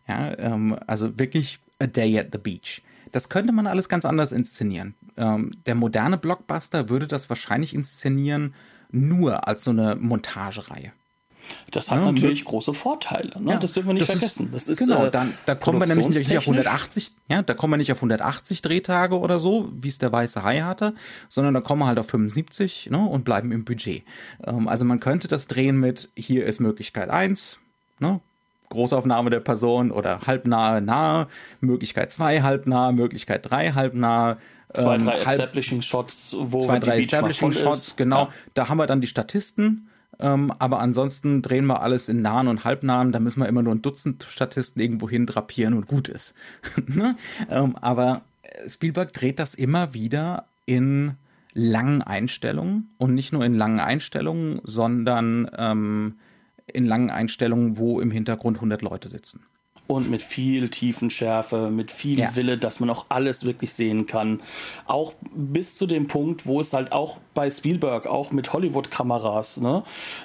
Ja, 0.07 0.39
ähm, 0.39 0.79
also 0.87 1.19
wirklich 1.19 1.59
a 1.81 1.87
day 1.87 2.19
at 2.19 2.29
the 2.33 2.39
beach. 2.39 2.81
Das 3.13 3.29
könnte 3.29 3.53
man 3.53 3.67
alles 3.67 3.89
ganz 3.89 4.05
anders 4.05 4.33
inszenieren. 4.33 4.95
Ähm, 5.17 5.53
der 5.67 5.75
moderne 5.75 6.19
Blockbuster 6.19 6.89
würde 6.89 7.07
das 7.07 7.29
wahrscheinlich 7.29 7.75
inszenieren 7.75 8.55
nur 8.91 9.47
als 9.47 9.65
so 9.65 9.71
eine 9.71 9.97
Montagereihe. 9.97 10.93
Das 11.71 11.91
hat 11.91 11.99
ja, 11.99 12.13
natürlich 12.13 12.45
große 12.45 12.75
Vorteile. 12.75 13.41
Ne? 13.41 13.53
Ja, 13.53 13.59
das 13.59 13.73
dürfen 13.73 13.89
wir 13.89 13.95
nicht 13.95 14.07
vergessen. 14.07 14.47
Ist, 14.47 14.55
das 14.55 14.69
ist, 14.69 14.79
genau, 14.79 15.07
äh, 15.07 15.11
dann, 15.11 15.33
da 15.47 15.55
kommen 15.55 15.81
wir 15.81 15.87
nämlich 15.87 16.09
nicht 16.09 16.37
auf 16.37 16.45
180, 16.45 17.13
ja, 17.29 17.43
da 17.43 17.55
kommen 17.55 17.73
wir 17.73 17.77
nicht 17.79 17.93
auf 17.93 17.99
180 17.99 18.63
Drehtage 18.63 19.19
oder 19.19 19.39
so, 19.39 19.71
wie 19.73 19.89
es 19.89 19.99
der 19.99 20.13
Weiße 20.13 20.43
Hai 20.43 20.61
hatte, 20.61 20.95
sondern 21.29 21.55
da 21.55 21.61
kommen 21.61 21.83
wir 21.83 21.87
halt 21.87 21.99
auf 21.99 22.09
75 22.09 22.91
ne, 22.91 22.99
und 22.99 23.25
bleiben 23.25 23.53
im 23.53 23.65
Budget. 23.65 24.03
Ähm, 24.47 24.69
also 24.69 24.85
man 24.85 25.01
könnte 25.01 25.29
das 25.29 25.47
drehen 25.47 25.79
mit, 25.79 26.11
hier 26.17 26.47
ist 26.47 26.61
Möglichkeit 26.61 27.11
1, 27.11 27.59
ne, 27.99 28.21
Großaufnahme 28.71 29.31
der 29.31 29.41
Person 29.41 29.91
oder 29.91 30.21
halbnahe, 30.27 30.81
nahe, 30.81 31.27
Möglichkeit 31.61 32.13
2 32.13 32.43
halbnahe, 32.43 32.93
Möglichkeit 32.93 33.51
3 33.51 33.73
halbnahe. 33.73 34.39
Zwei, 34.75 34.97
ähm, 34.97 35.05
drei 35.05 35.19
Establishing 35.19 35.81
Shots, 35.81 36.37
wo 36.39 36.61
zwei, 36.61 36.79
drei 36.79 36.99
Establishing 36.99 37.53
Shots, 37.53 37.89
ist. 37.89 37.97
genau. 37.97 38.25
Ja. 38.25 38.33
Da 38.55 38.69
haben 38.69 38.77
wir 38.77 38.87
dann 38.87 39.01
die 39.01 39.07
Statisten. 39.07 39.89
Ähm, 40.21 40.53
aber 40.59 40.81
ansonsten 40.81 41.43
drehen 41.43 41.67
wir 41.67 41.81
alles 41.81 42.09
in 42.09 42.23
nahen 42.23 42.49
und 42.49 42.65
halbnahen. 42.65 43.13
Da 43.13 43.21
müssen 43.21 43.41
wir 43.41 43.49
immer 43.49 43.63
nur 43.63 43.75
ein 43.75 43.83
Dutzend 43.83 44.25
Statisten 44.29 44.83
irgendwo 44.83 45.09
hin 45.09 45.27
drapieren 45.27 45.75
und 45.75 45.87
gut 45.87 46.09
ist. 46.09 46.35
ne? 46.87 47.17
ähm, 47.49 47.77
aber 47.81 48.23
Spielberg 48.67 49.13
dreht 49.13 49.39
das 49.39 49.55
immer 49.55 49.95
wieder 49.95 50.45
in 50.67 51.15
langen 51.55 52.03
Einstellungen 52.03 52.91
und 52.99 53.15
nicht 53.15 53.33
nur 53.33 53.45
in 53.45 53.55
langen 53.55 53.81
Einstellungen, 53.81 54.61
sondern 54.65 55.51
ähm, 55.57 56.15
in 56.73 56.87
langen 56.87 57.11
Einstellungen, 57.11 57.77
wo 57.77 58.01
im 58.01 58.11
Hintergrund 58.11 58.59
100 58.59 58.83
Leute 58.83 59.09
sitzen. 59.09 59.45
Und 59.89 60.11
mit 60.11 60.23
viel 60.23 60.69
Tiefenschärfe, 60.69 61.71
mit 61.71 61.91
viel 61.91 62.21
ja. 62.21 62.37
Wille, 62.37 62.59
dass 62.59 62.79
man 62.79 62.91
auch 62.91 63.07
alles 63.09 63.45
wirklich 63.45 63.73
sehen 63.73 64.07
kann. 64.07 64.41
Auch 64.87 65.15
bis 65.35 65.77
zu 65.77 65.87
dem 65.87 66.07
Punkt, 66.07 66.47
wo 66.47 66.61
es 66.61 66.75
halt 66.75 66.93
auch 66.93 67.17
bei 67.35 67.51
Spielberg, 67.51 68.07
auch 68.07 68.31
mit 68.31 68.53
Hollywood-Kameras, 68.53 69.57
ne, 69.59 69.85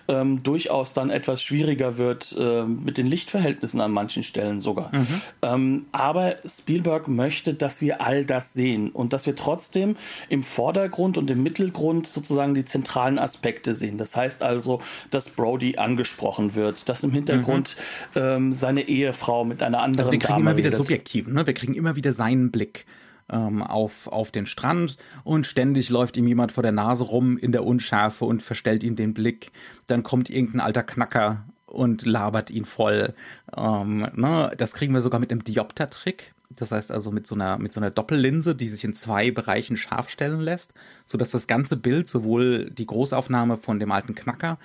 ähm, 0.10 0.44
durchaus 0.44 0.94
dann 0.94 1.10
etwas 1.10 1.42
schwieriger 1.42 1.98
wird 1.98 2.36
äh, 2.38 2.64
mit 2.64 2.98
den 2.98 3.08
Lichtverhältnissen 3.08 3.80
an 3.80 3.92
manchen 3.92 4.24
Stellen 4.24 4.60
sogar. 4.60 4.94
Mhm. 4.94 5.22
Ähm, 5.42 5.86
aber 5.94 6.36
Spielberg 6.46 7.08
möchte, 7.08 7.54
dass 7.54 7.80
wir 7.80 8.02
all 8.02 8.26
das 8.26 8.52
sehen 8.54 8.90
und 8.90 9.14
dass 9.14 9.26
wir 9.26 9.36
trotzdem 9.36 9.96
im 10.28 10.44
Vordergrund 10.44 11.18
und 11.18 11.32
im 11.32 11.42
Mittelgrund 11.42 12.06
sozusagen 12.06 12.54
die 12.54 12.66
zentralen 12.66 13.18
Aspekte 13.18 13.76
sehen. 13.76 13.98
Das 13.98 14.18
heißt 14.18 14.44
also, 14.44 14.82
dass 15.10 15.30
Brody 15.30 15.78
angesprochen 15.78 16.54
wird, 16.54 16.90
dass 16.90 17.04
im 17.04 17.12
Hintergrund 17.12 17.78
mhm. 18.14 18.22
ähm, 18.22 18.54
seine 18.54 18.82
Ehefrau 18.90 19.46
mit 19.46 19.53
einer 19.62 19.82
anderen 19.82 20.00
also 20.00 20.12
wir 20.12 20.20
kriegen 20.20 20.34
Dame 20.34 20.42
immer 20.42 20.58
wieder 20.58 20.68
redet. 20.68 20.78
subjektiv, 20.78 21.28
ne? 21.28 21.46
Wir 21.46 21.54
kriegen 21.54 21.74
immer 21.74 21.96
wieder 21.96 22.14
seinen 22.14 22.52
Blick 22.52 22.86
ähm, 23.30 23.62
auf, 23.62 24.08
auf 24.08 24.32
den 24.32 24.46
Strand 24.46 24.98
und 25.24 25.46
ständig 25.46 25.90
läuft 25.90 26.18
ihm 26.18 26.28
jemand 26.28 26.52
vor 26.52 26.64
der 26.64 26.72
Nase 26.72 27.04
rum 27.04 27.38
in 27.38 27.52
der 27.52 27.64
Unschärfe 27.66 28.26
und 28.26 28.42
verstellt 28.42 28.84
ihm 28.84 28.96
den 28.96 29.14
Blick. 29.14 29.52
Dann 29.88 30.04
kommt 30.04 30.30
irgendein 30.30 30.62
alter 30.62 30.84
Knacker 30.84 31.46
und 31.66 32.06
labert 32.06 32.50
ihn 32.50 32.66
voll. 32.66 33.14
Ähm, 33.56 34.08
ne? 34.14 34.52
Das 34.58 34.74
kriegen 34.74 34.94
wir 34.94 35.02
sogar 35.02 35.20
mit 35.20 35.32
einem 35.32 35.44
Diopter-Trick. 35.44 36.34
Das 36.50 36.72
heißt 36.72 36.92
also 36.92 37.12
mit 37.12 37.26
so 37.26 37.34
einer, 37.34 37.58
mit 37.58 37.74
so 37.74 37.80
einer 37.80 37.90
Doppellinse, 37.90 38.56
die 38.56 38.68
sich 38.68 38.84
in 38.84 38.94
zwei 38.94 39.32
Bereichen 39.32 39.76
scharf 39.76 40.10
stellen 40.10 40.40
lässt, 40.40 40.74
sodass 41.06 41.32
das 41.32 41.48
ganze 41.48 41.78
Bild, 41.78 42.08
sowohl 42.08 42.70
die 42.70 42.86
Großaufnahme 42.86 43.58
von 43.58 43.80
dem 43.80 43.92
alten 43.92 44.14
Knacker, 44.14 44.60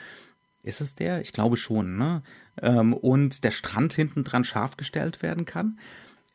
ist 0.63 0.83
es 0.83 0.95
der? 0.95 1.23
Ich 1.23 1.33
glaube 1.33 1.57
schon, 1.57 1.97
ne? 1.97 2.23
Ähm, 2.63 2.93
und 2.93 3.45
der 3.45 3.51
Strand 3.51 3.93
hinten 3.93 4.25
dran 4.25 4.45
scharf 4.45 4.77
gestellt 4.77 5.23
werden 5.23 5.45
kann. 5.45 5.79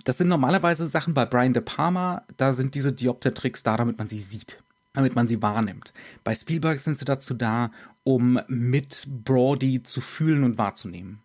Das 0.04 0.18
sind 0.18 0.28
normalerweise 0.28 0.86
Sachen 0.86 1.14
bei 1.14 1.26
Brian 1.26 1.54
De 1.54 1.64
Palma, 1.64 2.24
da 2.38 2.54
sind 2.54 2.76
diese 2.76 2.92
Diopter-Tricks 2.92 3.64
da, 3.64 3.78
damit 3.78 3.98
man 3.98 4.10
sie 4.10 4.20
sieht, 4.20 4.62
damit 4.94 5.16
man 5.16 5.28
sie 5.28 5.42
wahrnimmt. 5.42 5.94
Bei 6.24 6.36
Spielberg 6.36 6.80
sind 6.80 6.98
sie 6.98 7.06
dazu 7.06 7.34
da, 7.34 7.72
um 8.04 8.40
mit 8.48 9.08
Brody 9.08 9.82
zu 9.84 10.02
fühlen 10.02 10.44
und 10.44 10.58
wahrzunehmen. 10.58 11.22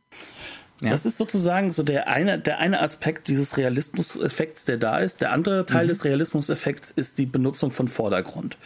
Ja. 0.81 0.91
Das 0.91 1.05
ist 1.05 1.17
sozusagen 1.17 1.73
so 1.73 1.83
der 1.83 2.07
eine, 2.07 2.39
der 2.39 2.59
eine 2.59 2.81
Aspekt 2.81 3.27
dieses 3.27 3.57
Realismuseffekts, 3.57 4.65
der 4.65 4.77
da 4.77 4.99
ist. 4.99 5.21
Der 5.21 5.33
andere 5.33 5.67
Teil 5.67 5.85
mhm. 5.85 5.89
des 5.89 6.05
Realismuseffekts 6.05 6.93
ist 6.93 7.19
die 7.19 7.27
Benutzung 7.27 7.73
von 7.73 7.89
Vordergrund. 7.89 8.57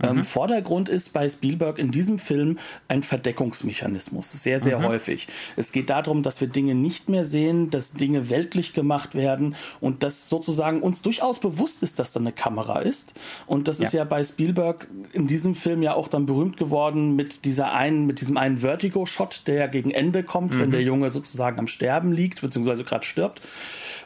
Ähm, 0.00 0.12
mhm. 0.12 0.18
Ähm, 0.18 0.24
Vordergrund 0.24 0.88
ist 0.88 1.12
bei 1.12 1.28
Spielberg 1.28 1.80
in 1.80 1.90
diesem 1.90 2.20
Film 2.20 2.58
ein 2.86 3.02
Verdeckungsmechanismus, 3.02 4.30
sehr, 4.32 4.60
sehr 4.60 4.78
mhm. 4.78 4.84
häufig. 4.84 5.26
Es 5.56 5.72
geht 5.72 5.90
darum, 5.90 6.22
dass 6.22 6.40
wir 6.40 6.46
Dinge 6.46 6.76
nicht 6.76 7.08
mehr 7.08 7.24
sehen, 7.24 7.70
dass 7.70 7.92
Dinge 7.92 8.30
weltlich 8.30 8.72
gemacht 8.72 9.16
werden 9.16 9.56
und 9.80 10.04
dass 10.04 10.28
sozusagen 10.28 10.80
uns 10.80 11.02
durchaus 11.02 11.40
bewusst 11.40 11.82
ist, 11.82 11.98
dass 11.98 12.12
da 12.12 12.20
eine 12.20 12.32
Kamera 12.32 12.80
ist. 12.82 13.14
Und 13.46 13.66
das 13.66 13.78
ja. 13.78 13.86
ist 13.86 13.94
ja 13.94 14.04
bei 14.04 14.22
Spielberg 14.22 14.86
in 15.12 15.26
diesem 15.26 15.56
Film 15.56 15.82
ja 15.82 15.94
auch 15.94 16.06
dann 16.06 16.26
berühmt 16.26 16.56
geworden 16.56 17.16
mit 17.16 17.44
dieser 17.44 17.72
einen, 17.72 18.06
mit 18.06 18.20
diesem 18.20 18.36
einen 18.36 18.58
Vertigo-Shot, 18.58 19.42
der 19.46 19.54
ja 19.56 19.66
gegen 19.66 19.90
Ende 19.90 20.22
kommt, 20.22 20.56
wenn 20.56 20.68
mhm. 20.68 20.72
der 20.72 20.82
Junge 20.82 21.10
sozusagen 21.10 21.47
sozusagen 21.48 21.58
am 21.58 21.68
Sterben 21.68 22.12
liegt, 22.12 22.40
beziehungsweise 22.40 22.84
gerade 22.84 23.04
stirbt. 23.04 23.40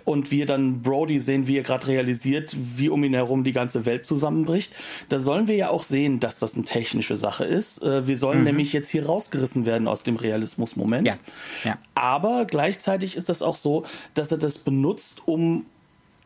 Und 0.04 0.32
wir 0.32 0.46
dann 0.46 0.82
Brody 0.82 1.20
sehen, 1.20 1.46
wie 1.46 1.56
er 1.56 1.62
gerade 1.62 1.86
realisiert, 1.86 2.56
wie 2.58 2.88
um 2.88 3.04
ihn 3.04 3.14
herum 3.14 3.44
die 3.44 3.52
ganze 3.52 3.84
Welt 3.86 4.04
zusammenbricht. 4.04 4.72
Da 5.08 5.20
sollen 5.20 5.46
wir 5.46 5.54
ja 5.54 5.70
auch 5.70 5.84
sehen, 5.84 6.18
dass 6.18 6.38
das 6.38 6.56
eine 6.56 6.64
technische 6.64 7.16
Sache 7.16 7.44
ist. 7.44 7.80
Äh, 7.82 8.08
wir 8.08 8.18
sollen 8.18 8.40
mhm. 8.40 8.46
nämlich 8.46 8.72
jetzt 8.72 8.90
hier 8.90 9.06
rausgerissen 9.06 9.64
werden 9.64 9.86
aus 9.86 10.02
dem 10.02 10.16
Realismus-Moment. 10.16 11.06
Ja. 11.06 11.14
Ja. 11.62 11.78
Aber 11.94 12.46
gleichzeitig 12.46 13.16
ist 13.16 13.28
das 13.28 13.42
auch 13.42 13.54
so, 13.54 13.84
dass 14.14 14.32
er 14.32 14.38
das 14.38 14.58
benutzt, 14.58 15.22
um 15.24 15.66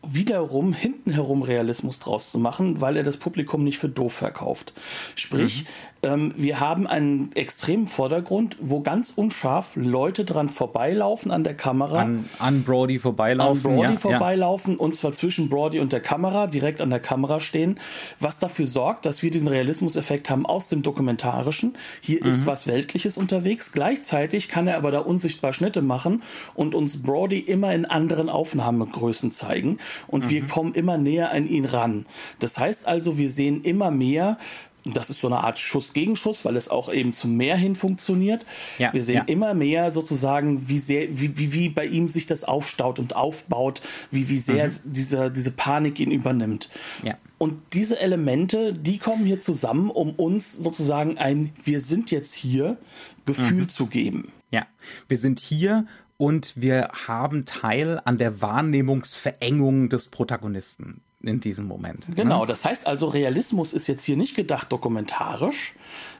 wiederum 0.02 0.72
hinten 0.72 1.10
herum 1.10 1.42
Realismus 1.42 1.98
draus 1.98 2.30
zu 2.30 2.38
machen, 2.38 2.80
weil 2.80 2.96
er 2.96 3.02
das 3.02 3.18
Publikum 3.18 3.62
nicht 3.62 3.78
für 3.78 3.88
doof 3.88 4.14
verkauft. 4.14 4.72
Sprich, 5.16 5.64
mhm 5.64 5.95
ähm, 6.06 6.34
wir 6.36 6.60
haben 6.60 6.86
einen 6.86 7.32
extremen 7.34 7.88
Vordergrund, 7.88 8.56
wo 8.60 8.80
ganz 8.80 9.10
unscharf 9.14 9.72
Leute 9.74 10.24
dran 10.24 10.48
vorbeilaufen 10.48 11.30
an 11.30 11.42
der 11.42 11.54
Kamera. 11.54 12.02
An, 12.02 12.28
an 12.38 12.62
Brody 12.62 12.98
vorbeilaufen. 12.98 13.70
An 13.70 13.76
Brody 13.76 13.92
ja, 13.92 13.98
vorbeilaufen 13.98 14.74
ja. 14.74 14.78
und 14.78 14.94
zwar 14.94 15.12
zwischen 15.12 15.48
Brody 15.48 15.80
und 15.80 15.92
der 15.92 16.00
Kamera, 16.00 16.46
direkt 16.46 16.80
an 16.80 16.90
der 16.90 17.00
Kamera 17.00 17.40
stehen, 17.40 17.80
was 18.20 18.38
dafür 18.38 18.66
sorgt, 18.66 19.06
dass 19.06 19.22
wir 19.22 19.30
diesen 19.30 19.48
Realismuseffekt 19.48 20.30
haben 20.30 20.46
aus 20.46 20.68
dem 20.68 20.82
Dokumentarischen. 20.82 21.76
Hier 22.00 22.22
mhm. 22.22 22.30
ist 22.30 22.46
was 22.46 22.66
Weltliches 22.66 23.18
unterwegs. 23.18 23.72
Gleichzeitig 23.72 24.48
kann 24.48 24.68
er 24.68 24.76
aber 24.76 24.90
da 24.90 25.00
unsichtbar 25.00 25.52
Schnitte 25.52 25.82
machen 25.82 26.22
und 26.54 26.74
uns 26.74 27.02
Brody 27.02 27.40
immer 27.40 27.74
in 27.74 27.84
anderen 27.84 28.28
Aufnahmegrößen 28.28 29.32
zeigen 29.32 29.78
und 30.06 30.26
mhm. 30.26 30.30
wir 30.30 30.46
kommen 30.46 30.74
immer 30.74 30.98
näher 30.98 31.32
an 31.32 31.48
ihn 31.48 31.64
ran. 31.64 32.06
Das 32.38 32.58
heißt 32.58 32.86
also, 32.86 33.18
wir 33.18 33.28
sehen 33.28 33.62
immer 33.62 33.90
mehr 33.90 34.38
und 34.86 34.96
das 34.96 35.10
ist 35.10 35.20
so 35.20 35.26
eine 35.26 35.42
Art 35.42 35.58
Schuss-Gegenschuss, 35.58 36.44
weil 36.44 36.56
es 36.56 36.68
auch 36.68 36.92
eben 36.92 37.12
zum 37.12 37.36
Meer 37.36 37.56
hin 37.56 37.74
funktioniert. 37.74 38.46
Ja, 38.78 38.92
wir 38.92 39.02
sehen 39.02 39.16
ja. 39.16 39.22
immer 39.24 39.52
mehr 39.52 39.90
sozusagen, 39.90 40.68
wie 40.68 40.78
sehr, 40.78 41.18
wie, 41.18 41.36
wie, 41.36 41.52
wie 41.52 41.68
bei 41.68 41.86
ihm 41.86 42.08
sich 42.08 42.26
das 42.26 42.44
aufstaut 42.44 43.00
und 43.00 43.16
aufbaut, 43.16 43.82
wie, 44.12 44.28
wie 44.28 44.38
sehr 44.38 44.68
mhm. 44.68 44.72
diese, 44.84 45.30
diese 45.32 45.50
Panik 45.50 45.98
ihn 45.98 46.12
übernimmt. 46.12 46.68
Ja. 47.02 47.18
Und 47.36 47.60
diese 47.72 47.98
Elemente, 47.98 48.72
die 48.72 48.98
kommen 48.98 49.26
hier 49.26 49.40
zusammen, 49.40 49.90
um 49.90 50.10
uns 50.10 50.52
sozusagen 50.52 51.18
ein 51.18 51.52
Wir 51.64 51.80
sind 51.80 52.12
jetzt 52.12 52.34
hier 52.34 52.78
Gefühl 53.24 53.62
mhm. 53.62 53.68
zu 53.68 53.86
geben. 53.86 54.30
Ja, 54.52 54.66
wir 55.08 55.18
sind 55.18 55.40
hier 55.40 55.86
und 56.16 56.54
wir 56.54 56.90
haben 57.08 57.44
Teil 57.44 58.00
an 58.04 58.18
der 58.18 58.40
Wahrnehmungsverengung 58.40 59.88
des 59.88 60.08
Protagonisten 60.08 61.02
in 61.26 61.40
diesem 61.40 61.66
Moment. 61.66 62.08
Ne? 62.08 62.14
Genau, 62.14 62.40
ne? 62.40 62.46
das 62.46 62.64
heißt 62.64 62.86
also, 62.86 63.08
Realismus 63.08 63.72
ist 63.72 63.86
jetzt 63.86 64.04
hier 64.04 64.16
nicht 64.16 64.34
gedacht 64.34 64.70
dokumentarisch, 64.70 65.74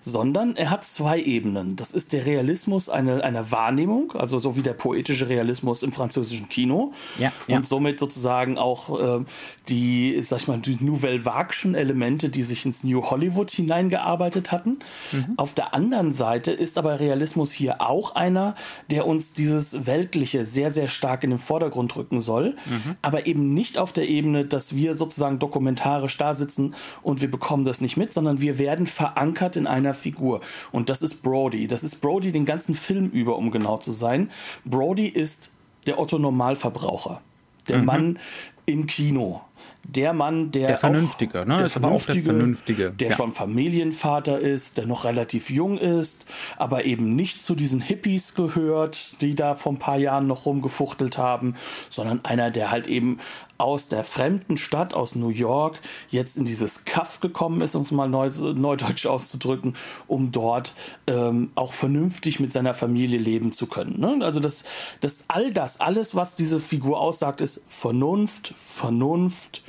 sondern 0.07 0.55
er 0.55 0.71
hat 0.71 0.85
zwei 0.85 1.21
Ebenen. 1.21 1.75
Das 1.75 1.91
ist 1.91 2.13
der 2.13 2.27
Realismus 2.27 2.89
einer, 2.89 3.25
einer 3.25 3.51
Wahrnehmung, 3.51 4.13
also 4.13 4.39
so 4.39 4.57
wie 4.57 4.63
der 4.63 4.73
poetische 4.73 5.29
Realismus 5.29 5.83
im 5.83 5.91
französischen 5.91 6.49
Kino. 6.49 6.93
Ja, 7.19 7.33
ja. 7.49 7.57
Und 7.57 7.67
somit 7.67 7.99
sozusagen 7.99 8.57
auch 8.57 9.21
äh, 9.21 9.25
die, 9.69 10.21
sag 10.23 10.43
ich 10.43 10.49
mal, 10.49 10.59
die 10.59 10.79
Nouvelle 10.81 11.25
Vague'schen 11.25 11.75
Elemente, 11.75 12.29
die 12.29 12.45
sich 12.45 12.65
ins 12.65 12.85
New 12.85 13.03
Hollywood 13.03 13.51
hineingearbeitet 13.51 14.53
hatten. 14.53 14.79
Mhm. 15.11 15.35
Auf 15.39 15.55
der 15.55 15.75
anderen 15.75 16.13
Seite 16.13 16.53
ist 16.53 16.79
aber 16.79 17.01
Realismus 17.01 17.51
hier 17.51 17.81
auch 17.81 18.15
einer, 18.15 18.55
der 18.91 19.09
uns 19.09 19.33
dieses 19.33 19.87
Weltliche 19.87 20.47
sehr, 20.47 20.71
sehr 20.71 20.87
stark 20.87 21.25
in 21.25 21.31
den 21.31 21.41
Vordergrund 21.41 21.97
rücken 21.97 22.21
soll, 22.21 22.55
mhm. 22.67 22.95
aber 23.03 23.27
eben 23.27 23.55
nicht 23.55 23.77
auf 23.77 23.93
der 23.93 24.09
Ebene, 24.09 24.45
dass 24.45 24.77
wir 24.77 24.96
sozusagen 24.97 25.39
dokumentarisch 25.39 26.17
da 26.17 26.35
sitzen 26.35 26.75
und 27.03 27.21
wir 27.21 27.31
bekommen 27.31 27.65
das 27.65 27.81
nicht 27.81 27.97
mit, 27.97 28.13
sondern 28.13 28.41
wir 28.41 28.59
werden 28.59 28.87
verankert 28.87 29.57
in 29.57 29.67
einer 29.67 29.95
Figur. 29.95 30.41
Und 30.73 30.89
das 30.89 31.03
ist 31.03 31.23
Brody. 31.23 31.67
Das 31.67 31.83
ist 31.83 32.01
Brody 32.01 32.33
den 32.33 32.45
ganzen 32.45 32.75
Film 32.75 33.11
über, 33.11 33.37
um 33.37 33.51
genau 33.51 33.79
zu 33.79 33.93
sein. 33.93 34.31
Brody 34.65 35.07
ist 35.07 35.51
der 35.87 35.99
Otto 35.99 36.19
Normalverbraucher. 36.19 37.21
Der 37.69 37.79
mhm. 37.79 37.85
Mann 37.85 38.19
im 38.67 38.87
Kino 38.87 39.43
der 39.89 40.13
Mann, 40.13 40.51
der. 40.51 40.69
Der 40.69 40.79
Vernünftige, 40.79 41.43
auch, 41.43 41.47
ne? 41.47 41.59
Der, 41.59 41.71
Vernünftige, 41.71 42.23
der 42.23 42.33
Vernünftige, 42.33 42.91
der 42.91 43.11
ja. 43.11 43.17
schon 43.17 43.33
Familienvater 43.33 44.39
ist, 44.39 44.79
der 44.79 44.87
noch 44.87 45.05
relativ 45.05 45.51
jung 45.51 45.79
ist, 45.79 46.27
aber 46.57 46.85
eben 46.85 47.15
nicht 47.15 47.43
zu 47.43 47.55
diesen 47.55 47.81
Hippies 47.81 48.35
gehört, 48.35 49.21
die 49.21 49.35
da 49.35 49.55
vor 49.55 49.73
ein 49.73 49.79
paar 49.79 49.99
Jahren 49.99 50.27
noch 50.27 50.47
rumgefuchtelt 50.47 51.19
haben, 51.19 51.55
sondern 51.89 52.25
einer, 52.25 52.51
der 52.51 52.71
halt 52.71 52.87
eben 52.87 53.19
aus 53.59 53.89
der 53.89 54.05
fremden 54.05 54.57
Stadt, 54.57 54.95
aus 54.95 55.15
New 55.15 55.29
York, 55.29 55.81
jetzt 56.09 56.37
in 56.37 56.45
dieses 56.45 56.85
Kaff 56.85 57.21
gekommen 57.21 57.61
ist, 57.61 57.75
um 57.75 57.83
es 57.83 57.91
mal 57.91 58.09
neu, 58.09 58.31
neudeutsch 58.55 59.07
auszudrücken, 59.07 59.77
um 60.07 60.33
dort 60.33 60.75
ähm, 61.07 61.51
auch 61.55 61.73
vernünftig 61.73 62.41
mit 62.41 62.53
seiner 62.53 62.75
Familie 62.75 63.19
leben 63.19 63.53
zu 63.53 63.67
können. 63.67 64.01
Ne? 64.01 64.25
Also 64.25 64.41
das, 64.41 64.65
das 65.01 65.25
all 65.29 65.53
das, 65.53 65.81
alles, 65.81 66.15
was 66.15 66.37
diese 66.37 66.61
Figur 66.61 67.01
aussagt, 67.01 67.41
ist 67.41 67.63
Vernunft, 67.69 68.55
Vernunft, 68.59 69.63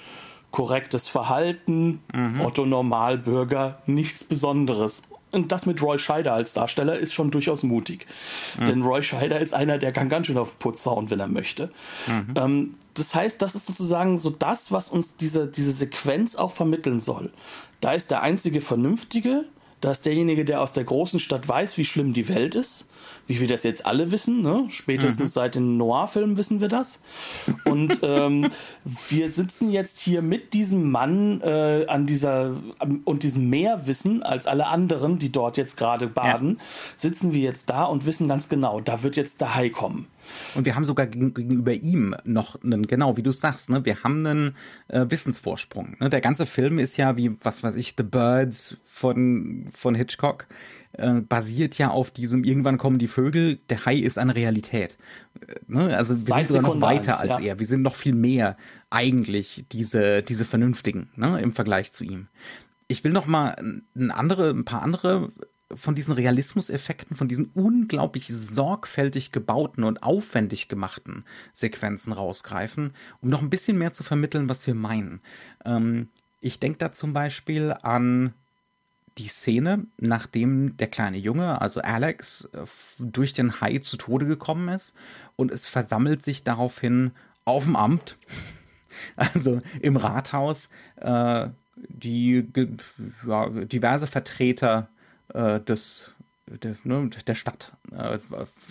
korrektes 0.52 1.08
Verhalten, 1.08 2.02
mhm. 2.14 2.42
Otto 2.42 2.66
Normalbürger, 2.66 3.80
nichts 3.86 4.24
Besonderes. 4.24 5.04
Und 5.32 5.52
das 5.52 5.66
mit 5.66 5.82
Roy 5.82 6.00
Scheider 6.00 6.34
als 6.34 6.54
Darsteller 6.54 6.98
ist 6.98 7.14
schon 7.14 7.32
durchaus 7.32 7.64
mutig. 7.64 8.06
Mhm. 8.58 8.66
Denn 8.66 8.82
Roy 8.82 9.04
Scheider 9.04 9.40
ist 9.40 9.54
einer, 9.54 9.78
der 9.78 9.92
kann 9.92 10.08
ganz 10.08 10.28
schön 10.28 10.38
auf 10.38 10.52
den 10.52 10.60
Putz 10.60 10.86
hauen, 10.86 11.10
wenn 11.10 11.20
er 11.20 11.28
möchte. 11.28 11.70
Mhm. 12.08 12.34
Ähm, 12.36 12.76
das 12.94 13.14
heißt, 13.14 13.42
das 13.42 13.54
ist 13.54 13.68
sozusagen 13.68 14.18
so 14.18 14.30
das, 14.30 14.72
was 14.72 14.90
uns 14.90 15.18
diese, 15.18 15.48
diese 15.48 15.72
Sequenz 15.72 16.36
auch 16.36 16.52
vermitteln 16.52 17.00
soll. 17.02 17.32
Da 17.82 17.92
ist 17.94 18.10
der 18.10 18.24
einzige 18.24 18.62
Vernünftige, 18.62 19.44
da 19.82 19.92
ist 19.92 20.06
derjenige, 20.06 20.46
der 20.46 20.62
aus 20.62 20.74
der 20.74 20.86
großen 20.86 21.20
Stadt 21.20 21.48
weiß, 21.48 21.78
wie 21.78 21.86
schlimm 21.86 22.14
die 22.14 22.28
Welt 22.30 22.56
ist. 22.56 22.88
Wie 23.28 23.40
wir 23.42 23.48
das 23.48 23.64
jetzt 23.64 23.86
alle 23.86 24.12
wissen, 24.12 24.42
ne? 24.42 24.66
spätestens 24.70 25.32
mhm. 25.32 25.34
seit 25.34 25.56
den 25.56 25.78
Noir-Filmen 25.78 26.38
wissen 26.38 26.62
wir 26.62 26.70
das. 26.70 27.02
Und 27.66 28.00
ähm, 28.04 28.50
wir 29.10 29.30
sitzen 29.30 29.70
jetzt 29.70 30.00
hier 30.00 30.22
mit 30.22 30.54
diesem 30.54 30.90
Mann 30.90 31.42
äh, 31.42 31.86
an 31.88 32.06
dieser 32.06 32.56
und 33.04 33.24
diesem 33.24 33.50
mehr 33.50 33.86
Wissen 33.86 34.24
als 34.24 34.48
alle 34.48 34.68
anderen, 34.68 35.20
die 35.20 35.32
dort 35.32 35.58
jetzt 35.58 35.78
gerade 35.78 36.08
baden, 36.08 36.58
ja. 36.58 36.64
sitzen 36.96 37.34
wir 37.34 37.42
jetzt 37.42 37.70
da 37.70 37.84
und 37.84 38.06
wissen 38.06 38.28
ganz 38.28 38.50
genau, 38.50 38.80
da 38.80 39.04
wird 39.04 39.18
jetzt 39.18 39.42
der 39.42 39.56
Hai 39.56 39.70
kommen. 39.70 40.08
Und 40.56 40.66
wir 40.66 40.76
haben 40.76 40.86
sogar 40.86 41.08
gegenüber 41.08 41.74
ihm 41.74 42.16
noch 42.24 42.62
einen, 42.62 42.88
genau 42.88 43.18
wie 43.18 43.24
du 43.24 43.32
sagst, 43.32 43.70
ne, 43.70 43.86
wir 43.86 44.04
haben 44.04 44.26
einen 44.26 44.56
äh, 44.88 45.06
Wissensvorsprung. 45.08 45.96
Ne? 46.00 46.10
Der 46.10 46.22
ganze 46.22 46.46
Film 46.46 46.80
ist 46.80 46.98
ja 46.98 47.18
wie, 47.18 47.36
was 47.42 47.64
weiß 47.64 47.76
ich, 47.76 47.96
The 47.98 48.04
Birds 48.04 48.78
von, 48.86 49.68
von 49.74 49.96
Hitchcock 49.96 50.48
äh, 50.98 51.22
basiert 51.22 51.78
ja 51.78 51.90
auf 51.90 52.12
diesem, 52.12 52.44
irgendwann 52.44 52.78
kommen 52.78 53.00
die 53.00 53.08
Vögel, 53.08 53.60
der 53.70 53.86
Hai 53.86 53.96
ist 53.96 54.18
eine 54.18 54.36
Realität. 54.36 54.98
Äh, 55.40 55.56
ne? 55.68 55.96
Also 55.96 56.16
wir 56.16 56.34
Seit 56.34 56.48
sind 56.48 56.58
sogar 56.58 56.76
noch 56.76 56.82
weiter 56.82 57.20
als 57.20 57.40
ja. 57.40 57.46
er. 57.46 57.60
Wir 57.60 57.66
sind 57.66 57.82
noch 57.82 57.96
viel 57.96 58.16
mehr 58.16 58.58
eigentlich 58.90 59.66
diese, 59.72 60.24
diese 60.24 60.46
Vernünftigen 60.46 61.10
ne? 61.16 61.40
im 61.40 61.54
Vergleich 61.54 61.92
zu 61.92 62.04
ihm. 62.04 62.28
Ich 62.88 63.04
will 63.04 63.12
noch 63.12 63.28
mal 63.28 63.56
ein, 63.96 64.12
andere, 64.12 64.50
ein 64.50 64.66
paar 64.66 64.82
andere 64.82 65.32
von 65.74 65.96
diesen 65.96 66.14
Realismuseffekten, 66.14 67.16
von 67.16 67.28
diesen 67.28 67.52
unglaublich 67.54 68.28
sorgfältig 68.28 69.32
gebauten 69.32 69.84
und 69.84 70.02
aufwendig 70.02 70.70
gemachten 70.70 71.26
Sequenzen 71.54 72.14
rausgreifen, 72.14 72.94
um 73.22 73.30
noch 73.30 73.42
ein 73.42 73.50
bisschen 73.50 73.78
mehr 73.78 73.94
zu 73.94 74.04
vermitteln, 74.04 74.50
was 74.50 74.66
wir 74.66 74.76
meinen. 74.76 75.22
Ähm, 75.66 76.08
ich 76.40 76.60
denke 76.60 76.78
da 76.78 76.92
zum 76.92 77.14
Beispiel 77.14 77.76
an 77.82 78.34
die 79.18 79.28
Szene, 79.28 79.86
nachdem 79.98 80.78
der 80.78 80.88
kleine 80.88 81.18
Junge, 81.18 81.62
also 81.62 81.82
Alex, 81.82 82.50
äh, 82.54 82.66
durch 83.00 83.34
den 83.34 83.62
Hai 83.62 83.80
zu 83.80 83.98
Tode 83.98 84.26
gekommen 84.26 84.70
ist 84.70 84.96
und 85.36 85.52
es 85.52 85.68
versammelt 85.68 86.24
sich 86.24 86.44
daraufhin 86.44 87.12
auf 87.46 87.66
dem 87.66 87.76
Amt, 87.76 88.18
also 89.16 89.62
im 89.82 89.98
Rathaus, 89.98 90.70
äh, 90.98 91.48
die 91.76 92.48
ja, 93.28 93.50
diverse 93.50 94.08
Vertreter 94.08 94.90
äh, 95.34 95.60
des 95.60 96.14
der, 96.48 96.76
ne, 96.84 97.10
der 97.28 97.36
Stadt, 97.36 97.74
äh, 97.92 98.20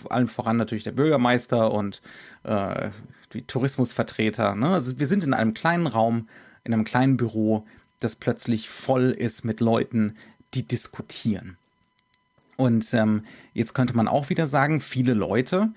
allen 0.09 0.27
voran 0.27 0.57
natürlich 0.57 0.83
der 0.83 0.91
Bürgermeister 0.91 1.71
und 1.71 2.01
äh, 2.43 2.89
die 3.33 3.43
Tourismusvertreter. 3.43 4.55
Ne? 4.55 4.69
Also 4.69 4.99
wir 4.99 5.07
sind 5.07 5.23
in 5.23 5.33
einem 5.33 5.53
kleinen 5.53 5.87
Raum, 5.87 6.27
in 6.63 6.73
einem 6.73 6.85
kleinen 6.85 7.17
Büro, 7.17 7.67
das 7.99 8.15
plötzlich 8.15 8.69
voll 8.69 9.11
ist 9.11 9.45
mit 9.45 9.59
Leuten, 9.59 10.15
die 10.53 10.67
diskutieren. 10.67 11.57
Und 12.55 12.93
ähm, 12.93 13.23
jetzt 13.53 13.73
könnte 13.73 13.95
man 13.95 14.07
auch 14.07 14.29
wieder 14.29 14.47
sagen, 14.47 14.81
viele 14.81 15.13
Leute, 15.13 15.69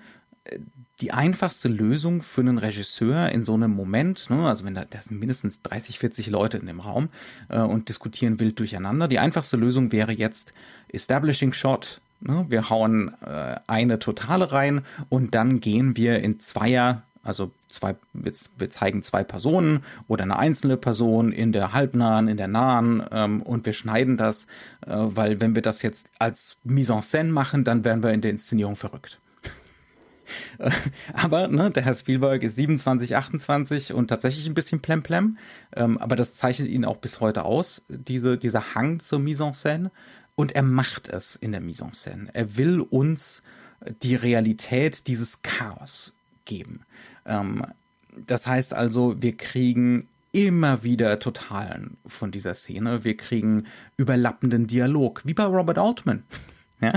äh, 0.45 0.59
die 0.99 1.11
einfachste 1.11 1.67
Lösung 1.67 2.21
für 2.21 2.41
einen 2.41 2.59
Regisseur 2.59 3.29
in 3.29 3.43
so 3.43 3.55
einem 3.55 3.71
Moment, 3.71 4.29
ne, 4.29 4.47
also 4.47 4.65
wenn 4.65 4.75
da, 4.75 4.85
da 4.85 5.01
sind 5.01 5.19
mindestens 5.19 5.61
30, 5.63 5.97
40 5.97 6.27
Leute 6.27 6.57
in 6.57 6.67
dem 6.67 6.79
Raum 6.79 7.09
äh, 7.49 7.59
und 7.59 7.89
diskutieren 7.89 8.39
wild 8.39 8.59
durcheinander, 8.59 9.07
die 9.07 9.19
einfachste 9.19 9.57
Lösung 9.57 9.91
wäre 9.91 10.11
jetzt 10.11 10.53
Establishing 10.89 11.53
Shot. 11.53 12.01
Ne, 12.19 12.45
wir 12.49 12.69
hauen 12.69 13.15
äh, 13.25 13.55
eine 13.65 13.97
Totale 13.97 14.51
rein 14.51 14.81
und 15.09 15.33
dann 15.33 15.59
gehen 15.59 15.97
wir 15.97 16.19
in 16.19 16.39
Zweier 16.39 17.01
also 17.23 17.51
zwei, 17.69 17.95
wir, 18.13 18.31
wir 18.57 18.69
zeigen 18.69 19.03
zwei 19.03 19.23
Personen 19.23 19.83
oder 20.07 20.23
eine 20.23 20.37
einzelne 20.37 20.77
Person 20.77 21.31
in 21.31 21.51
der 21.51 21.73
halbnahen, 21.73 22.27
in 22.27 22.37
der 22.37 22.47
nahen 22.47 23.03
ähm, 23.11 23.41
und 23.41 23.65
wir 23.65 23.73
schneiden 23.73 24.17
das, 24.17 24.45
äh, 24.85 24.89
weil 24.89 25.39
wenn 25.39 25.55
wir 25.55 25.61
das 25.61 25.81
jetzt 25.81 26.09
als 26.19 26.57
Mise 26.63 26.93
en 26.93 27.01
scène 27.01 27.31
machen, 27.31 27.63
dann 27.63 27.83
werden 27.83 28.03
wir 28.03 28.11
in 28.11 28.21
der 28.21 28.31
Inszenierung 28.31 28.75
verrückt. 28.75 29.19
aber 31.13 31.47
ne, 31.49 31.71
der 31.71 31.83
Herr 31.83 31.93
Spielberg 31.93 32.41
ist 32.43 32.55
27, 32.55 33.15
28 33.15 33.93
und 33.93 34.07
tatsächlich 34.07 34.47
ein 34.47 34.53
bisschen 34.53 34.79
plemplem, 34.79 35.37
ähm, 35.75 35.97
aber 35.97 36.15
das 36.15 36.33
zeichnet 36.35 36.69
ihn 36.69 36.85
auch 36.85 36.97
bis 36.97 37.19
heute 37.19 37.43
aus, 37.43 37.83
diese, 37.89 38.37
dieser 38.37 38.73
Hang 38.73 38.99
zur 38.99 39.19
Mise 39.19 39.43
en 39.43 39.53
scène 39.53 39.91
und 40.35 40.53
er 40.53 40.63
macht 40.63 41.07
es 41.07 41.35
in 41.35 41.51
der 41.51 41.61
Mise 41.61 41.83
en 41.83 41.91
scène. 41.91 42.29
Er 42.33 42.57
will 42.57 42.79
uns 42.79 43.43
die 44.01 44.15
Realität 44.15 45.07
dieses 45.07 45.41
Chaos 45.41 46.13
geben. 46.45 46.81
Ähm, 47.25 47.65
das 48.25 48.47
heißt 48.47 48.73
also, 48.73 49.21
wir 49.21 49.37
kriegen 49.37 50.07
immer 50.31 50.83
wieder 50.83 51.19
Totalen 51.19 51.97
von 52.05 52.31
dieser 52.31 52.55
Szene. 52.55 53.03
Wir 53.03 53.17
kriegen 53.17 53.65
überlappenden 53.97 54.67
Dialog, 54.67 55.21
wie 55.25 55.33
bei 55.33 55.43
Robert 55.43 55.77
Altman. 55.77 56.23
Ja? 56.81 56.93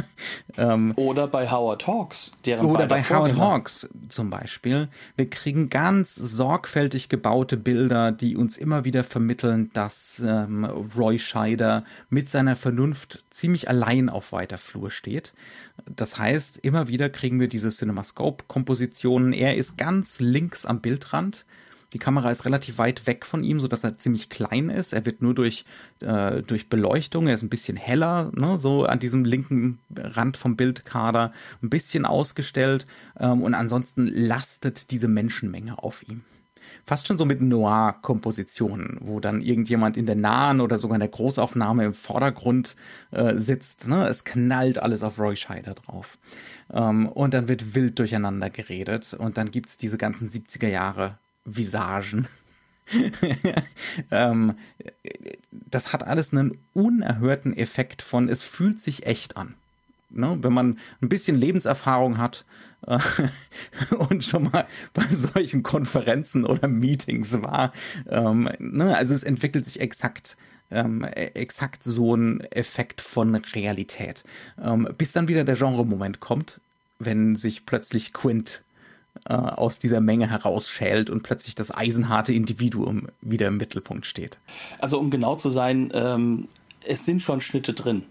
Ähm, 0.56 0.92
oder 0.96 1.26
bei 1.26 1.50
Howard 1.50 1.86
Hawks. 1.86 2.32
Deren 2.46 2.66
oder 2.66 2.86
bei 2.86 3.02
Howard 3.02 3.36
Hawks 3.36 3.88
zum 4.08 4.30
Beispiel. 4.30 4.88
Wir 5.16 5.28
kriegen 5.28 5.68
ganz 5.68 6.14
sorgfältig 6.14 7.08
gebaute 7.08 7.56
Bilder, 7.56 8.10
die 8.10 8.36
uns 8.36 8.56
immer 8.56 8.84
wieder 8.84 9.04
vermitteln, 9.04 9.70
dass 9.74 10.22
ähm, 10.24 10.64
Roy 10.64 11.18
Scheider 11.18 11.84
mit 12.08 12.30
seiner 12.30 12.56
Vernunft 12.56 13.26
ziemlich 13.30 13.68
allein 13.68 14.08
auf 14.08 14.32
weiter 14.32 14.58
Flur 14.58 14.90
steht. 14.90 15.34
Das 15.86 16.18
heißt, 16.18 16.58
immer 16.58 16.88
wieder 16.88 17.10
kriegen 17.10 17.40
wir 17.40 17.48
diese 17.48 17.70
CinemaScope-Kompositionen. 17.70 19.32
Er 19.32 19.56
ist 19.56 19.76
ganz 19.76 20.20
links 20.20 20.64
am 20.66 20.80
Bildrand 20.80 21.44
die 21.94 21.98
Kamera 21.98 22.30
ist 22.30 22.44
relativ 22.44 22.78
weit 22.78 23.06
weg 23.06 23.24
von 23.24 23.44
ihm, 23.44 23.60
sodass 23.60 23.84
er 23.84 23.96
ziemlich 23.96 24.28
klein 24.28 24.68
ist. 24.68 24.92
Er 24.92 25.06
wird 25.06 25.22
nur 25.22 25.34
durch, 25.34 25.64
äh, 26.00 26.42
durch 26.42 26.68
Beleuchtung, 26.68 27.28
er 27.28 27.34
ist 27.34 27.42
ein 27.42 27.48
bisschen 27.48 27.76
heller, 27.76 28.30
ne, 28.34 28.58
so 28.58 28.84
an 28.84 28.98
diesem 28.98 29.24
linken 29.24 29.78
Rand 29.96 30.36
vom 30.36 30.56
Bildkader, 30.56 31.32
ein 31.62 31.70
bisschen 31.70 32.04
ausgestellt. 32.04 32.86
Ähm, 33.18 33.42
und 33.42 33.54
ansonsten 33.54 34.06
lastet 34.06 34.90
diese 34.90 35.08
Menschenmenge 35.08 35.82
auf 35.82 36.06
ihm 36.08 36.22
fast 36.84 37.06
schon 37.06 37.16
so 37.16 37.24
mit 37.24 37.40
Noir-Kompositionen, 37.40 38.98
wo 39.00 39.18
dann 39.18 39.40
irgendjemand 39.40 39.96
in 39.96 40.06
der 40.06 40.16
nahen 40.16 40.60
oder 40.60 40.76
sogar 40.78 40.96
in 40.96 41.00
der 41.00 41.08
Großaufnahme 41.08 41.84
im 41.84 41.94
Vordergrund 41.94 42.76
äh, 43.10 43.36
sitzt. 43.36 43.88
Ne? 43.88 44.06
Es 44.06 44.24
knallt 44.24 44.78
alles 44.78 45.02
auf 45.02 45.18
Roy 45.18 45.34
Scheider 45.34 45.74
drauf. 45.74 46.18
Ähm, 46.70 47.08
und 47.08 47.32
dann 47.32 47.48
wird 47.48 47.74
wild 47.74 47.98
durcheinander 47.98 48.50
geredet 48.50 49.14
und 49.14 49.38
dann 49.38 49.50
gibt's 49.50 49.78
diese 49.78 49.96
ganzen 49.96 50.28
70er 50.28 50.68
Jahre 50.68 51.18
Visagen. 51.44 52.28
ähm, 54.10 54.54
das 55.50 55.92
hat 55.92 56.06
alles 56.06 56.32
einen 56.32 56.58
unerhörten 56.74 57.56
Effekt 57.56 58.02
von, 58.02 58.28
es 58.28 58.42
fühlt 58.42 58.78
sich 58.78 59.06
echt 59.06 59.36
an. 59.36 59.54
Ne? 60.10 60.38
Wenn 60.42 60.52
man 60.52 60.78
ein 61.00 61.08
bisschen 61.08 61.36
Lebenserfahrung 61.36 62.18
hat 62.18 62.44
äh, 62.86 62.98
und 63.94 64.22
schon 64.22 64.44
mal 64.44 64.66
bei 64.92 65.06
solchen 65.08 65.62
Konferenzen 65.62 66.44
oder 66.44 66.68
Meetings 66.68 67.42
war, 67.42 67.72
ähm, 68.08 68.48
ne? 68.58 68.96
also 68.96 69.14
es 69.14 69.22
entwickelt 69.22 69.64
sich 69.64 69.80
exakt 69.80 70.36
ähm, 70.70 71.04
exakt 71.04 71.84
so 71.84 72.16
ein 72.16 72.40
Effekt 72.40 73.00
von 73.00 73.34
Realität. 73.34 74.24
Ähm, 74.62 74.88
bis 74.96 75.12
dann 75.12 75.28
wieder 75.28 75.44
der 75.44 75.56
Genre-Moment 75.56 76.20
kommt, 76.20 76.60
wenn 76.98 77.36
sich 77.36 77.66
plötzlich 77.66 78.12
Quint 78.12 78.62
äh, 79.28 79.34
aus 79.34 79.78
dieser 79.78 80.00
Menge 80.00 80.30
herausschält 80.30 81.10
und 81.10 81.22
plötzlich 81.22 81.54
das 81.54 81.74
eisenharte 81.74 82.32
Individuum 82.32 83.08
wieder 83.20 83.48
im 83.48 83.56
Mittelpunkt 83.56 84.06
steht. 84.06 84.38
Also 84.78 84.98
um 84.98 85.10
genau 85.10 85.36
zu 85.36 85.50
sein, 85.50 85.90
ähm, 85.94 86.48
es 86.86 87.04
sind 87.06 87.22
schon 87.22 87.40
Schnitte 87.40 87.72
drin. 87.72 88.04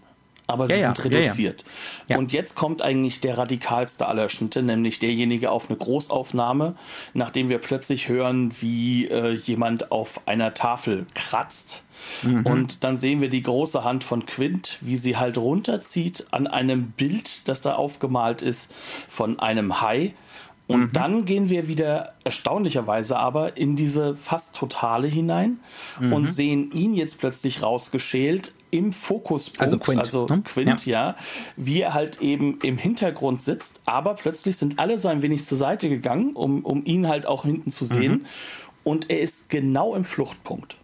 Aber 0.46 0.66
sie 0.66 0.74
ja, 0.74 0.94
sind 0.94 1.12
ja, 1.12 1.20
reduziert. 1.20 1.64
Ja, 2.06 2.18
und 2.18 2.32
jetzt 2.32 2.54
kommt 2.54 2.82
eigentlich 2.82 3.20
der 3.20 3.38
radikalste 3.38 4.06
aller 4.06 4.28
Schnitte, 4.28 4.62
nämlich 4.62 4.98
derjenige 4.98 5.50
auf 5.50 5.70
eine 5.70 5.78
Großaufnahme, 5.78 6.74
nachdem 7.14 7.48
wir 7.48 7.58
plötzlich 7.58 8.08
hören, 8.08 8.52
wie 8.60 9.06
äh, 9.06 9.32
jemand 9.32 9.90
auf 9.90 10.20
einer 10.26 10.52
Tafel 10.52 11.06
kratzt. 11.14 11.82
Mhm. 12.22 12.44
Und 12.44 12.84
dann 12.84 12.98
sehen 12.98 13.22
wir 13.22 13.30
die 13.30 13.42
große 13.42 13.84
Hand 13.84 14.04
von 14.04 14.26
Quint, 14.26 14.78
wie 14.82 14.96
sie 14.96 15.16
halt 15.16 15.38
runterzieht 15.38 16.26
an 16.30 16.46
einem 16.46 16.90
Bild, 16.90 17.48
das 17.48 17.62
da 17.62 17.76
aufgemalt 17.76 18.42
ist, 18.42 18.70
von 19.08 19.38
einem 19.38 19.80
Hai 19.80 20.12
und 20.66 20.80
mhm. 20.80 20.92
dann 20.92 21.24
gehen 21.24 21.50
wir 21.50 21.68
wieder 21.68 22.14
erstaunlicherweise 22.24 23.18
aber 23.18 23.56
in 23.56 23.76
diese 23.76 24.14
fast 24.14 24.56
totale 24.56 25.08
hinein 25.08 25.60
mhm. 26.00 26.12
und 26.12 26.32
sehen 26.32 26.70
ihn 26.72 26.94
jetzt 26.94 27.18
plötzlich 27.18 27.62
rausgeschält 27.62 28.52
im 28.70 28.92
Fokuspunkt, 28.92 29.60
also 29.60 29.78
Quint, 29.78 30.00
also 30.00 30.26
ne? 30.26 30.42
Quint 30.42 30.86
ja. 30.86 31.08
ja, 31.08 31.16
wie 31.56 31.82
er 31.82 31.94
halt 31.94 32.20
eben 32.20 32.58
im 32.62 32.76
Hintergrund 32.76 33.44
sitzt, 33.44 33.80
aber 33.84 34.14
plötzlich 34.14 34.56
sind 34.56 34.80
alle 34.80 34.98
so 34.98 35.06
ein 35.06 35.22
wenig 35.22 35.44
zur 35.44 35.58
Seite 35.58 35.88
gegangen, 35.88 36.32
um, 36.32 36.64
um 36.64 36.84
ihn 36.84 37.08
halt 37.08 37.26
auch 37.26 37.44
hinten 37.44 37.70
zu 37.70 37.84
sehen. 37.84 38.12
Mhm. 38.12 38.26
Und 38.82 39.10
er 39.10 39.20
ist 39.20 39.48
genau 39.48 39.94
im 39.94 40.04
Fluchtpunkt. 40.04 40.76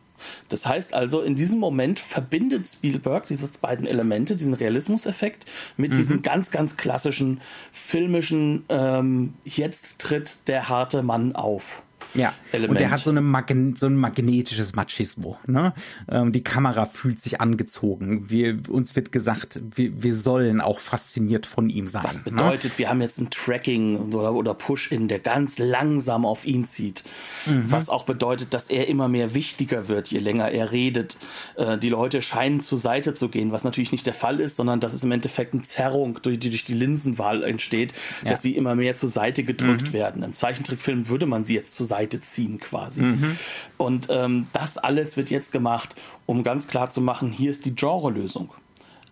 Das 0.49 0.67
heißt 0.67 0.95
also, 0.95 1.21
in 1.21 1.37
diesem 1.37 1.59
Moment 1.59 1.99
verbindet 1.99 2.67
Spielberg 2.67 3.27
diese 3.27 3.49
beiden 3.61 3.87
Elemente, 3.87 4.37
diesen 4.37 4.55
Realismuseffekt, 4.55 5.47
mit 5.77 5.93
mhm. 5.93 5.95
diesem 5.95 6.23
ganz, 6.23 6.51
ganz 6.51 6.77
klassischen 6.77 7.41
filmischen, 7.73 8.65
ähm, 8.69 9.35
jetzt 9.45 9.99
tritt 9.99 10.49
der 10.49 10.69
harte 10.69 11.03
Mann 11.03 11.35
auf. 11.35 11.83
Ja, 12.15 12.35
Element. 12.53 12.71
und 12.71 12.81
der 12.81 12.91
hat 12.91 13.05
so, 13.05 13.11
eine 13.11 13.21
Magne 13.21 13.75
so 13.77 13.87
ein 13.87 13.97
magnetisches 13.97 14.75
Machismo. 14.75 15.39
Ne? 15.47 15.73
Ähm, 16.11 16.33
die 16.33 16.43
Kamera 16.43 16.87
fühlt 16.87 17.21
sich 17.21 17.41
angezogen. 17.41 18.29
Wir, 18.29 18.59
uns 18.69 18.97
wird 18.97 19.13
gesagt, 19.13 19.61
wir, 19.75 20.03
wir 20.03 20.15
sollen 20.15 20.61
auch 20.61 20.81
fasziniert 20.81 21.47
von 21.47 21.71
ihm 21.71 21.87
sein. 21.87 22.03
Was 22.05 22.17
ne? 22.17 22.23
bedeutet, 22.25 22.73
ne? 22.73 22.79
wir 22.79 22.89
haben 22.91 23.01
jetzt 23.01 23.21
ein 23.21 23.31
Tracking 23.31 24.13
oder, 24.13 24.33
oder 24.35 24.55
Push-In, 24.55 25.09
der 25.09 25.21
ganz 25.21 25.59
langsam 25.59 26.27
auf 26.27 26.45
ihn 26.45 26.65
zieht. 26.65 27.05
Mhm. 27.47 27.65
Was 27.71 27.89
auch 27.89 28.05
bedeutet, 28.05 28.55
dass 28.55 28.69
er 28.69 28.89
immer 28.89 29.09
mehr 29.09 29.35
wichtiger 29.35 29.89
wird, 29.89 30.09
je 30.09 30.19
länger 30.19 30.51
er 30.51 30.73
redet. 30.73 31.17
Äh, 31.57 31.79
die 31.79 31.89
Leute 31.89 32.23
scheinen 32.23 32.61
zur 32.61 32.79
Seite 32.79 33.15
zu 33.15 33.29
gehen, 33.29 33.53
was 33.53 33.65
natürlich 33.65 33.93
nicht 33.93 34.07
der 34.07 34.15
Fall 34.15 34.41
ist, 34.41 34.57
sondern 34.57 34.81
dass 34.81 34.93
es 34.93 35.05
im 35.05 35.13
Endeffekt 35.13 35.55
eine 35.55 35.63
Zerrung 35.63 36.19
durch 36.23 36.39
die, 36.39 36.51
durch 36.51 36.65
die 36.65 36.75
Linsenwahl 36.75 37.45
entsteht, 37.45 37.95
ja. 38.25 38.31
dass 38.31 38.43
sie 38.43 38.57
immer 38.57 38.75
mehr 38.75 38.97
zur 38.97 39.09
Seite 39.09 39.45
gedrückt 39.45 39.89
mhm. 39.89 39.93
werden. 39.93 40.23
Im 40.23 40.33
Zeichentrickfilm 40.33 41.09
würde 41.09 41.27
man 41.27 41.45
sie 41.45 41.55
jetzt 41.55 41.77
zur 41.77 41.87
Seite 42.01 42.21
ziehen 42.21 42.59
quasi. 42.59 43.03
Mhm. 43.03 43.37
Und 43.77 44.09
ähm, 44.11 44.47
das 44.53 44.79
alles 44.79 45.17
wird 45.17 45.31
jetzt 45.31 45.53
gemacht, 45.53 45.95
um 46.27 46.43
ganz 46.43 46.67
klar 46.67 46.91
zu 46.91 47.01
machen, 47.01 47.31
hier 47.31 47.51
ist 47.51 47.67
die 47.67 47.75
Genre-Lösung. 47.75 48.51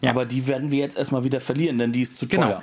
Ja. 0.00 0.10
Aber 0.10 0.24
die 0.24 0.46
werden 0.46 0.70
wir 0.70 0.78
jetzt 0.78 0.96
erstmal 0.96 1.24
wieder 1.24 1.40
verlieren, 1.40 1.78
denn 1.78 1.92
die 1.92 2.02
ist 2.02 2.16
zu 2.16 2.26
genau. 2.26 2.46
teuer. 2.46 2.62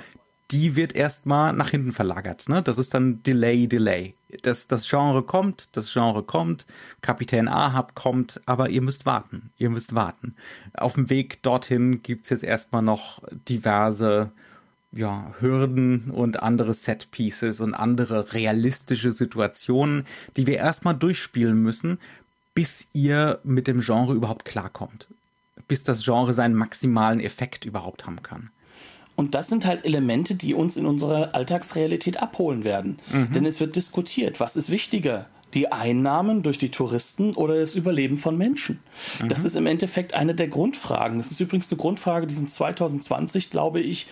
Die 0.52 0.76
wird 0.76 0.94
erstmal 0.94 1.52
nach 1.52 1.70
hinten 1.70 1.92
verlagert. 1.92 2.48
Ne? 2.48 2.62
Das 2.62 2.78
ist 2.78 2.94
dann 2.94 3.22
Delay, 3.24 3.66
Delay. 3.66 4.14
Das, 4.42 4.68
das 4.68 4.88
Genre 4.88 5.22
kommt, 5.22 5.68
das 5.72 5.92
Genre 5.92 6.22
kommt, 6.22 6.66
Kapitän 7.00 7.48
Ahab 7.48 7.94
kommt, 7.94 8.40
aber 8.46 8.68
ihr 8.68 8.80
müsst 8.80 9.06
warten. 9.06 9.50
Ihr 9.58 9.70
müsst 9.70 9.94
warten. 9.94 10.36
Auf 10.74 10.94
dem 10.94 11.10
Weg 11.10 11.42
dorthin 11.42 12.02
gibt 12.02 12.24
es 12.24 12.30
jetzt 12.30 12.44
erstmal 12.44 12.82
noch 12.82 13.22
diverse 13.48 14.30
ja, 14.96 15.32
Hürden 15.38 16.10
und 16.10 16.42
andere 16.42 16.74
Set-Pieces 16.74 17.60
und 17.60 17.74
andere 17.74 18.32
realistische 18.32 19.12
Situationen, 19.12 20.06
die 20.36 20.46
wir 20.46 20.56
erstmal 20.56 20.94
durchspielen 20.94 21.62
müssen, 21.62 21.98
bis 22.54 22.88
ihr 22.94 23.38
mit 23.44 23.66
dem 23.66 23.80
Genre 23.80 24.14
überhaupt 24.14 24.44
klarkommt. 24.44 25.08
Bis 25.68 25.82
das 25.82 26.04
Genre 26.04 26.32
seinen 26.32 26.54
maximalen 26.54 27.20
Effekt 27.20 27.64
überhaupt 27.64 28.06
haben 28.06 28.22
kann. 28.22 28.50
Und 29.16 29.34
das 29.34 29.48
sind 29.48 29.64
halt 29.64 29.84
Elemente, 29.84 30.34
die 30.34 30.54
uns 30.54 30.76
in 30.76 30.86
unserer 30.86 31.34
Alltagsrealität 31.34 32.22
abholen 32.22 32.64
werden. 32.64 32.98
Mhm. 33.10 33.32
Denn 33.32 33.46
es 33.46 33.60
wird 33.60 33.76
diskutiert, 33.76 34.40
was 34.40 34.56
ist 34.56 34.70
wichtiger? 34.70 35.26
Die 35.54 35.72
Einnahmen 35.72 36.42
durch 36.42 36.58
die 36.58 36.70
Touristen 36.70 37.34
oder 37.34 37.58
das 37.58 37.74
Überleben 37.74 38.18
von 38.18 38.36
Menschen? 38.36 38.80
Mhm. 39.22 39.28
Das 39.28 39.44
ist 39.44 39.56
im 39.56 39.66
Endeffekt 39.66 40.12
eine 40.12 40.34
der 40.34 40.48
Grundfragen. 40.48 41.18
Das 41.18 41.30
ist 41.30 41.40
übrigens 41.40 41.70
eine 41.70 41.78
Grundfrage, 41.78 42.26
die 42.26 42.34
sind 42.34 42.50
2020, 42.50 43.50
glaube 43.50 43.80
ich, 43.80 44.06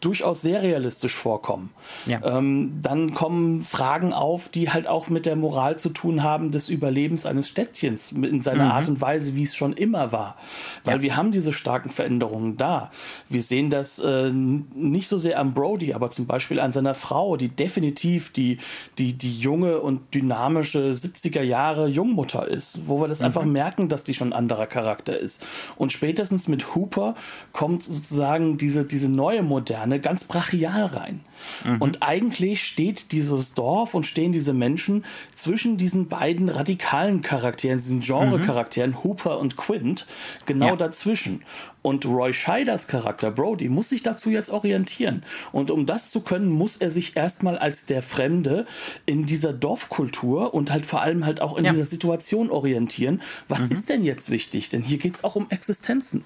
durchaus 0.00 0.42
sehr 0.42 0.62
realistisch 0.62 1.14
vorkommen. 1.14 1.70
Ja. 2.06 2.20
Ähm, 2.24 2.80
dann 2.82 3.14
kommen 3.14 3.62
Fragen 3.62 4.12
auf, 4.12 4.48
die 4.48 4.70
halt 4.70 4.86
auch 4.86 5.08
mit 5.08 5.24
der 5.24 5.36
Moral 5.36 5.78
zu 5.78 5.88
tun 5.88 6.22
haben 6.22 6.52
des 6.52 6.68
Überlebens 6.68 7.24
eines 7.26 7.48
Städtchens 7.48 8.12
in 8.12 8.40
seiner 8.40 8.66
mhm. 8.66 8.70
Art 8.70 8.88
und 8.88 9.00
Weise, 9.00 9.34
wie 9.34 9.44
es 9.44 9.56
schon 9.56 9.72
immer 9.72 10.12
war. 10.12 10.36
Weil 10.84 10.96
ja. 10.96 11.02
wir 11.02 11.16
haben 11.16 11.32
diese 11.32 11.52
starken 11.52 11.90
Veränderungen 11.90 12.56
da. 12.56 12.90
Wir 13.28 13.42
sehen 13.42 13.70
das 13.70 13.98
äh, 13.98 14.30
nicht 14.30 15.08
so 15.08 15.16
sehr 15.16 15.38
am 15.38 15.54
Brody, 15.54 15.94
aber 15.94 16.10
zum 16.10 16.26
Beispiel 16.26 16.60
an 16.60 16.72
seiner 16.72 16.94
Frau, 16.94 17.36
die 17.36 17.48
definitiv 17.48 18.30
die, 18.30 18.58
die, 18.98 19.14
die 19.14 19.38
junge 19.38 19.80
und 19.80 20.14
dynamische 20.14 20.92
70er 20.92 21.42
Jahre 21.42 21.88
Jungmutter 21.88 22.46
ist, 22.46 22.86
wo 22.86 23.00
wir 23.00 23.08
das 23.08 23.20
mhm. 23.20 23.26
einfach 23.26 23.44
merken, 23.44 23.88
dass 23.88 24.04
die 24.04 24.14
schon 24.14 24.28
ein 24.28 24.38
anderer 24.38 24.66
Charakter 24.66 25.18
ist. 25.18 25.44
Und 25.76 25.92
spätestens 25.92 26.48
mit 26.48 26.74
Hooper 26.74 27.14
kommt 27.52 27.82
sozusagen 27.82 28.58
diese, 28.58 28.84
diese 28.84 29.08
neue 29.08 29.42
Moderne 29.42 29.93
Moderne 29.94 30.00
ganz 30.00 30.24
brachial 30.24 30.86
rein. 30.86 31.20
Mhm. 31.64 31.82
Und 31.82 32.02
eigentlich 32.02 32.64
steht 32.64 33.12
dieses 33.12 33.54
Dorf 33.54 33.94
und 33.94 34.06
stehen 34.06 34.32
diese 34.32 34.52
Menschen 34.52 35.04
zwischen 35.34 35.76
diesen 35.76 36.08
beiden 36.08 36.48
radikalen 36.48 37.22
Charakteren, 37.22 37.78
diesen 37.78 38.00
Genre-Charakteren, 38.00 38.90
mhm. 38.90 39.04
Hooper 39.04 39.38
und 39.38 39.56
Quint, 39.56 40.06
genau 40.46 40.68
ja. 40.68 40.76
dazwischen. 40.76 41.42
Und 41.82 42.06
Roy 42.06 42.32
Scheiders 42.32 42.88
Charakter, 42.88 43.30
Brody, 43.30 43.68
muss 43.68 43.90
sich 43.90 44.02
dazu 44.02 44.30
jetzt 44.30 44.48
orientieren. 44.48 45.22
Und 45.52 45.70
um 45.70 45.84
das 45.84 46.10
zu 46.10 46.20
können, 46.20 46.48
muss 46.48 46.76
er 46.76 46.90
sich 46.90 47.14
erstmal 47.14 47.58
als 47.58 47.84
der 47.84 48.02
Fremde 48.02 48.66
in 49.04 49.26
dieser 49.26 49.52
Dorfkultur 49.52 50.54
und 50.54 50.72
halt 50.72 50.86
vor 50.86 51.02
allem 51.02 51.26
halt 51.26 51.42
auch 51.42 51.58
in 51.58 51.64
ja. 51.64 51.72
dieser 51.72 51.84
Situation 51.84 52.50
orientieren. 52.50 53.20
Was 53.48 53.60
mhm. 53.60 53.70
ist 53.70 53.88
denn 53.90 54.02
jetzt 54.02 54.30
wichtig? 54.30 54.70
Denn 54.70 54.82
hier 54.82 54.98
geht 54.98 55.16
es 55.16 55.24
auch 55.24 55.36
um 55.36 55.50
Existenzen. 55.50 56.24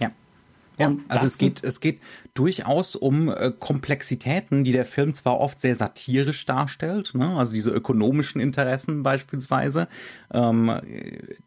Ja. 0.00 0.10
Ja, 0.78 0.92
also 1.08 1.26
es 1.26 1.38
geht, 1.38 1.62
es 1.62 1.80
geht 1.80 2.00
durchaus 2.34 2.96
um 2.96 3.28
äh, 3.28 3.52
Komplexitäten, 3.58 4.64
die 4.64 4.72
der 4.72 4.84
Film 4.84 5.14
zwar 5.14 5.38
oft 5.38 5.60
sehr 5.60 5.76
satirisch 5.76 6.44
darstellt, 6.46 7.14
ne? 7.14 7.36
also 7.36 7.52
diese 7.52 7.70
ökonomischen 7.70 8.40
Interessen 8.40 9.02
beispielsweise. 9.02 9.88
Ähm, 10.32 10.80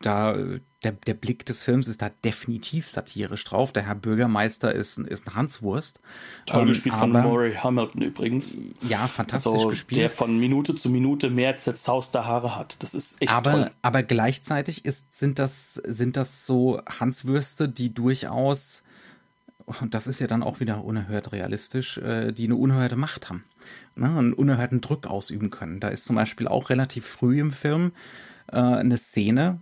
da 0.01 0.35
der, 0.83 0.91
der 0.91 1.15
Blick 1.15 1.45
des 1.45 1.63
Films 1.63 1.87
ist 1.87 2.01
da 2.01 2.09
definitiv 2.23 2.87
satirisch 2.87 3.43
drauf. 3.43 3.71
Der 3.73 3.87
Herr 3.87 3.95
Bürgermeister 3.95 4.73
ist, 4.73 4.99
ist 4.99 5.27
ein 5.27 5.35
Hanswurst. 5.35 5.99
Toll 6.45 6.61
ähm, 6.61 6.67
gespielt 6.67 6.95
von 6.95 7.11
Murray 7.11 7.55
Hamilton 7.55 8.03
übrigens. 8.03 8.57
Ja, 8.87 9.07
fantastisch 9.07 9.53
also, 9.53 9.69
gespielt. 9.69 10.01
Der 10.01 10.09
von 10.11 10.37
Minute 10.37 10.75
zu 10.75 10.89
Minute 10.89 11.29
mehr 11.31 11.57
zerzauste 11.57 12.25
Haare 12.25 12.55
hat. 12.55 12.77
Das 12.79 12.93
ist 12.93 13.21
echt 13.21 13.31
aber, 13.31 13.51
toll. 13.51 13.71
Aber 13.81 14.03
gleichzeitig 14.03 14.85
ist, 14.85 15.17
sind, 15.17 15.39
das, 15.39 15.73
sind 15.73 16.15
das 16.15 16.45
so 16.45 16.79
Hanswürste, 16.87 17.67
die 17.67 17.93
durchaus 17.93 18.83
und 19.67 19.93
das 19.93 20.07
ist 20.07 20.19
ja 20.19 20.27
dann 20.27 20.43
auch 20.43 20.61
wieder 20.61 20.83
unerhört 20.83 21.33
realistisch, 21.33 21.97
äh, 21.97 22.31
die 22.31 22.45
eine 22.45 22.55
unerhörte 22.55 22.95
Macht 22.95 23.29
haben, 23.29 23.43
ne, 23.95 24.07
einen 24.07 24.33
unerhörten 24.33 24.79
Druck 24.79 25.05
ausüben 25.05 25.49
können. 25.49 25.81
Da 25.81 25.89
ist 25.89 26.05
zum 26.05 26.15
Beispiel 26.15 26.47
auch 26.47 26.69
relativ 26.69 27.05
früh 27.05 27.39
im 27.39 27.51
Film 27.51 27.91
äh, 28.47 28.57
eine 28.57 28.97
Szene, 28.97 29.59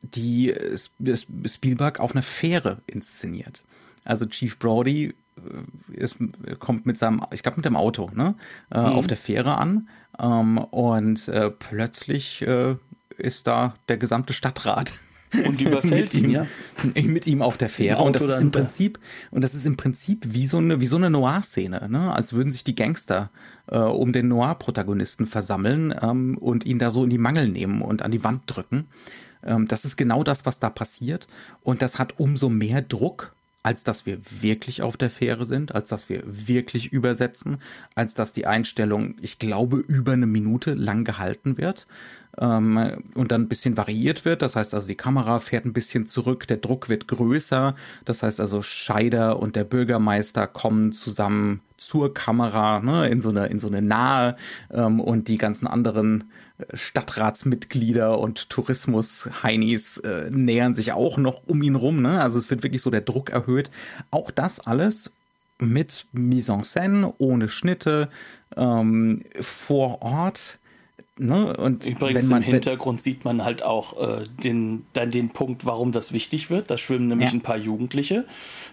die 0.00 0.54
Spielberg 1.46 2.00
auf 2.00 2.12
einer 2.12 2.22
Fähre 2.22 2.78
inszeniert. 2.86 3.64
Also 4.04 4.24
Chief 4.24 4.58
Brody 4.58 5.14
äh, 5.36 5.94
ist, 5.94 6.16
kommt 6.58 6.86
mit 6.86 6.96
seinem, 6.96 7.22
ich 7.30 7.42
glaube 7.42 7.58
mit 7.58 7.66
dem 7.66 7.76
Auto, 7.76 8.10
ne, 8.14 8.34
äh, 8.70 8.80
mhm. 8.80 8.86
auf 8.86 9.06
der 9.06 9.18
Fähre 9.18 9.58
an 9.58 9.88
ähm, 10.18 10.56
und 10.56 11.28
äh, 11.28 11.50
plötzlich 11.50 12.40
äh, 12.42 12.76
ist 13.18 13.46
da 13.46 13.74
der 13.88 13.98
gesamte 13.98 14.32
Stadtrat 14.32 14.94
und 15.46 15.60
überfällt 15.60 16.14
ihn, 16.14 16.30
ja. 16.30 16.46
Mit 16.94 17.26
ihm 17.26 17.42
auf 17.42 17.58
der 17.58 17.68
Fähre. 17.68 18.02
Und 18.02 18.16
das 18.16 18.22
ist 18.22 18.40
im 18.40 18.50
Prinzip, 18.50 18.98
und 19.30 19.42
das 19.42 19.54
ist 19.54 19.66
im 19.66 19.76
Prinzip 19.76 20.26
wie 20.30 20.46
so 20.46 20.58
eine, 20.58 20.80
wie 20.80 20.86
so 20.86 20.96
eine 20.96 21.10
Noir-Szene, 21.10 21.88
ne? 21.90 22.12
Als 22.12 22.32
würden 22.32 22.52
sich 22.52 22.64
die 22.64 22.74
Gangster 22.74 23.30
äh, 23.66 23.78
um 23.78 24.12
den 24.12 24.28
Noir-Protagonisten 24.28 25.26
versammeln 25.26 25.94
ähm, 26.00 26.38
und 26.38 26.64
ihn 26.64 26.78
da 26.78 26.90
so 26.90 27.04
in 27.04 27.10
die 27.10 27.18
Mangel 27.18 27.48
nehmen 27.48 27.82
und 27.82 28.02
an 28.02 28.10
die 28.10 28.24
Wand 28.24 28.42
drücken. 28.46 28.86
Ähm, 29.44 29.68
das 29.68 29.84
ist 29.84 29.96
genau 29.96 30.24
das, 30.24 30.46
was 30.46 30.60
da 30.60 30.70
passiert. 30.70 31.28
Und 31.62 31.82
das 31.82 31.98
hat 31.98 32.18
umso 32.18 32.48
mehr 32.48 32.82
Druck, 32.82 33.34
als 33.62 33.84
dass 33.84 34.06
wir 34.06 34.18
wirklich 34.40 34.82
auf 34.82 34.96
der 34.96 35.10
Fähre 35.10 35.44
sind, 35.44 35.74
als 35.74 35.88
dass 35.88 36.08
wir 36.08 36.22
wirklich 36.24 36.92
übersetzen, 36.92 37.58
als 37.94 38.14
dass 38.14 38.32
die 38.32 38.46
Einstellung, 38.46 39.16
ich 39.20 39.38
glaube, 39.38 39.78
über 39.78 40.12
eine 40.12 40.26
Minute 40.26 40.74
lang 40.74 41.04
gehalten 41.04 41.58
wird 41.58 41.86
ähm, 42.38 43.02
und 43.14 43.32
dann 43.32 43.42
ein 43.42 43.48
bisschen 43.48 43.76
variiert 43.76 44.24
wird. 44.24 44.42
Das 44.42 44.56
heißt 44.56 44.74
also, 44.74 44.86
die 44.86 44.94
Kamera 44.94 45.40
fährt 45.40 45.64
ein 45.64 45.72
bisschen 45.72 46.06
zurück, 46.06 46.46
der 46.46 46.58
Druck 46.58 46.88
wird 46.88 47.08
größer. 47.08 47.74
Das 48.04 48.22
heißt 48.22 48.40
also, 48.40 48.62
Scheider 48.62 49.40
und 49.40 49.56
der 49.56 49.64
Bürgermeister 49.64 50.46
kommen 50.46 50.92
zusammen 50.92 51.60
zur 51.76 52.12
Kamera 52.14 52.80
ne, 52.80 53.08
in 53.08 53.20
so 53.20 53.28
eine 53.30 53.46
in 53.46 53.58
so 53.58 53.68
eine 53.68 53.82
nahe 53.82 54.36
ähm, 54.70 55.00
und 55.00 55.28
die 55.28 55.38
ganzen 55.38 55.66
anderen 55.66 56.30
Stadtratsmitglieder 56.72 58.18
und 58.18 58.50
Tourismus-Heinis 58.50 59.98
äh, 59.98 60.30
nähern 60.30 60.74
sich 60.74 60.92
auch 60.92 61.16
noch 61.16 61.42
um 61.46 61.62
ihn 61.62 61.76
rum. 61.76 62.02
Ne? 62.02 62.20
Also 62.20 62.38
es 62.38 62.50
wird 62.50 62.62
wirklich 62.62 62.82
so 62.82 62.90
der 62.90 63.00
Druck 63.00 63.30
erhöht. 63.30 63.70
Auch 64.10 64.30
das 64.30 64.60
alles 64.60 65.12
mit 65.60 66.06
Mise 66.12 66.52
en 66.52 66.62
scène, 66.62 67.12
ohne 67.18 67.48
Schnitte, 67.48 68.08
ähm, 68.56 69.24
vor 69.40 70.02
Ort 70.02 70.58
Ne? 71.20 71.56
Und 71.56 71.84
Übrigens 71.84 72.22
wenn 72.22 72.28
man, 72.28 72.42
im 72.42 72.52
Hintergrund 72.52 73.02
sieht 73.02 73.24
man 73.24 73.44
halt 73.44 73.62
auch 73.62 74.00
äh, 74.00 74.24
den, 74.44 74.86
dann 74.92 75.10
den 75.10 75.30
Punkt, 75.30 75.64
warum 75.66 75.90
das 75.90 76.12
wichtig 76.12 76.48
wird. 76.48 76.70
Da 76.70 76.78
schwimmen 76.78 77.08
nämlich 77.08 77.30
ja. 77.30 77.34
ein 77.34 77.40
paar 77.40 77.56
Jugendliche 77.56 78.24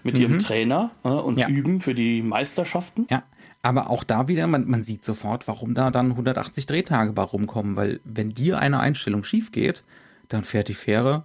mit 0.04 0.16
mhm. 0.16 0.22
ihrem 0.22 0.40
Trainer 0.40 0.92
äh, 1.04 1.10
und 1.10 1.40
ja. 1.40 1.48
üben 1.48 1.82
für 1.82 1.96
die 1.96 2.22
Meisterschaften. 2.22 3.08
Ja. 3.10 3.24
Aber 3.66 3.90
auch 3.90 4.04
da 4.04 4.28
wieder, 4.28 4.46
man, 4.46 4.68
man 4.68 4.84
sieht 4.84 5.04
sofort, 5.04 5.48
warum 5.48 5.74
da 5.74 5.90
dann 5.90 6.12
180 6.12 6.68
Drehtage 6.68 7.14
bei 7.14 7.24
rumkommen, 7.24 7.76
weil 7.76 8.00
wenn 8.04 8.30
dir 8.30 8.60
eine 8.60 8.80
Einstellung 8.80 9.24
schief 9.24 9.52
geht, 9.52 9.84
dann 10.30 10.44
fährt 10.44 10.68
die 10.68 10.76
Fähre 10.76 11.24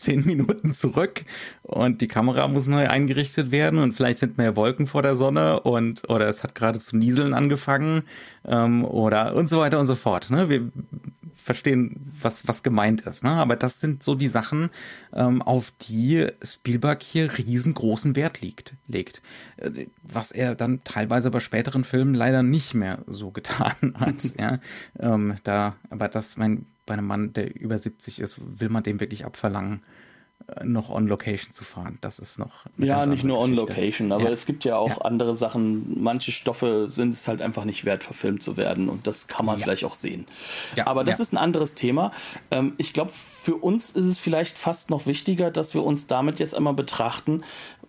zehn 0.00 0.24
Minuten 0.26 0.72
zurück 0.74 1.24
und 1.62 2.00
die 2.00 2.08
Kamera 2.08 2.48
muss 2.48 2.66
neu 2.66 2.88
eingerichtet 2.88 3.50
werden 3.50 3.78
und 3.78 3.92
vielleicht 3.92 4.18
sind 4.18 4.38
mehr 4.38 4.56
Wolken 4.56 4.86
vor 4.86 5.02
der 5.02 5.16
Sonne 5.16 5.60
und 5.60 6.08
oder 6.08 6.26
es 6.26 6.42
hat 6.42 6.54
gerade 6.54 6.78
zu 6.78 6.96
nieseln 6.96 7.34
angefangen 7.34 8.02
ähm, 8.46 8.84
oder 8.84 9.34
und 9.34 9.48
so 9.48 9.60
weiter 9.60 9.78
und 9.78 9.86
so 9.86 9.94
fort. 9.94 10.30
Ne? 10.30 10.48
Wir 10.48 10.70
verstehen, 11.34 11.96
was, 12.20 12.46
was 12.46 12.62
gemeint 12.62 13.02
ist. 13.02 13.24
Ne? 13.24 13.30
Aber 13.30 13.56
das 13.56 13.80
sind 13.80 14.02
so 14.02 14.14
die 14.14 14.28
Sachen, 14.28 14.70
ähm, 15.12 15.42
auf 15.42 15.72
die 15.82 16.28
Spielberg 16.42 17.02
hier 17.02 17.36
riesengroßen 17.38 18.14
Wert 18.14 18.40
liegt, 18.40 18.74
legt. 18.86 19.22
Was 20.02 20.32
er 20.32 20.54
dann 20.54 20.84
teilweise 20.84 21.30
bei 21.30 21.40
späteren 21.40 21.84
Filmen 21.84 22.14
leider 22.14 22.42
nicht 22.42 22.74
mehr 22.74 22.98
so 23.06 23.30
getan 23.30 23.94
hat. 23.98 24.38
ja? 24.38 24.58
Ähm, 24.98 25.36
da, 25.42 25.76
aber 25.88 26.08
das, 26.08 26.36
mein, 26.36 26.66
bei 26.86 26.94
einem 26.94 27.06
Mann, 27.06 27.32
der 27.32 27.54
über 27.56 27.78
70 27.78 28.20
ist, 28.20 28.40
will 28.60 28.68
man 28.68 28.82
dem 28.82 29.00
wirklich 29.00 29.24
abverlangen, 29.24 29.82
noch 30.64 30.90
on 30.90 31.06
Location 31.06 31.52
zu 31.52 31.64
fahren. 31.64 31.98
Das 32.00 32.18
ist 32.18 32.38
noch. 32.38 32.64
Ja, 32.78 33.06
nicht 33.06 33.24
nur 33.24 33.38
on 33.38 33.54
Location, 33.54 34.12
aber 34.12 34.24
ja. 34.24 34.30
es 34.30 34.46
gibt 34.46 34.64
ja 34.64 34.76
auch 34.76 34.88
ja. 34.88 34.98
andere 34.98 35.36
Sachen. 35.36 36.02
Manche 36.02 36.32
Stoffe 36.32 36.88
sind 36.88 37.14
es 37.14 37.28
halt 37.28 37.42
einfach 37.42 37.64
nicht 37.64 37.84
wert, 37.84 38.04
verfilmt 38.04 38.42
zu 38.42 38.56
werden 38.56 38.88
und 38.88 39.06
das 39.06 39.26
kann 39.26 39.46
man 39.46 39.56
ja. 39.58 39.64
vielleicht 39.64 39.84
auch 39.84 39.94
sehen. 39.94 40.26
aber 40.84 41.04
das 41.04 41.20
ist 41.20 41.32
ein 41.32 41.38
anderes 41.38 41.74
Thema. 41.74 42.12
Ähm, 42.50 42.74
ich 42.76 42.92
glaube, 42.92 43.10
für 43.12 43.56
uns 43.56 43.90
ist 43.90 44.04
es 44.04 44.18
vielleicht 44.18 44.58
fast 44.58 44.90
noch 44.90 45.06
wichtiger, 45.06 45.50
dass 45.50 45.74
wir 45.74 45.82
uns 45.82 46.06
damit 46.06 46.40
jetzt 46.40 46.54
einmal 46.54 46.74
betrachten, 46.74 47.42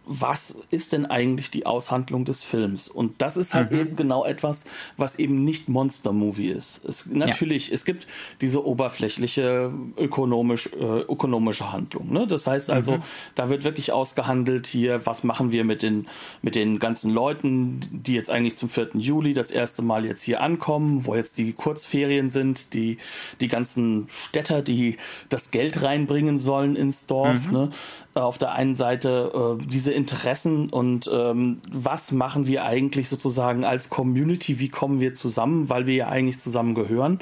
was 0.05 0.55
ist 0.71 0.93
denn 0.93 1.05
eigentlich 1.05 1.51
die 1.51 1.65
Aushandlung 1.65 2.25
des 2.25 2.43
Films? 2.43 2.87
Und 2.87 3.21
das 3.21 3.37
ist 3.37 3.53
halt 3.53 3.71
mhm. 3.71 3.79
eben 3.79 3.95
genau 3.95 4.25
etwas, 4.25 4.65
was 4.97 5.19
eben 5.19 5.43
nicht 5.43 5.69
Monster-Movie 5.69 6.49
ist. 6.49 6.83
Es, 6.85 7.05
natürlich, 7.05 7.67
ja. 7.67 7.75
es 7.75 7.85
gibt 7.85 8.07
diese 8.41 8.65
oberflächliche 8.65 9.71
ökonomisch, 9.97 10.67
äh, 10.73 11.01
ökonomische 11.01 11.71
Handlung. 11.71 12.11
Ne? 12.11 12.25
Das 12.25 12.47
heißt 12.47 12.71
also, 12.71 12.93
mhm. 12.93 13.03
da 13.35 13.49
wird 13.49 13.63
wirklich 13.63 13.91
ausgehandelt 13.91 14.65
hier, 14.65 15.05
was 15.05 15.23
machen 15.23 15.51
wir 15.51 15.63
mit 15.63 15.83
den, 15.83 16.07
mit 16.41 16.55
den 16.55 16.79
ganzen 16.79 17.11
Leuten, 17.11 17.81
die 17.91 18.13
jetzt 18.13 18.31
eigentlich 18.31 18.57
zum 18.57 18.69
4. 18.69 18.89
Juli 18.95 19.33
das 19.33 19.51
erste 19.51 19.83
Mal 19.83 20.05
jetzt 20.05 20.23
hier 20.23 20.41
ankommen, 20.41 21.05
wo 21.05 21.15
jetzt 21.15 21.37
die 21.37 21.53
Kurzferien 21.53 22.31
sind, 22.31 22.73
die, 22.73 22.97
die 23.39 23.47
ganzen 23.47 24.07
Städter, 24.09 24.63
die 24.63 24.97
das 25.29 25.51
Geld 25.51 25.83
reinbringen 25.83 26.39
sollen 26.39 26.75
ins 26.75 27.05
Dorf. 27.05 27.47
Mhm. 27.47 27.53
Ne? 27.53 27.71
Auf 28.13 28.37
der 28.37 28.51
einen 28.51 28.75
Seite 28.75 29.57
äh, 29.61 29.65
diese 29.65 29.91
Interessen 29.91 30.69
und 30.69 31.09
ähm, 31.13 31.61
was 31.71 32.11
machen 32.11 32.45
wir 32.45 32.65
eigentlich 32.65 33.07
sozusagen 33.07 33.63
als 33.63 33.89
Community, 33.89 34.59
wie 34.59 34.69
kommen 34.69 34.99
wir 34.99 35.13
zusammen, 35.13 35.69
weil 35.69 35.85
wir 35.85 35.95
ja 35.95 36.07
eigentlich 36.09 36.39
zusammen 36.39 36.75
gehören. 36.75 37.19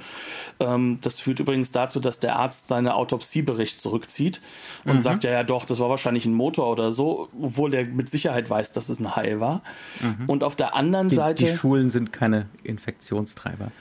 Ähm, 0.60 0.98
das 1.02 1.20
führt 1.20 1.40
übrigens 1.40 1.72
dazu, 1.72 2.00
dass 2.00 2.20
der 2.20 2.38
Arzt 2.38 2.68
seine 2.68 2.96
Autopsiebericht 2.96 3.80
zurückzieht 3.80 4.42
und 4.84 4.96
mhm. 4.96 5.02
sagt, 5.02 5.24
ja, 5.24 5.32
ja 5.32 5.44
doch, 5.44 5.66
das 5.66 5.80
war 5.80 5.90
wahrscheinlich 5.90 6.26
ein 6.26 6.34
Motor 6.34 6.72
oder 6.72 6.92
so, 6.92 7.30
obwohl 7.40 7.70
der 7.70 7.86
mit 7.86 8.10
Sicherheit 8.10 8.50
weiß, 8.50 8.72
dass 8.72 8.90
es 8.90 9.00
ein 9.00 9.16
Hai 9.16 9.40
war. 9.40 9.62
Mhm. 10.02 10.28
Und 10.28 10.44
auf 10.44 10.56
der 10.56 10.76
anderen 10.76 11.10
die, 11.10 11.16
Seite... 11.16 11.46
Die 11.46 11.52
Schulen 11.52 11.92
sind 11.92 12.12
keine 12.12 12.48
Infektionstreiber. 12.64 13.72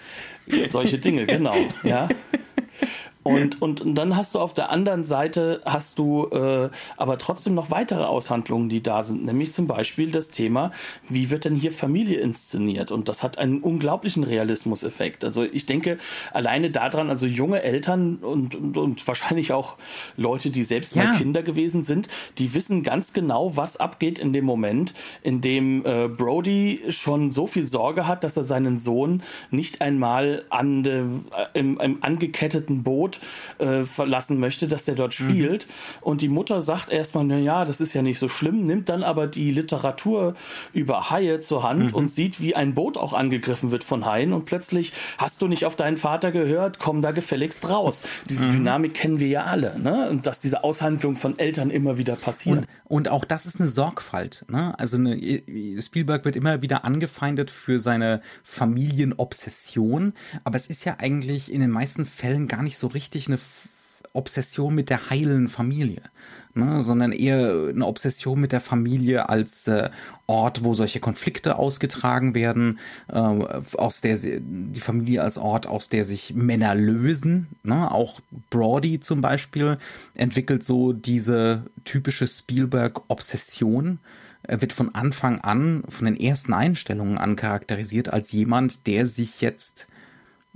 Solche 0.71 0.99
Dinge, 0.99 1.27
genau, 1.27 1.57
ja. 1.85 2.09
Und, 3.35 3.63
und, 3.63 3.81
und 3.81 3.95
dann 3.95 4.17
hast 4.17 4.35
du 4.35 4.41
auf 4.41 4.55
der 4.55 4.71
anderen 4.71 5.05
Seite 5.05 5.61
hast 5.65 5.99
du 5.99 6.27
äh, 6.27 6.71
aber 6.97 7.19
trotzdem 7.19 7.55
noch 7.55 7.71
weitere 7.71 8.05
Aushandlungen, 8.05 8.69
die 8.69 8.83
da 8.83 9.05
sind, 9.05 9.25
nämlich 9.25 9.53
zum 9.53 9.67
Beispiel 9.67 10.11
das 10.11 10.29
Thema, 10.29 10.73
wie 11.09 11.31
wird 11.31 11.45
denn 11.45 11.57
hier 11.57 11.73
Familie 11.73 12.19
inszeniert? 12.19 12.91
Und 12.91 13.09
das 13.09 13.23
hat 13.23 13.39
einen 13.39 13.61
unglaublichen 13.61 14.25
Realismuseffekt. 14.25 15.25
Also 15.25 15.45
ich 15.45 15.67
denke 15.67 15.99
alleine 16.33 16.71
daran, 16.71 17.11
also 17.11 17.27
junge 17.27 17.63
Eltern 17.63 18.17
und, 18.17 18.55
und, 18.55 18.77
und 18.77 19.07
wahrscheinlich 19.07 19.53
auch 19.53 19.77
Leute, 20.17 20.51
die 20.51 20.65
selbst 20.65 20.95
ja. 20.95 21.05
mal 21.05 21.17
Kinder 21.17 21.43
gewesen 21.43 21.83
sind, 21.83 22.09
die 22.39 22.55
wissen 22.55 22.83
ganz 22.83 23.13
genau, 23.13 23.57
was 23.57 23.77
abgeht 23.77 24.19
in 24.19 24.33
dem 24.33 24.45
Moment, 24.45 24.95
in 25.23 25.41
dem 25.41 25.85
äh, 25.85 26.09
Brody 26.09 26.83
schon 26.89 27.31
so 27.31 27.47
viel 27.47 27.67
Sorge 27.67 28.07
hat, 28.07 28.25
dass 28.25 28.37
er 28.37 28.45
seinen 28.45 28.79
Sohn 28.79 29.23
nicht 29.51 29.81
einmal 29.81 30.45
an 30.51 30.83
dem, 30.83 31.27
äh, 31.37 31.59
im, 31.59 31.79
im 31.81 32.03
angeketteten 32.03 32.83
Boot 32.83 33.18
äh, 33.59 33.85
verlassen 33.85 34.39
möchte, 34.39 34.69
dass 34.69 34.85
der 34.85 34.95
dort 34.95 35.19
mhm. 35.19 35.25
spielt. 35.31 35.67
Mhm. 35.67 35.73
Und 36.03 36.21
die 36.21 36.29
Mutter 36.29 36.63
sagt 36.63 36.93
erstmal, 36.93 37.25
na 37.25 37.39
ja, 37.39 37.65
das 37.65 37.81
ist 37.81 37.95
ja 37.95 38.03
nicht 38.03 38.19
so 38.19 38.29
schlimm, 38.29 38.67
nimmt 38.67 38.89
dann 38.89 39.03
aber 39.03 39.27
die 39.27 39.51
Literatur 39.51 40.35
über 40.73 41.11
Haie 41.11 41.41
zur 41.41 41.63
Hand 41.63 41.93
mhm. 41.93 41.95
und 41.95 42.11
sieht, 42.11 42.41
wie 42.41 42.55
ein 42.55 42.75
Boot 42.75 42.97
auch 42.97 43.13
angegriffen 43.13 43.71
wird 43.71 43.85
von 43.85 44.05
Haien 44.07 44.33
und 44.33 44.45
plötzlich 44.45 44.93
hast 45.19 45.43
du 45.43 45.49
nicht 45.49 45.65
auf 45.65 45.77
deinen 45.77 45.97
Vater 45.97 46.33
gehört, 46.33 46.79
komm 46.79 47.03
da 47.03 47.11
gefälligst 47.11 47.69
raus. 47.69 48.03
Diese 48.29 48.45
mhm. 48.45 48.53
Dynamik 48.53 48.95
kennen 48.95 49.21
wir 49.21 49.29
ja 49.29 49.45
alle, 49.45 49.79
ne? 49.79 50.09
Und 50.11 50.27
dass 50.27 50.41
diese 50.41 50.65
Aushandlung 50.65 51.17
von 51.17 51.39
Eltern 51.39 51.71
immer 51.71 51.99
wieder 51.99 52.17
passiert. 52.17 52.59
Und, 52.59 52.67
und 52.85 53.09
auch 53.09 53.25
das 53.25 53.47
ist 53.47 53.61
eine 53.61 53.69
Sorgfalt, 53.69 54.45
ne? 54.49 54.79
Also 54.79 54.97
eine, 54.97 55.19
Spielberg 55.81 56.25
wird 56.25 56.37
immer 56.37 56.63
wieder 56.63 56.85
angefeindet 56.85 57.51
für 57.51 57.79
seine 57.79 58.23
Familienobsession, 58.43 60.15
aber 60.45 60.57
es 60.57 60.69
ist 60.69 60.85
ja 60.85 60.97
eigentlich 60.99 61.53
in 61.53 61.61
den 61.61 61.71
meisten 61.71 62.07
Fällen 62.07 62.49
gar 62.49 62.63
nicht 62.63 62.79
so 62.79 62.87
richtig 62.87 63.08
richtig 63.09 63.29
eine 63.29 63.39
Obsession 64.13 64.75
mit 64.75 64.91
der 64.91 65.11
heilen 65.11 65.49
Familie, 65.49 66.03
ne, 66.55 66.83
sondern 66.83 67.13
eher 67.13 67.69
eine 67.69 67.87
Obsession 67.87 68.41
mit 68.41 68.53
der 68.53 68.61
Familie 68.61 69.29
als 69.29 69.67
äh, 69.69 69.91
Ort, 70.27 70.65
wo 70.65 70.75
solche 70.75 71.01
Konflikte 71.01 71.57
ausgetragen 71.57 72.35
werden, 72.35 72.79
äh, 73.09 73.17
aus 73.17 74.01
der 74.01 74.19
die 74.19 74.81
Familie 74.81 75.23
als 75.23 75.39
Ort, 75.39 75.67
aus 75.67 75.89
der 75.89 76.05
sich 76.05 76.35
Männer 76.35 76.75
lösen. 76.75 77.49
Ne? 77.63 77.91
Auch 77.91 78.21
Brody 78.51 79.01
zum 79.01 79.21
Beispiel 79.21 79.79
entwickelt 80.15 80.63
so 80.63 80.93
diese 80.93 81.65
typische 81.85 82.27
Spielberg-Obsession. 82.27 84.01
Er 84.43 84.61
wird 84.61 84.73
von 84.73 84.95
Anfang 84.95 85.41
an, 85.41 85.85
von 85.89 86.07
den 86.07 86.19
ersten 86.19 86.55
Einstellungen 86.55 87.19
an 87.19 87.37
charakterisiert 87.37 88.09
als 88.13 88.33
jemand, 88.33 88.87
der 88.87 89.07
sich 89.07 89.41
jetzt, 89.41 89.87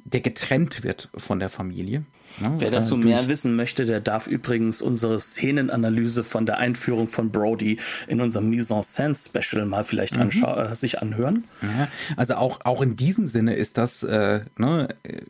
der 0.05 0.21
getrennt 0.21 0.83
wird 0.83 1.11
von 1.17 1.39
der 1.39 1.49
Familie 1.49 2.05
Ne? 2.41 2.55
Wer 2.59 2.71
dazu 2.71 2.97
mehr 2.97 3.27
wissen 3.27 3.57
möchte, 3.57 3.85
der 3.85 4.01
darf 4.01 4.27
übrigens 4.27 4.83
unsere 4.83 5.21
Szenenanalyse 5.21 6.25
von 6.25 6.47
der 6.47 6.59
Einführung 6.59 7.09
von 7.09 7.31
Brody 7.31 7.79
in 8.07 8.21
unserem 8.21 8.49
Mise 8.49 8.75
en 8.75 8.83
Scène 8.83 9.15
Special 9.15 9.67
mal 9.67 9.85
vielleicht 9.85 10.17
mhm. 10.17 10.45
äh, 10.45 10.75
sich 10.75 11.01
anhören. 11.01 11.45
Ja, 11.63 11.89
also 12.17 12.35
auch, 12.35 12.61
auch 12.65 12.83
in 12.83 12.97
diesem 12.97 13.27
Sinne 13.27 13.55
ist 13.55 13.79
das 13.79 14.03
äh, 14.03 14.41
ne, 14.57 14.89
äh, 15.03 15.23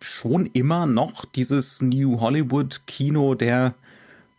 schon 0.00 0.46
immer 0.46 0.86
noch 0.86 1.24
dieses 1.24 1.82
New 1.82 2.20
Hollywood 2.20 2.82
Kino 2.86 3.34
der 3.34 3.74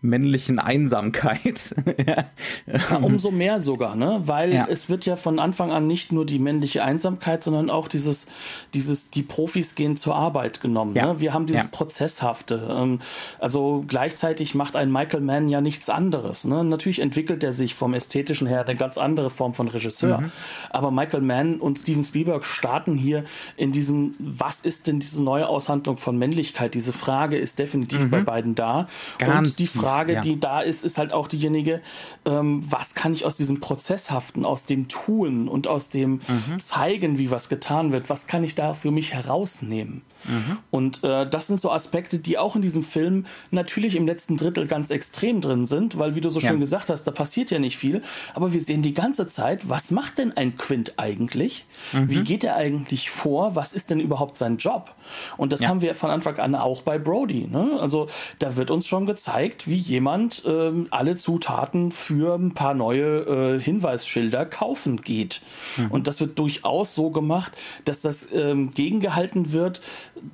männlichen 0.02 0.60
Einsamkeit. 0.60 1.76
ja, 2.08 2.98
umso 2.98 3.32
mehr 3.32 3.60
sogar, 3.60 3.96
ne? 3.96 4.22
Weil 4.24 4.54
ja. 4.54 4.68
es 4.70 4.90
wird 4.90 5.06
ja 5.06 5.18
von 5.18 5.40
Anfang 5.40 5.72
an 5.72 5.88
nicht 5.88 6.12
nur 6.12 6.26
die 6.26 6.40
männliche 6.40 6.84
Einsamkeit, 6.84 7.44
sondern 7.44 7.70
auch 7.70 7.90
dieses, 7.90 8.28
dieses, 8.74 9.10
die 9.10 9.24
Profis 9.24 9.76
gehen 9.76 9.98
zur 9.98 10.16
Arbeit 10.16 10.62
genommen. 10.62 10.96
Ja. 10.96 11.08
Ne? 11.08 11.20
Wir 11.20 11.34
haben 11.34 11.46
dieses. 11.46 11.60
Prozesshafte. 11.72 12.68
Ähm, 12.72 13.00
also 13.40 13.84
gleichzeitig 13.88 14.56
macht 14.56 14.76
ein 14.76 14.92
Michael 14.92 15.22
Mann 15.22 15.50
ja 15.50 15.62
nichts 15.62 15.90
anderes. 15.90 16.46
Ne? 16.46 16.64
Natürlich 16.64 17.00
entwickelt 17.00 17.44
er 17.44 17.54
sich 17.54 17.76
vom 17.76 17.94
Ästhetischen 17.94 18.48
her 18.48 18.66
eine 18.66 18.76
ganz 18.76 18.98
andere 18.98 19.30
Form 19.30 19.54
von 19.54 19.68
Regisseur. 19.68 20.22
Mhm. 20.22 20.32
Aber 20.70 20.92
Michael 20.92 21.22
Mann 21.22 21.60
und 21.60 21.80
Steven 21.80 22.04
Spielberg 22.04 22.46
starten 22.46 22.96
hier 22.96 23.24
in 23.58 23.72
diesem, 23.72 24.16
was 24.20 24.62
ist 24.62 24.88
denn 24.88 25.00
diese 25.00 25.24
neue 25.24 25.48
Aushandlung 25.48 25.98
von 25.98 26.18
Männlichkeit? 26.18 26.74
Diese 26.74 26.94
Frage 26.94 27.38
ist 27.38 27.60
definitiv 27.60 28.02
mhm. 28.02 28.10
bei 28.10 28.22
beiden 28.22 28.56
da. 28.56 28.88
Ganz 29.18 29.50
und 29.50 29.60
die 29.60 29.68
Frage 29.68 29.89
Frage, 29.90 30.14
ja. 30.14 30.22
die 30.22 30.40
da 30.40 30.62
ist, 30.62 30.84
ist 30.84 30.98
halt 30.98 31.12
auch 31.12 31.28
diejenige, 31.28 31.82
ähm, 32.26 32.64
was 32.70 32.96
kann 32.96 33.14
ich 33.14 33.26
aus 33.26 33.36
diesem 33.36 33.60
Prozesshaften, 33.60 34.46
aus 34.46 34.66
dem 34.66 34.88
Tun 34.88 35.48
und 35.48 35.68
aus 35.68 35.90
dem 35.90 36.22
mhm. 36.28 36.60
Zeigen, 36.64 37.18
wie 37.18 37.32
was 37.32 37.50
getan 37.50 37.92
wird, 37.92 38.10
was 38.10 38.28
kann 38.28 38.44
ich 38.44 38.56
da 38.56 38.74
für 38.74 38.92
mich 38.92 39.14
herausnehmen? 39.14 40.02
Mhm. 40.26 40.58
Und 40.72 41.04
äh, 41.04 41.30
das 41.30 41.48
sind 41.48 41.60
so 41.60 41.72
Aspekte, 41.72 42.20
die 42.20 42.38
auch 42.38 42.56
in 42.56 42.62
diesem 42.62 42.84
Film 42.84 43.26
natürlich 43.52 43.96
im 43.96 44.06
letzten 44.06 44.38
Drittel 44.38 44.68
ganz 44.68 44.90
extrem 44.92 45.42
drin 45.42 45.66
sind, 45.66 45.98
weil, 45.98 46.16
wie 46.16 46.22
du 46.22 46.30
so 46.30 46.40
ja. 46.40 46.50
schön 46.50 46.60
gesagt 46.60 46.90
hast, 46.90 47.04
da 47.04 47.12
passiert 47.12 47.52
ja 47.52 47.60
nicht 47.60 47.78
viel. 47.78 48.02
Aber 48.34 48.54
wir 48.54 48.62
sehen 48.62 48.82
die 48.82 48.94
ganze 48.94 49.28
Zeit, 49.28 49.70
was 49.70 49.92
macht 49.92 50.18
denn 50.18 50.36
ein 50.36 50.58
Quint 50.58 50.94
eigentlich? 50.98 51.66
Mhm. 51.94 52.10
Wie 52.10 52.24
geht 52.24 52.44
er 52.44 52.56
eigentlich 52.56 53.10
vor? 53.10 53.56
Was 53.56 53.74
ist 53.74 53.90
denn 53.90 54.00
überhaupt 54.00 54.38
sein 54.38 54.58
Job? 54.58 54.94
Und 55.38 55.54
das 55.54 55.62
ja. 55.62 55.70
haben 55.70 55.82
wir 55.82 55.96
von 55.96 56.10
Anfang 56.10 56.38
an 56.38 56.56
auch 56.56 56.82
bei 56.82 57.00
Brody. 57.00 57.48
Ne? 57.50 57.78
Also 57.80 58.08
da 58.40 58.56
wird 58.56 58.72
uns 58.72 58.88
schon 58.88 59.06
gezeigt, 59.06 59.68
wie 59.68 59.78
jemand 59.78 60.44
äh, 60.46 60.72
alle 60.92 61.16
Zutaten 61.16 61.92
für 61.92 62.36
ein 62.36 62.54
paar 62.54 62.74
neue 62.74 63.56
äh, 63.56 63.60
Hinweisschilder 63.60 64.46
kaufen 64.46 65.02
geht. 65.02 65.42
Mhm. 65.78 65.92
Und 65.92 66.08
das 66.08 66.20
wird 66.20 66.38
durchaus 66.38 66.94
so 66.94 67.10
gemacht, 67.10 67.54
dass 67.86 68.02
das 68.02 68.28
ähm, 68.34 68.72
gegengehalten 68.72 69.52
wird 69.52 69.82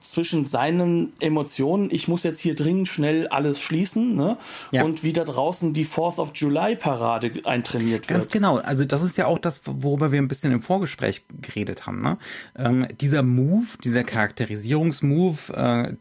zwischen 0.02 0.46
seinen 0.46 1.14
Emotionen, 1.20 1.90
ich 1.92 2.08
muss 2.08 2.24
jetzt 2.24 2.40
hier 2.40 2.56
dringend 2.56 2.88
schnell 2.88 3.28
alles 3.28 3.60
schließen, 3.60 4.16
ne? 4.16 4.38
Ja. 4.72 4.84
und 4.84 5.04
wie 5.04 5.14
da 5.14 5.24
draußen 5.24 5.74
die 5.74 5.86
Fourth 5.86 6.20
of 6.20 6.32
July 6.36 6.76
Parade 6.76 7.32
eintrainiert 7.44 8.08
wird. 8.08 8.08
Ganz 8.08 8.30
genau. 8.30 8.58
Also 8.58 8.86
das 8.86 9.04
ist 9.04 9.18
ja 9.18 9.28
auch 9.28 9.40
das, 9.40 9.62
worüber 9.66 10.12
wir 10.12 10.22
ein 10.22 10.28
bisschen 10.28 10.52
im 10.52 10.62
Vorgespräch 10.62 11.24
geredet 11.42 11.88
haben. 11.88 12.02
Ne? 12.02 12.18
Ähm, 12.58 12.88
dieser 13.00 13.24
Move, 13.24 13.66
dieser 13.84 14.04
Charakterisierungsmove, 14.04 15.50
äh, 15.52 15.94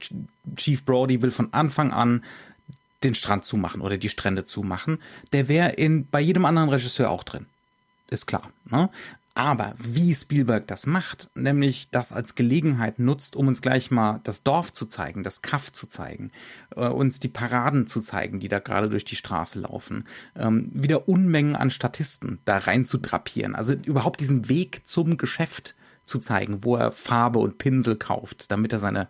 Chief 0.56 0.84
Brody 0.84 1.22
will 1.22 1.30
von 1.30 1.52
Anfang 1.52 1.92
an 1.92 2.22
den 3.02 3.14
Strand 3.14 3.44
zumachen 3.44 3.80
oder 3.80 3.98
die 3.98 4.08
Strände 4.08 4.44
zumachen, 4.44 4.98
der 5.32 5.48
wäre 5.48 5.70
in 5.70 6.06
bei 6.08 6.20
jedem 6.20 6.44
anderen 6.44 6.70
Regisseur 6.70 7.10
auch 7.10 7.22
drin. 7.22 7.46
Ist 8.08 8.26
klar. 8.26 8.50
Ne? 8.70 8.90
Aber 9.36 9.74
wie 9.78 10.14
Spielberg 10.14 10.68
das 10.68 10.86
macht, 10.86 11.28
nämlich 11.34 11.90
das 11.90 12.12
als 12.12 12.36
Gelegenheit 12.36 13.00
nutzt, 13.00 13.34
um 13.34 13.48
uns 13.48 13.62
gleich 13.62 13.90
mal 13.90 14.20
das 14.22 14.44
Dorf 14.44 14.72
zu 14.72 14.86
zeigen, 14.86 15.24
das 15.24 15.42
Kaff 15.42 15.72
zu 15.72 15.88
zeigen, 15.88 16.30
äh, 16.76 16.86
uns 16.86 17.18
die 17.18 17.28
Paraden 17.28 17.88
zu 17.88 18.00
zeigen, 18.00 18.38
die 18.38 18.48
da 18.48 18.60
gerade 18.60 18.88
durch 18.88 19.04
die 19.04 19.16
Straße 19.16 19.58
laufen, 19.58 20.06
ähm, 20.36 20.70
wieder 20.72 21.08
Unmengen 21.08 21.56
an 21.56 21.70
Statisten 21.70 22.38
da 22.44 22.58
rein 22.58 22.84
zu 22.84 22.98
drapieren, 22.98 23.56
also 23.56 23.72
überhaupt 23.72 24.20
diesen 24.20 24.48
Weg 24.48 24.82
zum 24.84 25.16
Geschäft 25.16 25.74
zu 26.04 26.18
zeigen, 26.18 26.64
wo 26.64 26.76
er 26.76 26.92
Farbe 26.92 27.38
und 27.38 27.58
Pinsel 27.58 27.96
kauft, 27.96 28.50
damit 28.50 28.72
er 28.72 28.78
seine 28.78 29.08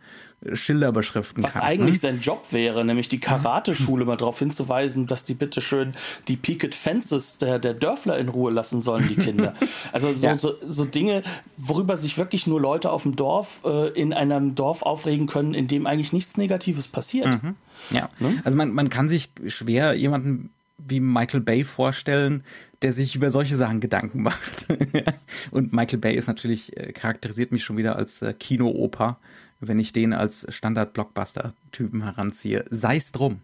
Schilder 0.52 0.92
beschriften 0.92 1.42
Was 1.42 1.54
kann. 1.54 1.62
Was 1.62 1.68
eigentlich 1.68 2.02
ne? 2.02 2.10
sein 2.10 2.20
Job 2.20 2.46
wäre, 2.50 2.84
nämlich 2.84 3.08
die 3.08 3.18
Karateschule 3.18 4.04
mal 4.04 4.16
darauf 4.16 4.38
hinzuweisen, 4.38 5.06
dass 5.06 5.24
die 5.24 5.34
bitteschön 5.34 5.94
die 6.28 6.36
Picket 6.36 6.74
Fences 6.74 7.38
der, 7.38 7.58
der 7.58 7.74
Dörfler 7.74 8.18
in 8.18 8.28
Ruhe 8.28 8.52
lassen 8.52 8.82
sollen, 8.82 9.08
die 9.08 9.16
Kinder. 9.16 9.54
Also 9.92 10.12
so, 10.12 10.26
ja. 10.26 10.36
so, 10.36 10.54
so 10.66 10.84
Dinge, 10.84 11.22
worüber 11.56 11.96
sich 11.98 12.18
wirklich 12.18 12.46
nur 12.46 12.60
Leute 12.60 12.90
auf 12.90 13.02
dem 13.02 13.16
Dorf 13.16 13.60
äh, 13.64 13.88
in 13.90 14.12
einem 14.12 14.54
Dorf 14.54 14.82
aufregen 14.82 15.26
können, 15.26 15.54
in 15.54 15.68
dem 15.68 15.86
eigentlich 15.86 16.12
nichts 16.12 16.36
Negatives 16.36 16.88
passiert. 16.88 17.26
Mhm. 17.26 17.54
Ja, 17.90 18.08
ne? 18.18 18.40
also 18.44 18.56
man, 18.56 18.72
man 18.72 18.90
kann 18.90 19.08
sich 19.08 19.30
schwer 19.46 19.94
jemanden 19.94 20.50
wie 20.78 21.00
Michael 21.00 21.40
Bay 21.40 21.64
vorstellen, 21.64 22.44
der 22.82 22.92
sich 22.92 23.16
über 23.16 23.30
solche 23.30 23.56
Sachen 23.56 23.80
Gedanken 23.80 24.22
macht. 24.22 24.68
Und 25.50 25.72
Michael 25.72 25.98
Bay 25.98 26.14
ist 26.14 26.26
natürlich, 26.26 26.76
äh, 26.76 26.92
charakterisiert 26.92 27.52
mich 27.52 27.64
schon 27.64 27.76
wieder 27.76 27.96
als 27.96 28.22
äh, 28.22 28.34
Kinooper, 28.34 29.18
wenn 29.60 29.78
ich 29.78 29.92
den 29.92 30.12
als 30.12 30.46
Standard-Blockbuster-Typen 30.48 32.02
heranziehe. 32.02 32.64
Sei 32.70 32.96
es 32.96 33.12
drum. 33.12 33.40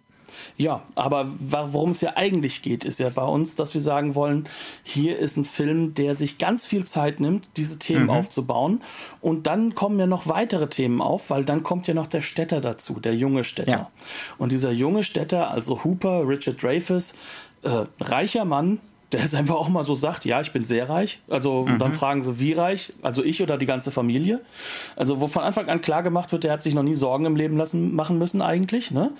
Ja, 0.57 0.83
aber 0.95 1.28
worum 1.39 1.91
es 1.91 2.01
ja 2.01 2.16
eigentlich 2.16 2.62
geht, 2.62 2.85
ist 2.85 3.01
ja 3.01 3.09
bei 3.09 3.24
uns, 3.24 3.55
dass 3.55 3.74
wir 3.74 3.81
sagen 3.81 4.14
wollen, 4.14 4.49
hier 4.83 5.18
ist 5.18 5.37
ein 5.37 5.45
Film, 5.45 5.95
der 5.95 6.14
sich 6.14 6.39
ganz 6.39 6.66
viel 6.66 6.85
Zeit 6.85 7.20
nimmt, 7.20 7.49
diese 7.57 7.78
Themen 7.78 8.05
mhm. 8.05 8.11
aufzubauen. 8.11 8.83
Und 9.20 9.47
dann 9.47 9.74
kommen 9.74 9.99
ja 9.99 10.07
noch 10.07 10.26
weitere 10.26 10.68
Themen 10.68 11.01
auf, 11.01 11.31
weil 11.31 11.45
dann 11.45 11.62
kommt 11.62 11.87
ja 11.89 11.95
noch 11.95 12.07
der 12.07 12.22
Städter 12.22 12.61
dazu, 12.61 13.01
der 13.01 13.14
junge 13.14 13.45
Städter. 13.45 13.70
Ja. 13.70 13.91
Und 14.39 14.53
dieser 14.53 14.72
junge 14.72 15.05
Städter, 15.05 15.51
also 15.51 15.85
Hooper, 15.85 16.26
Richard 16.26 16.62
Dreyfuss, 16.62 17.14
äh, 17.62 17.85
reicher 18.01 18.45
Mann, 18.45 18.81
der 19.12 19.24
es 19.24 19.35
einfach 19.35 19.57
auch 19.57 19.68
mal 19.68 19.85
so 19.85 19.95
sagt, 19.95 20.24
ja, 20.24 20.41
ich 20.41 20.53
bin 20.53 20.64
sehr 20.64 20.89
reich. 20.89 21.20
Also 21.28 21.66
mhm. 21.66 21.78
dann 21.78 21.95
fragen 21.95 22.22
sie, 22.22 22.39
wie 22.39 22.53
reich? 22.53 22.93
Also 23.03 23.24
ich 23.24 23.43
oder 23.43 23.59
die 23.59 23.66
ganze 23.66 23.91
Familie? 23.91 24.41
Also 24.97 25.20
wo 25.20 25.26
von 25.26 25.43
Anfang 25.43 25.68
an 25.68 25.81
klar 25.81 26.03
gemacht 26.03 26.31
wird, 26.33 26.45
der 26.45 26.53
hat 26.53 26.62
sich 26.62 26.74
noch 26.74 26.83
nie 26.83 26.95
Sorgen 26.95 27.24
im 27.24 27.37
Leben 27.37 27.57
lassen 27.57 27.95
machen 27.95 28.18
müssen 28.18 28.41
eigentlich. 28.41 28.91
Ne? 28.91 29.11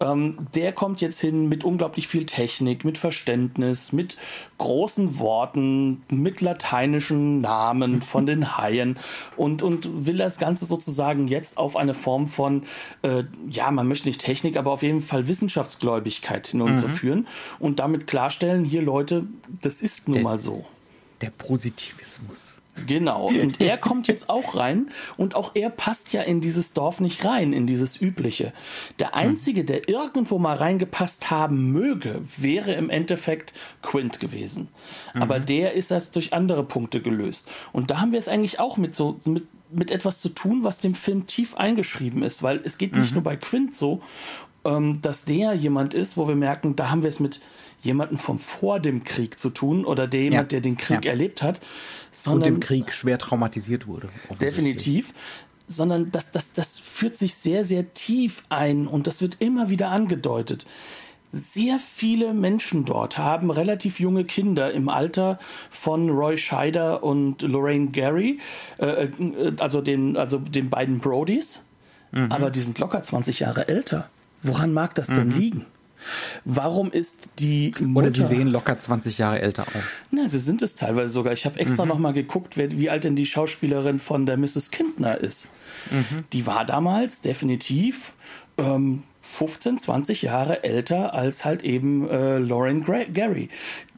Ähm, 0.00 0.48
der 0.54 0.72
kommt 0.72 1.00
jetzt 1.00 1.20
hin 1.20 1.48
mit 1.48 1.62
unglaublich 1.62 2.08
viel 2.08 2.24
Technik, 2.24 2.84
mit 2.84 2.96
Verständnis, 2.96 3.92
mit 3.92 4.16
großen 4.58 5.18
Worten, 5.18 6.02
mit 6.08 6.40
lateinischen 6.40 7.40
Namen 7.42 8.00
von 8.10 8.26
den 8.26 8.56
Haien 8.56 8.98
und, 9.36 9.62
und 9.62 10.06
will 10.06 10.16
das 10.16 10.38
Ganze 10.38 10.64
sozusagen 10.64 11.28
jetzt 11.28 11.58
auf 11.58 11.76
eine 11.76 11.94
Form 11.94 12.28
von, 12.28 12.62
äh, 13.02 13.24
ja, 13.48 13.70
man 13.70 13.88
möchte 13.88 14.08
nicht 14.08 14.20
Technik, 14.20 14.56
aber 14.56 14.72
auf 14.72 14.82
jeden 14.82 15.02
Fall 15.02 15.28
Wissenschaftsgläubigkeit 15.28 16.48
hinunterführen 16.48 17.20
mhm. 17.20 17.26
und 17.58 17.78
damit 17.78 18.06
klarstellen, 18.06 18.64
hier 18.64 18.82
Leute, 18.82 19.26
das 19.60 19.82
ist 19.82 20.08
nun 20.08 20.14
der, 20.14 20.24
mal 20.24 20.40
so. 20.40 20.64
Der 21.20 21.30
Positivismus. 21.30 22.59
Genau. 22.86 23.26
Und 23.26 23.60
er 23.60 23.76
kommt 23.76 24.08
jetzt 24.08 24.28
auch 24.30 24.56
rein 24.56 24.90
und 25.16 25.34
auch 25.34 25.52
er 25.54 25.70
passt 25.70 26.12
ja 26.12 26.22
in 26.22 26.40
dieses 26.40 26.72
Dorf 26.72 27.00
nicht 27.00 27.24
rein, 27.24 27.52
in 27.52 27.66
dieses 27.66 28.00
übliche. 28.00 28.52
Der 28.98 29.14
einzige, 29.14 29.64
der 29.64 29.88
irgendwo 29.88 30.38
mal 30.38 30.56
reingepasst 30.56 31.30
haben 31.30 31.72
möge, 31.72 32.22
wäre 32.36 32.72
im 32.72 32.90
Endeffekt 32.90 33.52
Quint 33.82 34.20
gewesen. 34.20 34.68
Mhm. 35.14 35.22
Aber 35.22 35.40
der 35.40 35.74
ist 35.74 35.90
erst 35.90 36.14
durch 36.16 36.32
andere 36.32 36.64
Punkte 36.64 37.00
gelöst. 37.00 37.48
Und 37.72 37.90
da 37.90 38.00
haben 38.00 38.12
wir 38.12 38.18
es 38.18 38.28
eigentlich 38.28 38.60
auch 38.60 38.76
mit 38.76 38.94
so 38.94 39.20
mit 39.24 39.46
mit 39.72 39.92
etwas 39.92 40.20
zu 40.20 40.30
tun, 40.30 40.64
was 40.64 40.78
dem 40.78 40.96
Film 40.96 41.28
tief 41.28 41.54
eingeschrieben 41.54 42.24
ist, 42.24 42.42
weil 42.42 42.60
es 42.64 42.76
geht 42.76 42.92
nicht 42.92 43.10
mhm. 43.10 43.18
nur 43.18 43.22
bei 43.22 43.36
Quint 43.36 43.72
so, 43.72 44.02
ähm, 44.64 45.00
dass 45.00 45.24
der 45.24 45.54
jemand 45.54 45.94
ist, 45.94 46.16
wo 46.16 46.28
wir 46.28 46.34
merken, 46.34 46.76
da 46.76 46.90
haben 46.90 47.02
wir 47.02 47.08
es 47.08 47.20
mit 47.20 47.40
jemanden 47.82 48.18
von 48.18 48.38
vor 48.38 48.78
dem 48.78 49.04
Krieg 49.04 49.38
zu 49.38 49.50
tun 49.50 49.84
oder 49.84 50.06
der 50.06 50.22
jemand, 50.22 50.52
ja. 50.52 50.58
der 50.58 50.60
den 50.60 50.76
Krieg 50.76 51.04
ja. 51.04 51.12
erlebt 51.12 51.42
hat, 51.42 51.60
sondern 52.24 52.50
und 52.50 52.54
im 52.56 52.60
Krieg 52.60 52.92
schwer 52.92 53.18
traumatisiert 53.18 53.86
wurde. 53.86 54.08
Definitiv. 54.40 55.12
Sondern 55.68 56.10
das, 56.10 56.32
das, 56.32 56.52
das 56.52 56.78
führt 56.78 57.16
sich 57.16 57.34
sehr, 57.34 57.64
sehr 57.64 57.94
tief 57.94 58.42
ein 58.48 58.86
und 58.86 59.06
das 59.06 59.20
wird 59.20 59.36
immer 59.40 59.70
wieder 59.70 59.90
angedeutet. 59.90 60.66
Sehr 61.32 61.78
viele 61.78 62.34
Menschen 62.34 62.84
dort 62.84 63.16
haben 63.16 63.52
relativ 63.52 64.00
junge 64.00 64.24
Kinder 64.24 64.72
im 64.72 64.88
Alter 64.88 65.38
von 65.70 66.10
Roy 66.10 66.36
Scheider 66.36 67.04
und 67.04 67.42
Lorraine 67.42 67.90
Gary, 67.90 68.40
äh, 68.78 69.04
äh 69.04 69.52
also, 69.60 69.80
den, 69.80 70.16
also 70.16 70.38
den 70.38 70.70
beiden 70.70 70.98
Brodies, 70.98 71.64
mhm. 72.10 72.32
aber 72.32 72.50
die 72.50 72.60
sind 72.60 72.80
locker 72.80 73.02
20 73.02 73.38
Jahre 73.38 73.68
älter. 73.68 74.10
Woran 74.42 74.72
mag 74.72 74.96
das 74.96 75.06
denn 75.06 75.28
mhm. 75.28 75.38
liegen? 75.38 75.66
Warum 76.44 76.90
ist 76.90 77.28
die 77.38 77.74
Mutter... 77.80 78.08
Oder 78.08 78.14
sie 78.14 78.24
sehen 78.24 78.48
locker 78.48 78.76
20 78.76 79.18
Jahre 79.18 79.40
älter 79.40 79.62
aus. 79.62 79.82
Na, 80.10 80.28
sie 80.28 80.38
sind 80.38 80.62
es 80.62 80.76
teilweise 80.76 81.12
sogar. 81.12 81.32
Ich 81.32 81.44
habe 81.46 81.58
extra 81.58 81.84
mhm. 81.84 81.88
noch 81.88 81.98
mal 81.98 82.12
geguckt, 82.12 82.56
wie 82.56 82.90
alt 82.90 83.04
denn 83.04 83.16
die 83.16 83.26
Schauspielerin 83.26 83.98
von 83.98 84.26
der 84.26 84.36
Mrs. 84.36 84.70
Kindner 84.70 85.18
ist. 85.18 85.48
Mhm. 85.90 86.24
Die 86.32 86.46
war 86.46 86.64
damals 86.64 87.20
definitiv 87.20 88.14
ähm, 88.58 89.02
15, 89.22 89.78
20 89.78 90.22
Jahre 90.22 90.64
älter 90.64 91.14
als 91.14 91.44
halt 91.44 91.62
eben 91.62 92.08
äh, 92.08 92.38
Lauren 92.38 92.84
Gary. 92.84 93.48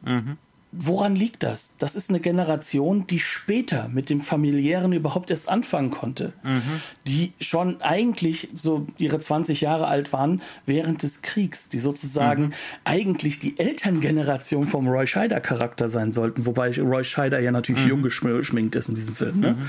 Mhm 0.04 0.38
woran 0.72 1.14
liegt 1.14 1.42
das? 1.42 1.74
Das 1.78 1.94
ist 1.94 2.08
eine 2.08 2.18
Generation, 2.18 3.06
die 3.06 3.20
später 3.20 3.88
mit 3.88 4.08
dem 4.08 4.22
familiären 4.22 4.92
überhaupt 4.92 5.30
erst 5.30 5.50
anfangen 5.50 5.90
konnte, 5.90 6.32
mhm. 6.42 6.80
die 7.06 7.34
schon 7.40 7.82
eigentlich 7.82 8.48
so 8.54 8.86
ihre 8.96 9.20
20 9.20 9.60
Jahre 9.60 9.86
alt 9.86 10.14
waren 10.14 10.40
während 10.64 11.02
des 11.02 11.20
Kriegs, 11.20 11.68
die 11.68 11.78
sozusagen 11.78 12.44
mhm. 12.44 12.52
eigentlich 12.84 13.38
die 13.38 13.58
Elterngeneration 13.58 14.66
vom 14.66 14.88
Roy 14.88 15.06
Scheider 15.06 15.40
Charakter 15.40 15.90
sein 15.90 16.12
sollten, 16.12 16.46
wobei 16.46 16.72
Roy 16.80 17.04
Scheider 17.04 17.38
ja 17.38 17.52
natürlich 17.52 17.84
mhm. 17.84 17.90
jung 17.90 18.02
geschminkt 18.02 18.74
ist 18.74 18.88
in 18.88 18.94
diesem 18.94 19.14
Film. 19.14 19.40
Ne? 19.40 19.50
Mhm. 19.52 19.68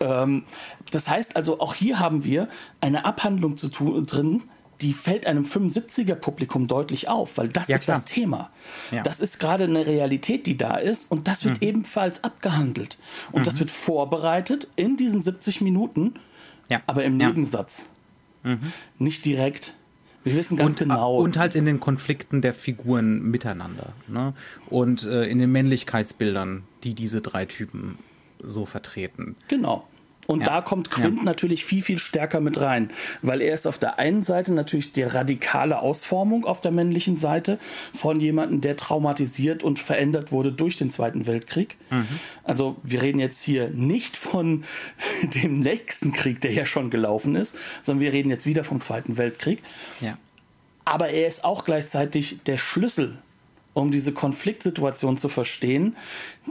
Ähm, 0.00 0.42
das 0.90 1.08
heißt 1.08 1.36
also, 1.36 1.60
auch 1.60 1.74
hier 1.74 2.00
haben 2.00 2.24
wir 2.24 2.48
eine 2.80 3.04
Abhandlung 3.04 3.56
zu 3.56 3.68
tun 3.68 4.04
drin, 4.06 4.42
die 4.80 4.92
fällt 4.92 5.26
einem 5.26 5.44
75er 5.44 6.14
Publikum 6.14 6.66
deutlich 6.66 7.08
auf, 7.08 7.36
weil 7.38 7.48
das 7.48 7.68
ja, 7.68 7.76
ist 7.76 7.84
klar. 7.84 7.98
das 7.98 8.06
Thema. 8.06 8.50
Ja. 8.90 9.02
Das 9.02 9.20
ist 9.20 9.38
gerade 9.38 9.64
eine 9.64 9.86
Realität, 9.86 10.46
die 10.46 10.56
da 10.56 10.76
ist 10.76 11.10
und 11.10 11.28
das 11.28 11.44
wird 11.44 11.60
mhm. 11.60 11.68
ebenfalls 11.68 12.24
abgehandelt. 12.24 12.98
Und 13.32 13.40
mhm. 13.40 13.44
das 13.44 13.58
wird 13.58 13.70
vorbereitet 13.70 14.68
in 14.76 14.96
diesen 14.96 15.20
70 15.20 15.60
Minuten, 15.60 16.14
ja. 16.68 16.80
aber 16.86 17.04
im 17.04 17.16
Nebensatz. 17.16 17.86
Mhm. 18.42 18.72
Nicht 18.98 19.24
direkt. 19.24 19.74
Wir 20.24 20.36
wissen 20.36 20.56
ganz 20.56 20.74
und, 20.74 20.88
genau. 20.88 21.16
Und 21.16 21.38
halt 21.38 21.54
in 21.54 21.64
den 21.64 21.80
Konflikten 21.80 22.42
der 22.42 22.52
Figuren 22.52 23.22
miteinander. 23.30 23.92
Ne? 24.06 24.34
Und 24.68 25.04
äh, 25.04 25.24
in 25.24 25.38
den 25.38 25.50
Männlichkeitsbildern, 25.50 26.64
die 26.84 26.94
diese 26.94 27.20
drei 27.20 27.46
Typen 27.46 27.98
so 28.42 28.66
vertreten. 28.66 29.36
Genau. 29.48 29.86
Und 30.30 30.42
ja. 30.42 30.46
da 30.46 30.60
kommt 30.60 30.92
Quint 30.92 31.16
ja. 31.16 31.22
natürlich 31.24 31.64
viel, 31.64 31.82
viel 31.82 31.98
stärker 31.98 32.38
mit 32.38 32.60
rein, 32.60 32.90
weil 33.20 33.40
er 33.42 33.52
ist 33.52 33.66
auf 33.66 33.78
der 33.80 33.98
einen 33.98 34.22
Seite 34.22 34.52
natürlich 34.52 34.92
die 34.92 35.02
radikale 35.02 35.80
Ausformung 35.80 36.44
auf 36.44 36.60
der 36.60 36.70
männlichen 36.70 37.16
Seite 37.16 37.58
von 37.92 38.20
jemandem, 38.20 38.60
der 38.60 38.76
traumatisiert 38.76 39.64
und 39.64 39.80
verändert 39.80 40.30
wurde 40.30 40.52
durch 40.52 40.76
den 40.76 40.92
Zweiten 40.92 41.26
Weltkrieg. 41.26 41.76
Mhm. 41.90 42.06
Also 42.44 42.76
wir 42.84 43.02
reden 43.02 43.18
jetzt 43.18 43.42
hier 43.42 43.70
nicht 43.70 44.16
von 44.16 44.62
dem 45.34 45.58
nächsten 45.58 46.12
Krieg, 46.12 46.40
der 46.40 46.52
ja 46.52 46.64
schon 46.64 46.90
gelaufen 46.90 47.34
ist, 47.34 47.56
sondern 47.82 48.04
wir 48.04 48.12
reden 48.12 48.30
jetzt 48.30 48.46
wieder 48.46 48.62
vom 48.62 48.80
Zweiten 48.80 49.16
Weltkrieg. 49.16 49.60
Ja. 50.00 50.16
Aber 50.84 51.08
er 51.08 51.26
ist 51.26 51.42
auch 51.42 51.64
gleichzeitig 51.64 52.38
der 52.46 52.56
Schlüssel 52.56 53.18
um 53.74 53.90
diese 53.90 54.12
Konfliktsituation 54.12 55.18
zu 55.18 55.28
verstehen, 55.28 55.96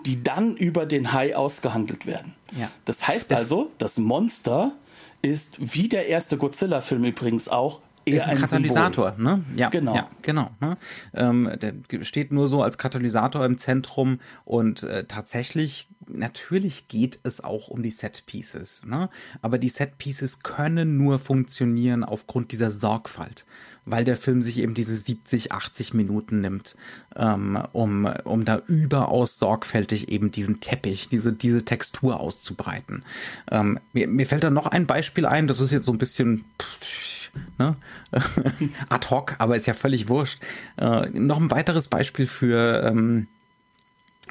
die 0.05 0.23
dann 0.23 0.55
über 0.55 0.85
den 0.85 1.13
Hai 1.13 1.35
ausgehandelt 1.35 2.05
werden. 2.05 2.33
Ja. 2.57 2.71
Das 2.85 3.07
heißt 3.07 3.33
also, 3.33 3.71
das 3.77 3.97
Monster 3.97 4.73
ist 5.21 5.73
wie 5.73 5.89
der 5.89 6.07
erste 6.07 6.37
Godzilla-Film 6.37 7.03
übrigens 7.03 7.49
auch 7.49 7.81
eher 8.05 8.17
ist 8.17 8.23
ein, 8.23 8.37
ein 8.37 8.41
Katalysator, 8.41 9.13
Symbol. 9.15 9.35
ne? 9.35 9.43
Ja, 9.55 9.69
genau. 9.69 9.95
Ja, 9.95 10.09
genau 10.21 10.51
ne? 10.59 10.77
ähm, 11.13 11.51
der 11.61 12.03
steht 12.03 12.31
nur 12.31 12.47
so 12.47 12.63
als 12.63 12.77
Katalysator 12.77 13.45
im 13.45 13.57
Zentrum 13.57 14.19
und 14.45 14.83
äh, 14.83 15.05
tatsächlich, 15.05 15.89
natürlich 16.07 16.87
geht 16.87 17.19
es 17.23 17.43
auch 17.43 17.67
um 17.67 17.83
die 17.83 17.91
Set 17.91 18.23
Pieces, 18.25 18.85
ne? 18.85 19.09
Aber 19.41 19.57
die 19.57 19.69
Set 19.69 19.97
Pieces 19.97 20.39
können 20.39 20.97
nur 20.97 21.19
funktionieren 21.19 22.03
aufgrund 22.03 22.51
dieser 22.51 22.71
Sorgfalt 22.71 23.45
weil 23.89 24.03
der 24.03 24.17
Film 24.17 24.41
sich 24.41 24.59
eben 24.59 24.73
diese 24.73 24.95
70, 24.95 25.51
80 25.51 25.93
Minuten 25.93 26.41
nimmt, 26.41 26.75
ähm, 27.15 27.61
um, 27.71 28.05
um 28.23 28.45
da 28.45 28.61
überaus 28.67 29.39
sorgfältig 29.39 30.09
eben 30.09 30.31
diesen 30.31 30.59
Teppich, 30.59 31.09
diese, 31.09 31.33
diese 31.33 31.65
Textur 31.65 32.19
auszubreiten. 32.19 33.03
Ähm, 33.51 33.79
mir, 33.93 34.07
mir 34.07 34.25
fällt 34.25 34.43
da 34.43 34.49
noch 34.49 34.67
ein 34.67 34.85
Beispiel 34.85 35.25
ein, 35.25 35.47
das 35.47 35.59
ist 35.59 35.71
jetzt 35.71 35.85
so 35.85 35.91
ein 35.91 35.97
bisschen. 35.97 36.45
Ne? 37.57 37.75
Ad 38.89 39.09
hoc, 39.09 39.35
aber 39.37 39.55
ist 39.55 39.67
ja 39.67 39.73
völlig 39.73 40.09
wurscht. 40.09 40.41
Äh, 40.77 41.09
noch 41.09 41.39
ein 41.39 41.51
weiteres 41.51 41.87
Beispiel 41.87 42.27
für, 42.27 42.83
ähm, 42.83 43.27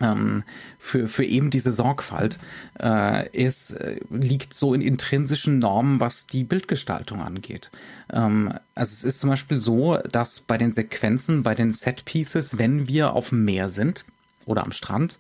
ähm, 0.01 0.45
für, 0.79 1.09
für 1.09 1.25
eben 1.25 1.51
diese 1.51 1.73
Sorgfalt 1.73 2.39
äh, 2.81 3.29
ist, 3.31 3.73
äh, 3.73 4.01
liegt 4.11 4.55
so 4.55 4.75
in 4.75 4.81
intrinsischen 4.81 5.59
Normen, 5.59 6.01
was 6.01 6.27
die 6.27 6.45
Bildgestaltung 6.45 7.21
angeht. 7.21 7.71
Ähm, 8.13 8.53
also 8.75 8.93
es 8.93 9.05
ist 9.05 9.21
zum 9.21 9.31
Beispiel 9.31 9.59
so, 9.59 9.97
dass 10.11 10.41
bei 10.41 10.59
den 10.59 10.73
Sequenzen, 10.73 11.43
bei 11.43 11.55
den 11.55 11.73
Set-Pieces, 11.73 12.59
wenn 12.59 12.89
wir 12.89 13.15
auf 13.15 13.31
dem 13.31 13.45
Meer 13.45 13.69
sind 13.69 14.05
oder 14.47 14.65
am 14.65 14.73
Strand, 14.73 15.19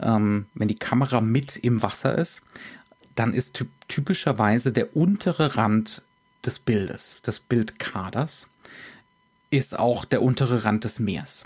ähm, 0.00 0.46
wenn 0.54 0.68
die 0.68 0.78
Kamera 0.78 1.20
mit 1.20 1.56
im 1.56 1.82
Wasser 1.82 2.16
ist, 2.16 2.42
dann 3.14 3.34
ist 3.34 3.64
typischerweise 3.88 4.72
der 4.72 4.96
untere 4.96 5.56
Rand 5.56 6.02
des 6.44 6.58
Bildes, 6.58 7.20
des 7.22 7.40
Bildkaders, 7.40 8.46
ist 9.50 9.78
auch 9.78 10.04
der 10.04 10.22
untere 10.22 10.64
Rand 10.64 10.84
des 10.84 11.00
Meers. 11.00 11.44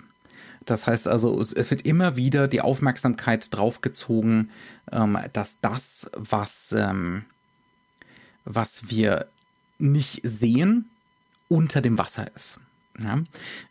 Das 0.65 0.87
heißt 0.87 1.09
also, 1.09 1.39
es, 1.41 1.71
wird 1.71 1.83
immer 1.83 2.17
wieder 2.17 2.49
die 2.49 2.61
Aufmerksamkeit 2.61 3.55
draufgezogen, 3.55 4.51
ähm, 4.91 5.19
dass 5.33 5.61
das, 5.61 6.11
was, 6.15 6.73
ähm, 6.73 7.25
was 8.45 8.91
wir 8.91 9.27
nicht 9.79 10.21
sehen, 10.25 10.91
unter 11.49 11.81
dem 11.81 11.99
Wasser 11.99 12.35
ist. 12.35 12.61
Ja? 13.03 13.23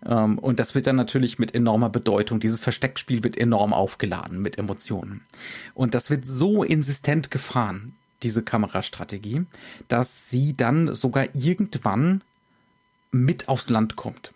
Ähm, 0.06 0.38
und 0.38 0.60
das 0.60 0.76
wird 0.76 0.88
dann 0.88 0.96
natürlich 0.96 1.39
mit 1.39 1.56
enormer 1.56 1.89
Bedeutung. 1.89 2.39
Dieses 2.39 2.60
Versteckspiel 2.60 3.24
wird 3.24 3.38
enorm 3.38 3.74
aufgeladen 3.74 4.41
mit 4.41 4.58
Emotionen. 4.58 5.22
Und 5.74 5.94
das 5.94 6.10
wird 6.10 6.28
so 6.28 6.64
insistent 6.64 7.32
gefahren, 7.32 7.96
diese 8.22 8.44
Kamerastrategie, 8.44 9.46
dass 9.88 10.30
sie 10.30 10.56
dann 10.56 10.94
sogar 10.94 11.36
irgendwann 11.36 12.22
mit 13.12 13.48
aufs 13.48 13.70
Land 13.70 13.96
kommt. 13.96 14.34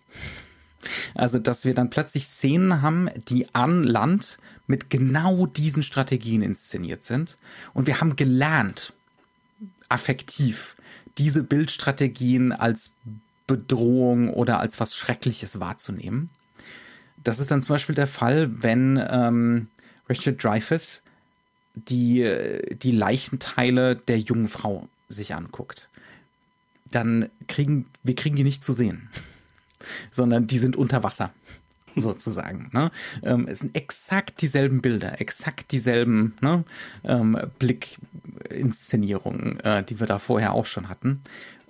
Also, 1.15 1.39
dass 1.39 1.65
wir 1.65 1.73
dann 1.73 1.89
plötzlich 1.89 2.25
Szenen 2.25 2.81
haben, 2.81 3.09
die 3.27 3.53
an 3.53 3.83
Land 3.83 4.39
mit 4.67 4.89
genau 4.89 5.45
diesen 5.45 5.83
Strategien 5.83 6.41
inszeniert 6.41 7.03
sind. 7.03 7.38
Und 7.73 7.88
wir 7.88 8.01
haben 8.01 8.15
gelernt, 8.15 8.93
affektiv, 9.89 10.75
diese 11.17 11.43
Bildstrategien 11.43 12.51
als 12.51 12.95
Bedrohung 13.47 14.33
oder 14.33 14.59
als 14.59 14.79
was 14.79 14.95
Schreckliches 14.95 15.59
wahrzunehmen. 15.59 16.29
Das 17.23 17.39
ist 17.39 17.49
dann 17.49 17.61
zum 17.61 17.75
Beispiel 17.75 17.95
der 17.95 18.07
Fall, 18.07 18.61
wenn 18.61 19.03
ähm, 19.09 19.67
Richard 20.09 20.43
Dreyfuss 20.43 21.01
die, 21.73 22.59
die 22.81 22.91
Leichenteile 22.91 23.95
der 23.95 24.19
jungen 24.19 24.47
Frau 24.47 24.88
sich 25.07 25.33
anguckt. 25.33 25.89
Dann 26.91 27.29
kriegen 27.47 27.85
wir 28.03 28.15
kriegen 28.15 28.35
die 28.35 28.43
nicht 28.43 28.63
zu 28.63 28.73
sehen, 28.73 29.09
sondern 30.11 30.47
die 30.47 30.59
sind 30.59 30.75
unter 30.75 31.03
Wasser 31.03 31.31
sozusagen. 31.95 32.69
Ne? 32.73 32.91
Ähm, 33.23 33.47
es 33.47 33.59
sind 33.59 33.75
exakt 33.75 34.41
dieselben 34.41 34.81
Bilder, 34.81 35.21
exakt 35.21 35.71
dieselben 35.71 36.35
ne? 36.41 36.63
ähm, 37.03 37.39
Blickinszenierungen, 37.59 39.59
äh, 39.61 39.83
die 39.83 39.99
wir 39.99 40.07
da 40.07 40.19
vorher 40.19 40.53
auch 40.53 40.65
schon 40.65 40.89
hatten. 40.89 41.21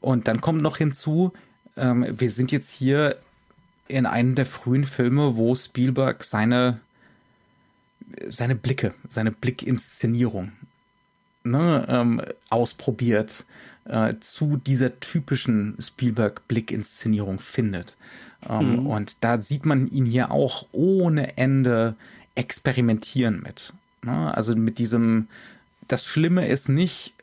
Und 0.02 0.28
dann 0.28 0.42
kommt 0.42 0.62
noch 0.62 0.78
hinzu, 0.78 1.34
ähm, 1.76 2.06
wir 2.10 2.30
sind 2.30 2.52
jetzt 2.52 2.72
hier 2.72 3.18
in 3.88 4.06
einem 4.06 4.36
der 4.36 4.46
frühen 4.46 4.84
Filme, 4.84 5.38
wo 5.38 5.56
Spielberg 5.56 6.24
seine, 6.24 6.80
seine 8.28 8.56
Blicke, 8.56 8.94
seine 9.08 9.32
Blickinszenierung 9.32 10.52
ne, 11.44 11.86
ähm, 11.88 12.22
ausprobiert, 12.50 13.46
äh, 13.88 14.16
zu 14.20 14.58
dieser 14.58 15.00
typischen 15.00 15.76
Spielberg-Blickinszenierung 15.80 17.40
findet. 17.40 17.98
Ähm, 18.48 18.82
mhm. 18.82 18.88
Und 18.88 19.18
da 19.22 19.40
sieht 19.40 19.66
man 19.66 19.88
ihn 19.88 20.06
hier 20.06 20.32
auch 20.32 20.68
ohne 20.72 21.38
Ende 21.38 21.96
experimentieren 22.36 23.42
mit. 23.42 23.74
Ne? 24.04 24.34
Also 24.36 24.56
mit 24.56 24.78
diesem, 24.78 25.28
das 25.88 26.06
Schlimme 26.06 26.48
ist 26.48 26.70
nicht, 26.70 27.14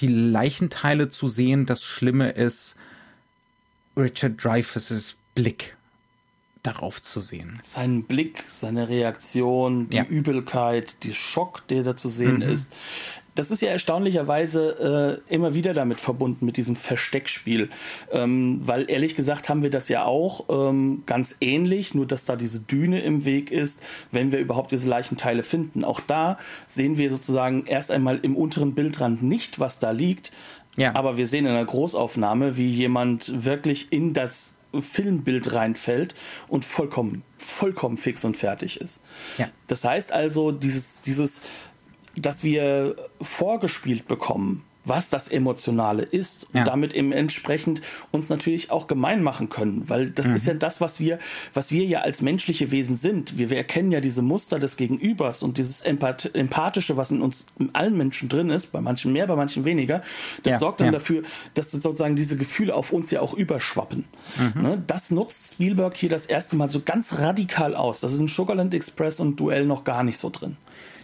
die 0.00 0.08
Leichenteile 0.08 1.08
zu 1.08 1.28
sehen, 1.28 1.66
das 1.66 1.82
Schlimme 1.82 2.30
ist, 2.30 2.76
Richard 3.96 4.42
Dreyfuss' 4.42 5.16
Blick 5.34 5.76
darauf 6.62 7.00
zu 7.00 7.20
sehen. 7.20 7.60
Sein 7.62 8.02
Blick, 8.02 8.42
seine 8.46 8.88
Reaktion, 8.88 9.88
die 9.88 9.98
ja. 9.98 10.04
Übelkeit, 10.04 11.04
der 11.04 11.14
Schock, 11.14 11.66
der 11.68 11.82
da 11.82 11.96
zu 11.96 12.08
sehen 12.08 12.36
mhm. 12.36 12.42
ist 12.42 12.72
das 13.36 13.50
ist 13.50 13.62
ja 13.62 13.68
erstaunlicherweise 13.68 15.20
äh, 15.28 15.34
immer 15.34 15.54
wieder 15.54 15.74
damit 15.74 16.00
verbunden, 16.00 16.44
mit 16.44 16.56
diesem 16.56 16.74
Versteckspiel. 16.74 17.70
Ähm, 18.10 18.60
weil 18.64 18.90
ehrlich 18.90 19.14
gesagt 19.14 19.48
haben 19.48 19.62
wir 19.62 19.70
das 19.70 19.88
ja 19.88 20.04
auch 20.04 20.46
ähm, 20.48 21.02
ganz 21.06 21.36
ähnlich, 21.40 21.94
nur 21.94 22.06
dass 22.06 22.24
da 22.24 22.34
diese 22.34 22.60
Düne 22.60 23.00
im 23.00 23.24
Weg 23.24 23.50
ist, 23.50 23.82
wenn 24.10 24.32
wir 24.32 24.38
überhaupt 24.40 24.72
diese 24.72 24.88
Leichenteile 24.88 25.42
finden. 25.42 25.84
Auch 25.84 26.00
da 26.00 26.38
sehen 26.66 26.98
wir 26.98 27.10
sozusagen 27.10 27.66
erst 27.66 27.90
einmal 27.90 28.18
im 28.22 28.36
unteren 28.36 28.74
Bildrand 28.74 29.22
nicht, 29.22 29.60
was 29.60 29.78
da 29.78 29.90
liegt. 29.90 30.32
Ja. 30.76 30.94
Aber 30.94 31.16
wir 31.16 31.26
sehen 31.26 31.46
in 31.46 31.52
einer 31.52 31.64
Großaufnahme, 31.64 32.56
wie 32.56 32.70
jemand 32.70 33.44
wirklich 33.44 33.92
in 33.92 34.12
das 34.14 34.56
Filmbild 34.80 35.52
reinfällt 35.52 36.14
und 36.48 36.64
vollkommen, 36.64 37.22
vollkommen 37.36 37.96
fix 37.96 38.24
und 38.24 38.36
fertig 38.36 38.80
ist. 38.80 39.00
Ja. 39.38 39.48
Das 39.68 39.84
heißt 39.84 40.12
also, 40.12 40.52
dieses, 40.52 41.00
dieses, 41.04 41.42
dass 42.16 42.42
wir 42.42 42.96
vorgespielt 43.20 44.08
bekommen, 44.08 44.64
was 44.86 45.10
das 45.10 45.28
Emotionale 45.28 46.02
ist 46.02 46.46
ja. 46.52 46.60
und 46.60 46.68
damit 46.68 46.94
eben 46.94 47.12
entsprechend 47.12 47.82
uns 48.12 48.28
natürlich 48.28 48.70
auch 48.70 48.86
gemein 48.86 49.22
machen 49.22 49.48
können, 49.48 49.88
weil 49.88 50.10
das 50.10 50.26
mhm. 50.26 50.36
ist 50.36 50.46
ja 50.46 50.54
das, 50.54 50.80
was 50.80 51.00
wir, 51.00 51.18
was 51.52 51.72
wir 51.72 51.84
ja 51.84 52.00
als 52.00 52.22
menschliche 52.22 52.70
Wesen 52.70 52.94
sind. 52.94 53.36
Wir, 53.36 53.50
wir 53.50 53.56
erkennen 53.56 53.90
ja 53.90 54.00
diese 54.00 54.22
Muster 54.22 54.60
des 54.60 54.76
Gegenübers 54.76 55.42
und 55.42 55.58
dieses 55.58 55.80
Empath 55.80 56.34
Empathische, 56.34 56.96
was 56.96 57.10
in 57.10 57.20
uns, 57.20 57.46
in 57.58 57.74
allen 57.74 57.96
Menschen 57.96 58.28
drin 58.28 58.48
ist, 58.48 58.66
bei 58.66 58.80
manchen 58.80 59.12
mehr, 59.12 59.26
bei 59.26 59.34
manchen 59.34 59.64
weniger, 59.64 60.02
das 60.44 60.54
ja. 60.54 60.58
sorgt 60.60 60.80
dann 60.80 60.86
ja. 60.86 60.92
dafür, 60.92 61.24
dass 61.54 61.72
sozusagen 61.72 62.14
diese 62.14 62.36
Gefühle 62.36 62.74
auf 62.74 62.92
uns 62.92 63.10
ja 63.10 63.20
auch 63.20 63.34
überschwappen. 63.34 64.04
Mhm. 64.38 64.62
Ne? 64.62 64.82
Das 64.86 65.10
nutzt 65.10 65.54
Spielberg 65.54 65.96
hier 65.96 66.10
das 66.10 66.26
erste 66.26 66.54
Mal 66.54 66.68
so 66.68 66.80
ganz 66.80 67.18
radikal 67.18 67.74
aus. 67.74 68.00
Das 68.00 68.12
ist 68.12 68.20
in 68.20 68.28
Sugarland 68.28 68.72
Express 68.72 69.18
und 69.18 69.40
Duell 69.40 69.66
noch 69.66 69.82
gar 69.82 70.04
nicht 70.04 70.18
so 70.18 70.30
drin. 70.30 70.56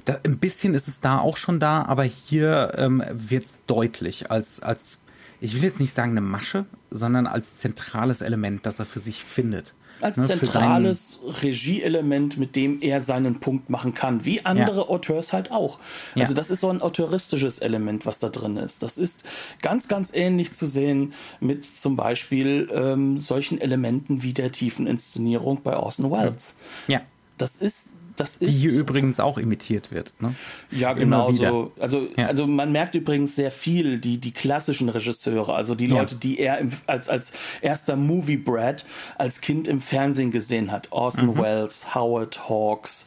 Da, 0.05 0.19
ein 0.25 0.39
bisschen 0.39 0.75
ist 0.75 0.89
es 0.89 1.01
da 1.01 1.19
auch 1.19 1.37
schon 1.37 1.61
da, 1.61 1.85
aber 1.85 2.05
hier 2.05 2.75
ähm, 2.77 3.03
wird 3.13 3.45
es 3.45 3.59
deutlich 3.67 4.31
als, 4.31 4.63
als, 4.63 4.99
ich 5.41 5.55
will 5.55 5.63
jetzt 5.63 5.81
nicht 5.81 5.95
sagen 5.95 6.13
eine 6.13 6.21
Masche, 6.21 6.67
sondern 6.91 7.27
als 7.27 7.57
zentrales 7.57 8.21
Element, 8.21 8.67
das 8.67 8.79
er 8.79 8.87
für 8.87 8.99
sich 8.99 9.23
findet. 9.25 9.75
Als 10.01 10.17
ne, 10.17 10.27
zentrales 10.27 11.21
Regieelement, 11.43 12.37
mit 12.37 12.57
dem 12.57 12.83
er 12.83 13.01
seinen 13.01 13.39
Punkt 13.39 13.71
machen 13.71 13.95
kann, 13.95 14.25
wie 14.25 14.45
andere 14.45 14.81
ja. 14.81 14.89
Auteurs 14.89 15.33
halt 15.33 15.53
auch. 15.53 15.79
Ja. 16.17 16.23
Also 16.23 16.35
das 16.35 16.51
ist 16.51 16.61
so 16.61 16.71
ein 16.71 16.83
autoristisches 16.83 17.61
Element, 17.61 18.05
was 18.05 18.19
da 18.19 18.29
drin 18.29 18.57
ist. 18.57 18.83
Das 18.83 18.99
ist 18.99 19.23
ganz, 19.61 19.87
ganz 19.87 20.13
ähnlich 20.13 20.55
zu 20.55 20.67
sehen 20.67 21.15
mit 21.39 21.65
zum 21.65 21.95
Beispiel 21.95 22.69
ähm, 22.75 23.19
solchen 23.19 23.61
Elementen 23.61 24.25
wie 24.25 24.33
der 24.33 24.51
tiefen 24.51 24.89
Inszenierung 24.89 25.63
bei 25.63 25.77
Orson 25.77 26.11
Welles. 26.11 26.57
Ja. 26.89 27.03
Das 27.39 27.57
ist 27.57 27.89
das 28.17 28.37
ist, 28.37 28.51
die 28.51 28.57
hier 28.57 28.73
übrigens 28.73 29.21
auch 29.21 29.39
imitiert 29.39 29.91
wird. 29.91 30.15
Ne? 30.21 30.35
Ja, 30.71 30.93
genau 30.93 31.33
so. 31.33 31.73
Also, 31.79 32.09
ja. 32.17 32.27
also 32.27 32.47
man 32.47 32.73
merkt 32.73 32.95
übrigens 32.95 33.37
sehr 33.37 33.51
viel, 33.51 33.99
die, 34.01 34.19
die 34.19 34.33
klassischen 34.33 34.89
Regisseure, 34.89 35.55
also 35.55 35.75
die 35.75 35.87
Leute, 35.87 36.15
ja. 36.15 36.21
die 36.21 36.39
er 36.39 36.59
im, 36.59 36.71
als, 36.87 37.09
als 37.09 37.33
erster 37.61 37.97
Movie 37.97 38.37
Brad 38.37 38.85
als 39.17 39.41
Kind 39.41 39.69
im 39.69 39.81
Fernsehen 39.81 40.31
gesehen 40.31 40.71
hat. 40.71 40.89
Orson 40.91 41.29
mhm. 41.29 41.39
Welles, 41.39 41.95
Howard 41.95 42.49
Hawks, 42.49 43.07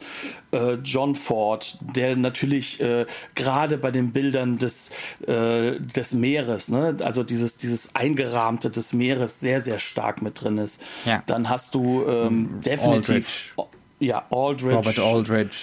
äh, 0.52 0.74
John 0.74 1.14
Ford, 1.14 1.78
der 1.94 2.16
natürlich 2.16 2.80
äh, 2.80 3.06
gerade 3.34 3.78
bei 3.78 3.90
den 3.90 4.12
Bildern 4.12 4.58
des, 4.58 4.90
äh, 5.26 5.78
des 5.78 6.12
Meeres, 6.12 6.68
ne? 6.68 6.96
also 7.00 7.22
dieses, 7.22 7.56
dieses 7.56 7.94
Eingerahmte 7.94 8.70
des 8.70 8.92
Meeres 8.92 9.40
sehr, 9.40 9.60
sehr 9.60 9.78
stark 9.78 10.22
mit 10.22 10.42
drin 10.42 10.58
ist. 10.58 10.80
Ja. 11.04 11.22
Dann 11.26 11.48
hast 11.48 11.74
du 11.74 12.04
ähm, 12.06 12.60
definitiv. 12.64 13.54
Aldrich. 13.56 13.75
Ja, 13.98 14.24
Aldridge. 14.30 14.76
Robert 14.76 14.98
Aldridge. 14.98 15.56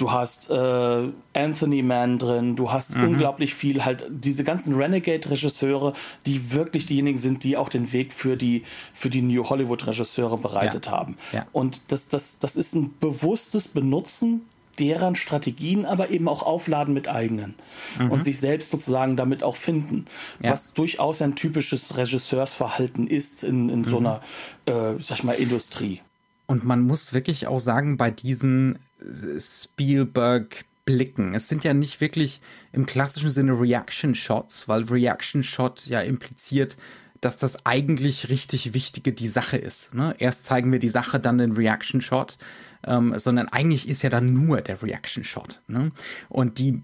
Du 0.00 0.10
hast 0.10 0.48
äh, 0.48 1.08
Anthony 1.34 1.82
Mann 1.82 2.18
drin, 2.18 2.56
du 2.56 2.72
hast 2.72 2.96
mhm. 2.96 3.08
unglaublich 3.08 3.54
viel, 3.54 3.84
halt 3.84 4.06
diese 4.08 4.44
ganzen 4.44 4.74
Renegade-Regisseure, 4.74 5.92
die 6.24 6.52
wirklich 6.52 6.86
diejenigen 6.86 7.18
sind, 7.18 7.44
die 7.44 7.58
auch 7.58 7.68
den 7.68 7.92
Weg 7.92 8.14
für 8.14 8.38
die, 8.38 8.64
für 8.94 9.10
die 9.10 9.20
New 9.20 9.50
Hollywood-Regisseure 9.50 10.38
bereitet 10.38 10.86
ja. 10.86 10.92
haben. 10.92 11.18
Ja. 11.32 11.46
Und 11.52 11.92
das, 11.92 12.08
das, 12.08 12.38
das 12.38 12.56
ist 12.56 12.74
ein 12.74 12.94
bewusstes 12.98 13.68
Benutzen 13.68 14.46
deren 14.78 15.16
Strategien, 15.16 15.84
aber 15.84 16.08
eben 16.08 16.28
auch 16.28 16.42
aufladen 16.42 16.94
mit 16.94 17.06
eigenen 17.06 17.54
mhm. 17.98 18.10
und 18.10 18.24
sich 18.24 18.40
selbst 18.40 18.70
sozusagen 18.70 19.16
damit 19.16 19.42
auch 19.42 19.56
finden, 19.56 20.06
ja. 20.42 20.52
was 20.52 20.72
durchaus 20.72 21.20
ein 21.20 21.34
typisches 21.34 21.98
Regisseursverhalten 21.98 23.06
ist 23.06 23.44
in, 23.44 23.68
in 23.68 23.80
mhm. 23.80 23.84
so 23.84 23.98
einer, 23.98 24.22
äh, 24.64 24.94
sag 24.98 25.18
ich 25.18 25.24
mal, 25.24 25.34
Industrie. 25.34 26.00
Und 26.50 26.64
man 26.64 26.80
muss 26.80 27.12
wirklich 27.12 27.46
auch 27.46 27.60
sagen, 27.60 27.96
bei 27.96 28.10
diesen 28.10 28.80
Spielberg-Blicken, 29.38 31.32
es 31.32 31.48
sind 31.48 31.62
ja 31.62 31.74
nicht 31.74 32.00
wirklich 32.00 32.40
im 32.72 32.86
klassischen 32.86 33.30
Sinne 33.30 33.52
Reaction-Shots, 33.52 34.66
weil 34.66 34.82
Reaction-Shot 34.82 35.86
ja 35.86 36.00
impliziert, 36.00 36.76
dass 37.20 37.36
das 37.36 37.64
eigentlich 37.66 38.30
richtig 38.30 38.74
Wichtige 38.74 39.12
die 39.12 39.28
Sache 39.28 39.58
ist. 39.58 39.94
Ne? 39.94 40.16
Erst 40.18 40.44
zeigen 40.44 40.72
wir 40.72 40.80
die 40.80 40.88
Sache, 40.88 41.20
dann 41.20 41.38
den 41.38 41.52
Reaction 41.52 42.00
Shot. 42.00 42.36
Ähm, 42.84 43.16
sondern 43.16 43.46
eigentlich 43.46 43.88
ist 43.88 44.02
ja 44.02 44.10
dann 44.10 44.32
nur 44.32 44.60
der 44.60 44.82
Reaction 44.82 45.22
Shot. 45.22 45.62
Ne? 45.68 45.92
Und 46.28 46.58
die 46.58 46.82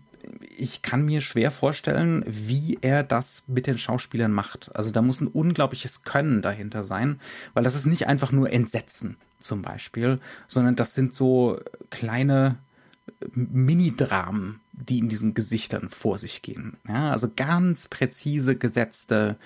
ich 0.57 0.83
kann 0.83 1.05
mir 1.05 1.21
schwer 1.21 1.51
vorstellen, 1.51 2.25
wie 2.27 2.79
er 2.83 3.03
das 3.03 3.45
mit 3.49 3.67
den 3.67 3.79
Schauspielern 3.79 4.33
macht. 4.33 4.75
Also 4.75 4.91
da 4.91 5.03
muss 5.03 5.21
ein 5.21 5.29
unglaubliches 5.29 6.03
Können 6.03 6.43
dahinter 6.43 6.85
sein, 6.85 7.21
weil 7.55 7.65
das 7.65 7.75
ist 7.75 7.87
nicht 7.87 8.07
einfach 8.07 8.33
nur 8.33 8.53
Entsetzen 8.53 9.17
zum 9.47 9.63
Beispiel, 9.63 10.21
sondern 10.49 10.77
das 10.77 10.95
sind 10.95 11.15
so 11.15 11.61
kleine 11.91 12.57
Mini-Dramen, 13.33 14.61
die 14.73 14.99
in 14.99 15.09
diesen 15.09 15.35
Gesichtern 15.35 15.89
vor 15.89 16.19
sich 16.19 16.43
gehen. 16.43 16.77
Ja, 16.89 17.11
also 17.11 17.31
ganz 17.35 17.89
präzise 17.89 18.57
gesetzte, 18.57 19.37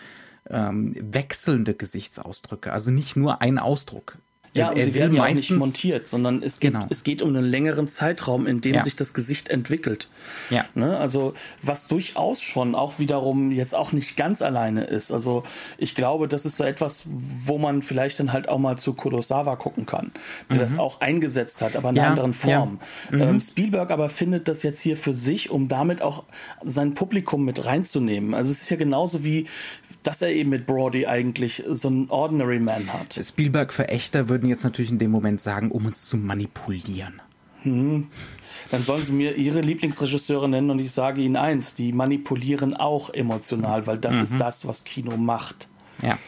ähm, 0.48 0.94
wechselnde 0.98 1.74
Gesichtsausdrücke. 1.74 2.72
Also 2.72 2.90
nicht 2.90 3.16
nur 3.16 3.40
ein 3.40 3.58
Ausdruck. 3.58 4.16
Ja, 4.52 4.70
und 4.70 4.82
sie 4.82 4.94
werden 4.96 5.14
ja 5.14 5.24
auch 5.24 5.32
nicht 5.32 5.50
montiert, 5.52 6.08
sondern 6.08 6.42
es 6.42 6.58
geht, 6.58 6.72
genau. 6.72 6.86
es 6.90 7.04
geht 7.04 7.22
um 7.22 7.28
einen 7.28 7.44
längeren 7.44 7.86
Zeitraum, 7.86 8.48
in 8.48 8.60
dem 8.60 8.74
ja. 8.74 8.82
sich 8.82 8.96
das 8.96 9.14
Gesicht 9.14 9.48
entwickelt. 9.48 10.08
Ja. 10.50 10.64
Ne? 10.74 10.98
Also, 10.98 11.34
was 11.62 11.86
durchaus 11.86 12.42
schon 12.42 12.74
auch 12.74 12.98
wiederum 12.98 13.52
jetzt 13.52 13.76
auch 13.76 13.92
nicht 13.92 14.16
ganz 14.16 14.42
alleine 14.42 14.84
ist. 14.84 15.12
Also, 15.12 15.44
ich 15.78 15.94
glaube, 15.94 16.26
das 16.26 16.44
ist 16.44 16.56
so 16.56 16.64
etwas, 16.64 17.04
wo 17.06 17.58
man 17.58 17.82
vielleicht 17.82 18.18
dann 18.18 18.32
halt 18.32 18.48
auch 18.48 18.58
mal 18.58 18.76
zu 18.76 18.94
Kurosawa 18.94 19.54
gucken 19.54 19.86
kann, 19.86 20.10
der 20.48 20.56
mhm. 20.56 20.60
das 20.60 20.78
auch 20.78 21.00
eingesetzt 21.00 21.62
hat, 21.62 21.76
aber 21.76 21.90
in 21.90 21.96
ja. 21.96 22.02
einer 22.02 22.10
anderen 22.10 22.34
Form. 22.34 22.80
Ja. 23.12 23.16
Mhm. 23.16 23.22
Ähm, 23.22 23.40
Spielberg 23.40 23.92
aber 23.92 24.08
findet 24.08 24.48
das 24.48 24.64
jetzt 24.64 24.80
hier 24.80 24.96
für 24.96 25.14
sich, 25.14 25.50
um 25.50 25.68
damit 25.68 26.02
auch 26.02 26.24
sein 26.64 26.94
Publikum 26.94 27.44
mit 27.44 27.64
reinzunehmen. 27.64 28.34
Also, 28.34 28.50
es 28.50 28.62
ist 28.62 28.70
ja 28.70 28.76
genauso 28.76 29.22
wie, 29.22 29.46
dass 30.02 30.22
er 30.22 30.30
eben 30.30 30.50
mit 30.50 30.66
Brody 30.66 31.06
eigentlich 31.06 31.62
so 31.68 31.86
einen 31.86 32.10
Ordinary 32.10 32.58
Man 32.58 32.92
hat. 32.92 33.20
Spielberg-Verächter 33.22 34.28
würden 34.40 34.48
jetzt 34.48 34.64
natürlich 34.64 34.90
in 34.90 34.98
dem 34.98 35.10
Moment 35.10 35.40
sagen, 35.40 35.70
um 35.70 35.84
uns 35.84 36.06
zu 36.06 36.16
manipulieren. 36.16 37.20
Hm. 37.62 38.08
Dann 38.70 38.82
sollen 38.82 39.02
sie 39.02 39.12
mir 39.12 39.36
ihre 39.36 39.60
Lieblingsregisseure 39.60 40.48
nennen 40.48 40.70
und 40.70 40.78
ich 40.78 40.92
sage 40.92 41.20
ihnen 41.20 41.36
eins, 41.36 41.74
die 41.74 41.92
manipulieren 41.92 42.74
auch 42.74 43.10
emotional, 43.10 43.86
weil 43.86 43.98
das 43.98 44.16
mhm. 44.16 44.22
ist 44.22 44.38
das, 44.38 44.66
was 44.66 44.84
Kino 44.84 45.18
macht. 45.18 45.68
Ja. 46.02 46.18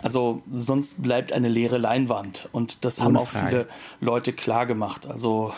Also 0.00 0.42
sonst 0.50 1.02
bleibt 1.02 1.32
eine 1.32 1.48
leere 1.48 1.76
Leinwand 1.76 2.48
und 2.52 2.84
das 2.84 3.00
Unfrei. 3.00 3.04
haben 3.04 3.16
auch 3.16 3.28
viele 3.28 3.68
Leute 4.00 4.32
klar 4.32 4.64
gemacht. 4.64 5.06
Also 5.06 5.52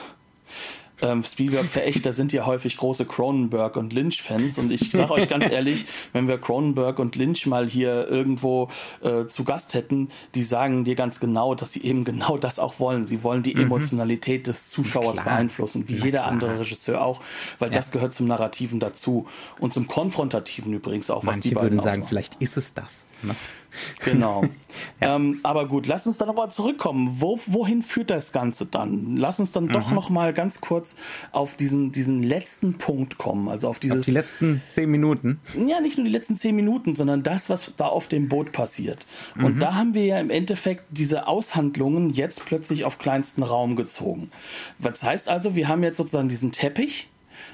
ähm, 1.03 1.25
Spielberg-Verächter 1.25 2.13
sind 2.13 2.33
ja 2.33 2.47
häufig 2.47 2.77
große 2.77 3.05
Cronenberg- 3.05 3.77
und 3.77 3.93
Lynch-Fans. 3.93 4.59
Und 4.59 4.71
ich 4.71 4.91
sage 4.91 5.13
euch 5.13 5.29
ganz 5.29 5.51
ehrlich, 5.51 5.87
wenn 6.13 6.29
wir 6.29 6.39
Cronenberg 6.39 6.99
und 6.99 7.17
Lynch 7.17 7.47
mal 7.47 7.67
hier 7.67 8.09
irgendwo 8.09 8.69
äh, 9.03 9.27
zu 9.27 9.45
Gast 9.45 9.75
hätten, 9.75 10.09
die 10.35 10.43
sagen 10.43 10.85
dir 10.85 10.95
ganz 10.95 11.21
genau, 11.21 11.55
dass 11.55 11.73
sie 11.73 11.83
eben 11.83 12.05
genau 12.05 12.37
das 12.37 12.59
auch 12.59 12.81
wollen. 12.81 13.07
Sie 13.07 13.23
wollen 13.23 13.43
die 13.43 13.55
mhm. 13.55 13.63
Emotionalität 13.63 14.47
des 14.47 14.71
Zuschauers 14.71 15.17
beeinflussen, 15.25 15.89
wie 15.89 15.97
Na 15.99 16.05
jeder 16.05 16.19
klar. 16.21 16.31
andere 16.31 16.61
Regisseur 16.61 17.03
auch, 17.03 17.21
weil 17.59 17.71
ja. 17.71 17.77
das 17.77 17.91
gehört 17.91 18.13
zum 18.13 18.27
Narrativen 18.27 18.81
dazu 18.81 19.27
und 19.59 19.73
zum 19.73 19.87
Konfrontativen 19.89 20.73
übrigens 20.73 21.11
auch, 21.11 21.27
was 21.27 21.37
Manche 21.37 21.49
die 21.49 21.55
beiden 21.55 21.73
würden 21.73 21.81
sagen, 21.81 22.07
vielleicht 22.07 22.37
ist 22.37 22.57
es 22.57 22.75
das. 22.75 23.07
Ne? 23.23 23.35
Genau. 24.05 24.43
ja. 25.01 25.17
ähm, 25.17 25.41
aber 25.43 25.67
gut, 25.67 25.87
lass 25.87 26.07
uns 26.07 26.19
dann 26.19 26.29
nochmal 26.29 26.51
zurückkommen. 26.51 27.17
Wo, 27.19 27.39
wohin 27.47 27.83
führt 27.83 28.11
das 28.11 28.33
Ganze 28.33 28.67
dann? 28.67 29.17
Lass 29.17 29.39
uns 29.39 29.53
dann 29.53 29.65
mhm. 29.65 29.73
doch 29.73 29.91
noch 29.91 30.11
mal 30.11 30.33
ganz 30.33 30.61
kurz 30.61 30.90
auf 31.33 31.55
diesen, 31.55 31.93
diesen 31.93 32.23
letzten 32.23 32.79
Punkt 32.79 33.19
kommen. 33.19 33.49
Also 33.49 33.69
auf 33.69 33.79
dieses. 33.79 34.01
Auf 34.01 34.05
die 34.05 34.11
letzten 34.11 34.63
zehn 34.69 34.91
Minuten. 34.91 35.41
Ja, 35.67 35.81
nicht 35.81 35.99
nur 35.99 36.05
die 36.05 36.13
letzten 36.13 36.37
zehn 36.37 36.55
Minuten, 36.57 36.95
sondern 36.95 37.23
das, 37.23 37.51
was 37.51 37.73
da 37.77 37.87
auf 37.87 38.09
dem 38.09 38.29
Boot 38.29 38.53
passiert. 38.53 38.99
Mhm. 39.35 39.45
Und 39.45 39.59
da 39.61 39.75
haben 39.75 39.95
wir 39.95 40.05
ja 40.05 40.21
im 40.21 40.31
Endeffekt 40.31 40.85
diese 40.91 41.27
Aushandlungen 41.27 42.11
jetzt 42.11 42.45
plötzlich 42.45 42.85
auf 42.85 42.99
kleinsten 42.99 43.43
Raum 43.43 43.77
gezogen. 43.77 44.31
Was 44.79 45.03
heißt 45.03 45.29
also, 45.29 45.55
wir 45.57 45.69
haben 45.69 45.83
jetzt 45.83 45.97
sozusagen 45.97 46.29
diesen 46.29 46.53
Teppich, 46.53 47.09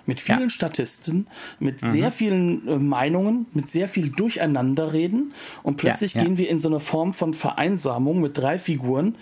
mit 0.04 0.20
vielen 0.20 0.42
ja. 0.42 0.50
Statisten, 0.50 1.26
mit 1.58 1.82
mhm. 1.82 1.90
sehr 1.90 2.10
vielen 2.10 2.68
äh, 2.68 2.76
Meinungen, 2.76 3.46
mit 3.52 3.70
sehr 3.70 3.88
viel 3.88 4.08
Durcheinanderreden 4.10 5.32
und 5.62 5.76
plötzlich 5.76 6.14
ja, 6.14 6.22
ja. 6.22 6.26
gehen 6.26 6.38
wir 6.38 6.48
in 6.48 6.60
so 6.60 6.68
eine 6.68 6.80
Form 6.80 7.12
von 7.12 7.34
Vereinsamung 7.34 8.20
mit 8.20 8.38
drei 8.38 8.58
Figuren 8.58 9.16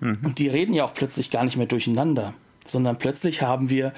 mhm. 0.00 0.18
und 0.22 0.38
die 0.38 0.48
reden 0.48 0.74
ja 0.74 0.84
auch 0.84 0.94
plötzlich 0.94 1.30
gar 1.30 1.44
nicht 1.44 1.56
mehr 1.56 1.66
durcheinander, 1.66 2.34
sondern 2.64 2.98
plötzlich 2.98 3.42
haben 3.42 3.70
wir 3.70 3.92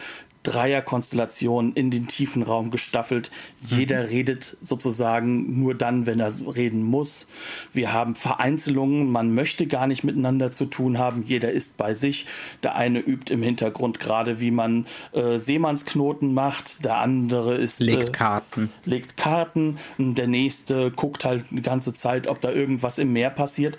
Dreierkonstellation 0.46 1.72
in 1.72 1.90
den 1.90 2.06
tiefen 2.06 2.42
Raum 2.42 2.70
gestaffelt. 2.70 3.32
Jeder 3.60 4.02
mhm. 4.02 4.08
redet 4.08 4.56
sozusagen 4.62 5.58
nur 5.58 5.74
dann, 5.74 6.06
wenn 6.06 6.20
er 6.20 6.32
reden 6.54 6.82
muss. 6.84 7.26
Wir 7.72 7.92
haben 7.92 8.14
Vereinzelungen, 8.14 9.10
man 9.10 9.34
möchte 9.34 9.66
gar 9.66 9.88
nicht 9.88 10.04
miteinander 10.04 10.52
zu 10.52 10.66
tun 10.66 10.98
haben. 10.98 11.24
Jeder 11.26 11.50
ist 11.50 11.76
bei 11.76 11.94
sich. 11.94 12.26
Der 12.62 12.76
eine 12.76 13.00
übt 13.00 13.32
im 13.34 13.42
Hintergrund 13.42 13.98
gerade, 13.98 14.38
wie 14.38 14.52
man 14.52 14.86
äh, 15.12 15.40
Seemannsknoten 15.40 16.32
macht. 16.32 16.84
Der 16.84 16.98
andere 16.98 17.56
ist 17.56 17.80
legt 17.80 18.10
äh, 18.10 18.12
Karten. 18.12 18.70
Legt 18.84 19.16
Karten. 19.16 19.78
Der 19.98 20.28
nächste 20.28 20.92
guckt 20.92 21.24
halt 21.24 21.44
die 21.50 21.62
ganze 21.62 21.92
Zeit, 21.92 22.28
ob 22.28 22.40
da 22.40 22.52
irgendwas 22.52 22.98
im 22.98 23.12
Meer 23.12 23.30
passiert. 23.30 23.78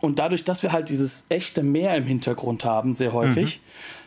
Und 0.00 0.18
dadurch, 0.18 0.42
dass 0.42 0.64
wir 0.64 0.72
halt 0.72 0.88
dieses 0.88 1.26
echte 1.28 1.62
Meer 1.62 1.94
im 1.94 2.06
Hintergrund 2.06 2.64
haben, 2.64 2.94
sehr 2.94 3.12
häufig, 3.12 3.60
mhm 3.60 4.01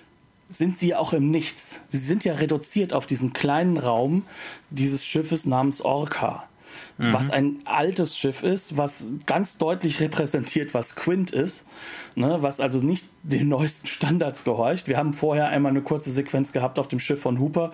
sind 0.50 0.78
sie 0.78 0.96
auch 0.96 1.14
im 1.14 1.32
Nichts. 1.32 1.82
Sie 1.90 1.98
sind 1.98 2.24
ja 2.24 2.36
reduziert 2.36 2.94
auf 2.94 3.06
diesen 3.06 3.34
kleinen 3.34 3.78
Raum 3.78 4.26
dieses 4.70 5.04
Schiffes 5.04 5.46
namens 5.46 5.82
Orca. 5.82 6.48
Mhm. 6.98 7.14
Was 7.14 7.30
ein 7.30 7.60
altes 7.66 8.18
Schiff 8.18 8.44
ist, 8.44 8.78
was 8.78 9.12
ganz 9.26 9.58
deutlich 9.58 10.00
repräsentiert, 10.00 10.74
was 10.74 10.96
Quint 10.96 11.32
ist, 11.32 11.66
ne, 12.16 12.38
was 12.42 12.60
also 12.60 12.80
nicht 12.80 13.08
den 13.24 13.50
neuesten 13.50 13.88
Standards 13.88 14.44
gehorcht. 14.44 14.88
Wir 14.88 14.98
haben 14.98 15.14
vorher 15.14 15.50
einmal 15.50 15.72
eine 15.72 15.82
kurze 15.82 16.12
Sequenz 16.12 16.52
gehabt 16.52 16.80
auf 16.80 16.88
dem 16.88 17.00
Schiff 17.00 17.22
von 17.22 17.40
Hooper, 17.40 17.72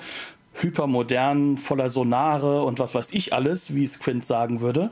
hypermodern, 0.54 1.58
voller 1.58 1.90
Sonare 1.90 2.64
und 2.64 2.80
was 2.80 2.96
weiß 2.96 3.14
ich 3.14 3.34
alles, 3.34 3.76
wie 3.76 3.84
es 3.84 4.00
Quint 4.00 4.26
sagen 4.26 4.60
würde. 4.60 4.92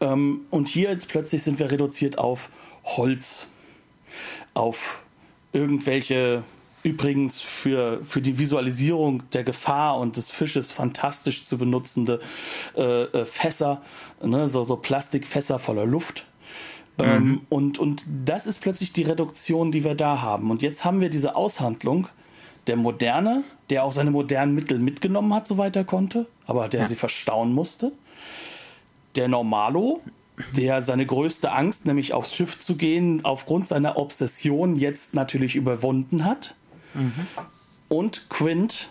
Ähm, 0.00 0.42
und 0.50 0.68
hier 0.68 0.90
jetzt 0.90 1.08
plötzlich 1.08 1.42
sind 1.42 1.58
wir 1.58 1.70
reduziert 1.70 2.18
auf 2.18 2.50
Holz, 2.84 3.48
auf 4.54 5.02
irgendwelche 5.52 6.42
Übrigens 6.82 7.40
für, 7.40 8.02
für 8.02 8.20
die 8.20 8.38
Visualisierung 8.38 9.22
der 9.32 9.44
Gefahr 9.44 9.98
und 9.98 10.16
des 10.16 10.30
Fisches 10.30 10.72
fantastisch 10.72 11.44
zu 11.44 11.58
benutzende 11.58 12.20
äh, 12.76 13.02
äh, 13.04 13.24
Fässer, 13.24 13.82
ne, 14.22 14.48
so, 14.48 14.64
so 14.64 14.76
Plastikfässer 14.76 15.58
voller 15.58 15.86
Luft. 15.86 16.26
Ähm, 16.98 17.06
mhm. 17.06 17.14
Ähm, 17.14 17.40
und, 17.48 17.78
und 17.78 18.04
das 18.24 18.46
ist 18.46 18.60
plötzlich 18.60 18.92
die 18.92 19.02
Reduktion, 19.02 19.70
die 19.70 19.84
wir 19.84 19.94
da 19.94 20.20
haben. 20.22 20.50
Und 20.50 20.62
jetzt 20.62 20.84
haben 20.84 21.00
wir 21.00 21.08
diese 21.08 21.36
Aushandlung 21.36 22.08
der 22.66 22.76
Moderne, 22.76 23.44
der 23.70 23.84
auch 23.84 23.92
seine 23.92 24.10
modernen 24.10 24.54
Mittel 24.54 24.78
mitgenommen 24.78 25.34
hat, 25.34 25.46
soweit 25.46 25.76
er 25.76 25.84
konnte, 25.84 26.26
aber 26.46 26.68
der 26.68 26.82
ja. 26.82 26.86
sie 26.86 26.96
verstauen 26.96 27.52
musste. 27.52 27.92
Der 29.16 29.28
Normalo, 29.28 30.00
der 30.56 30.82
seine 30.82 31.04
größte 31.06 31.52
Angst, 31.52 31.86
nämlich 31.86 32.12
aufs 32.12 32.34
Schiff 32.34 32.58
zu 32.58 32.76
gehen, 32.76 33.24
aufgrund 33.24 33.68
seiner 33.68 33.98
Obsession 33.98 34.76
jetzt 34.76 35.14
natürlich 35.14 35.56
überwunden 35.56 36.24
hat. 36.24 36.54
Mhm. 36.94 37.26
Und 37.88 38.28
Quint, 38.30 38.90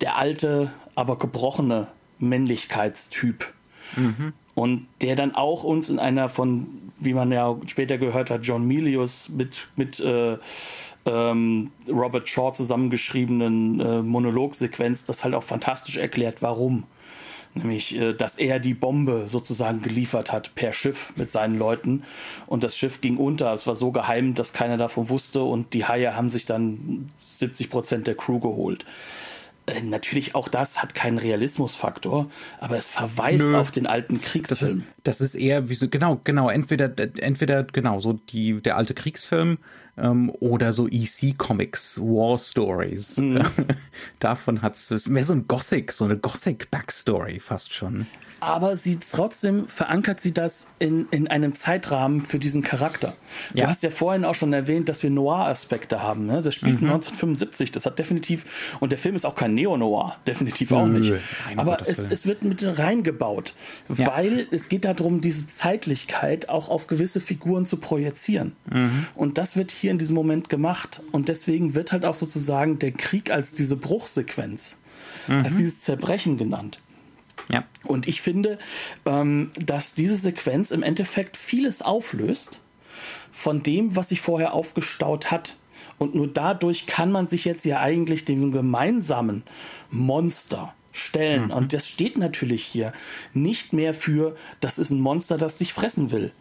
der 0.00 0.16
alte, 0.16 0.72
aber 0.94 1.18
gebrochene 1.18 1.88
Männlichkeitstyp. 2.18 3.52
Mhm. 3.96 4.32
Und 4.54 4.86
der 5.00 5.16
dann 5.16 5.34
auch 5.34 5.64
uns 5.64 5.90
in 5.90 5.98
einer 5.98 6.28
von, 6.28 6.68
wie 6.98 7.14
man 7.14 7.32
ja 7.32 7.56
später 7.66 7.98
gehört 7.98 8.30
hat, 8.30 8.44
John 8.44 8.66
Milius 8.66 9.28
mit, 9.28 9.66
mit 9.74 9.98
äh, 9.98 10.38
ähm, 11.06 11.72
Robert 11.88 12.28
Shaw 12.28 12.52
zusammengeschriebenen 12.52 13.80
äh, 13.80 14.02
Monologsequenz 14.02 15.04
das 15.04 15.24
halt 15.24 15.34
auch 15.34 15.42
fantastisch 15.42 15.96
erklärt, 15.96 16.40
warum. 16.40 16.84
Nämlich, 17.54 17.96
äh, 17.96 18.12
dass 18.12 18.36
er 18.36 18.58
die 18.58 18.74
Bombe 18.74 19.24
sozusagen 19.28 19.80
geliefert 19.80 20.32
hat 20.32 20.54
per 20.54 20.72
Schiff 20.72 21.12
mit 21.16 21.30
seinen 21.30 21.58
Leuten. 21.58 22.02
Und 22.46 22.64
das 22.64 22.76
Schiff 22.76 23.00
ging 23.00 23.16
unter. 23.16 23.52
Es 23.54 23.66
war 23.66 23.76
so 23.76 23.92
geheim, 23.92 24.34
dass 24.34 24.52
keiner 24.52 24.76
davon 24.76 25.08
wusste. 25.08 25.42
Und 25.42 25.72
die 25.72 25.84
Haie 25.84 26.16
haben 26.16 26.30
sich 26.30 26.46
dann 26.46 27.10
70 27.24 27.70
Prozent 27.70 28.06
der 28.06 28.16
Crew 28.16 28.40
geholt. 28.40 28.84
Äh, 29.66 29.80
natürlich 29.82 30.34
auch 30.34 30.48
das 30.48 30.82
hat 30.82 30.94
keinen 30.94 31.18
Realismusfaktor, 31.18 32.30
aber 32.60 32.76
es 32.76 32.88
verweist 32.88 33.38
Nö. 33.38 33.56
auf 33.56 33.70
den 33.70 33.86
alten 33.86 34.20
Kriegsfilm. 34.20 34.84
Das 35.04 35.18
ist, 35.18 35.20
das 35.20 35.20
ist 35.22 35.34
eher 35.34 35.68
wie 35.70 35.74
so, 35.74 35.88
genau, 35.88 36.20
genau, 36.22 36.50
entweder, 36.50 36.92
entweder, 37.18 37.64
genau, 37.64 38.00
so 38.00 38.12
die, 38.12 38.60
der 38.60 38.76
alte 38.76 38.92
Kriegsfilm 38.92 39.58
ähm, 39.96 40.30
oder 40.40 40.72
so 40.72 40.88
EC-Comics, 40.88 42.00
War 42.00 42.36
Stories. 42.38 43.16
Mhm. 43.18 43.44
Davon 44.18 44.62
hat 44.62 44.74
es 44.74 45.08
mehr 45.08 45.24
so 45.24 45.32
ein 45.32 45.46
Gothic, 45.48 45.92
so 45.92 46.04
eine 46.04 46.16
Gothic-Backstory 46.16 47.40
fast 47.40 47.72
schon 47.72 48.06
aber 48.40 48.76
sie 48.76 48.98
trotzdem 48.98 49.66
verankert 49.68 50.20
sie 50.20 50.32
das 50.32 50.66
in, 50.78 51.06
in 51.10 51.28
einem 51.28 51.54
Zeitrahmen 51.54 52.26
für 52.26 52.38
diesen 52.38 52.60
Charakter. 52.60 53.14
Ja. 53.54 53.64
Du 53.64 53.70
hast 53.70 53.82
ja 53.82 53.88
vorhin 53.88 54.26
auch 54.26 54.34
schon 54.34 54.52
erwähnt, 54.52 54.90
dass 54.90 55.02
wir 55.02 55.08
Noir-Aspekte 55.08 56.02
haben. 56.02 56.26
Ne? 56.26 56.42
Das 56.42 56.54
spielt 56.54 56.82
mhm. 56.82 56.88
1975, 56.88 57.72
das 57.72 57.86
hat 57.86 57.98
definitiv, 57.98 58.44
und 58.80 58.92
der 58.92 58.98
Film 58.98 59.14
ist 59.14 59.24
auch 59.24 59.34
kein 59.34 59.44
kein 59.44 59.54
Neo-Noir, 59.54 60.16
definitiv 60.26 60.72
auch 60.72 60.86
nicht. 60.86 61.12
Nein, 61.46 61.58
Aber 61.58 61.78
es, 61.80 61.98
es, 61.98 62.26
wird 62.26 62.42
mit 62.42 62.64
reingebaut, 62.78 63.54
ja. 63.94 64.06
weil 64.06 64.46
es 64.50 64.68
geht 64.70 64.86
darum, 64.86 65.20
diese 65.20 65.46
Zeitlichkeit 65.46 66.48
auch 66.48 66.70
auf 66.70 66.86
gewisse 66.86 67.20
Figuren 67.20 67.66
zu 67.66 67.76
projizieren. 67.76 68.52
Mhm. 68.70 69.06
Und 69.14 69.36
das 69.36 69.56
wird 69.56 69.70
hier 69.70 69.83
in 69.90 69.98
diesem 69.98 70.14
Moment 70.14 70.48
gemacht. 70.48 71.02
Und 71.12 71.28
deswegen 71.28 71.74
wird 71.74 71.92
halt 71.92 72.04
auch 72.04 72.14
sozusagen 72.14 72.78
der 72.78 72.92
Krieg 72.92 73.30
als 73.30 73.52
diese 73.52 73.76
Bruchsequenz, 73.76 74.76
mhm. 75.26 75.44
als 75.44 75.56
dieses 75.56 75.80
Zerbrechen 75.80 76.36
genannt. 76.36 76.80
Ja. 77.50 77.64
Und 77.84 78.08
ich 78.08 78.22
finde, 78.22 78.58
ähm, 79.04 79.50
dass 79.56 79.94
diese 79.94 80.16
Sequenz 80.16 80.70
im 80.70 80.82
Endeffekt 80.82 81.36
vieles 81.36 81.82
auflöst 81.82 82.60
von 83.32 83.62
dem, 83.62 83.96
was 83.96 84.08
sich 84.10 84.20
vorher 84.20 84.54
aufgestaut 84.54 85.30
hat. 85.30 85.56
Und 85.98 86.14
nur 86.14 86.26
dadurch 86.26 86.86
kann 86.86 87.12
man 87.12 87.26
sich 87.26 87.44
jetzt 87.44 87.64
ja 87.64 87.80
eigentlich 87.80 88.24
dem 88.24 88.52
gemeinsamen 88.52 89.42
Monster 89.90 90.74
stellen. 90.94 91.46
Mhm. 91.46 91.50
Und 91.50 91.72
das 91.74 91.86
steht 91.86 92.16
natürlich 92.16 92.64
hier 92.64 92.94
nicht 93.34 93.74
mehr 93.74 93.92
für, 93.92 94.36
das 94.60 94.78
ist 94.78 94.90
ein 94.90 95.00
Monster, 95.00 95.36
das 95.36 95.58
sich 95.58 95.74
fressen 95.74 96.10
will. 96.10 96.32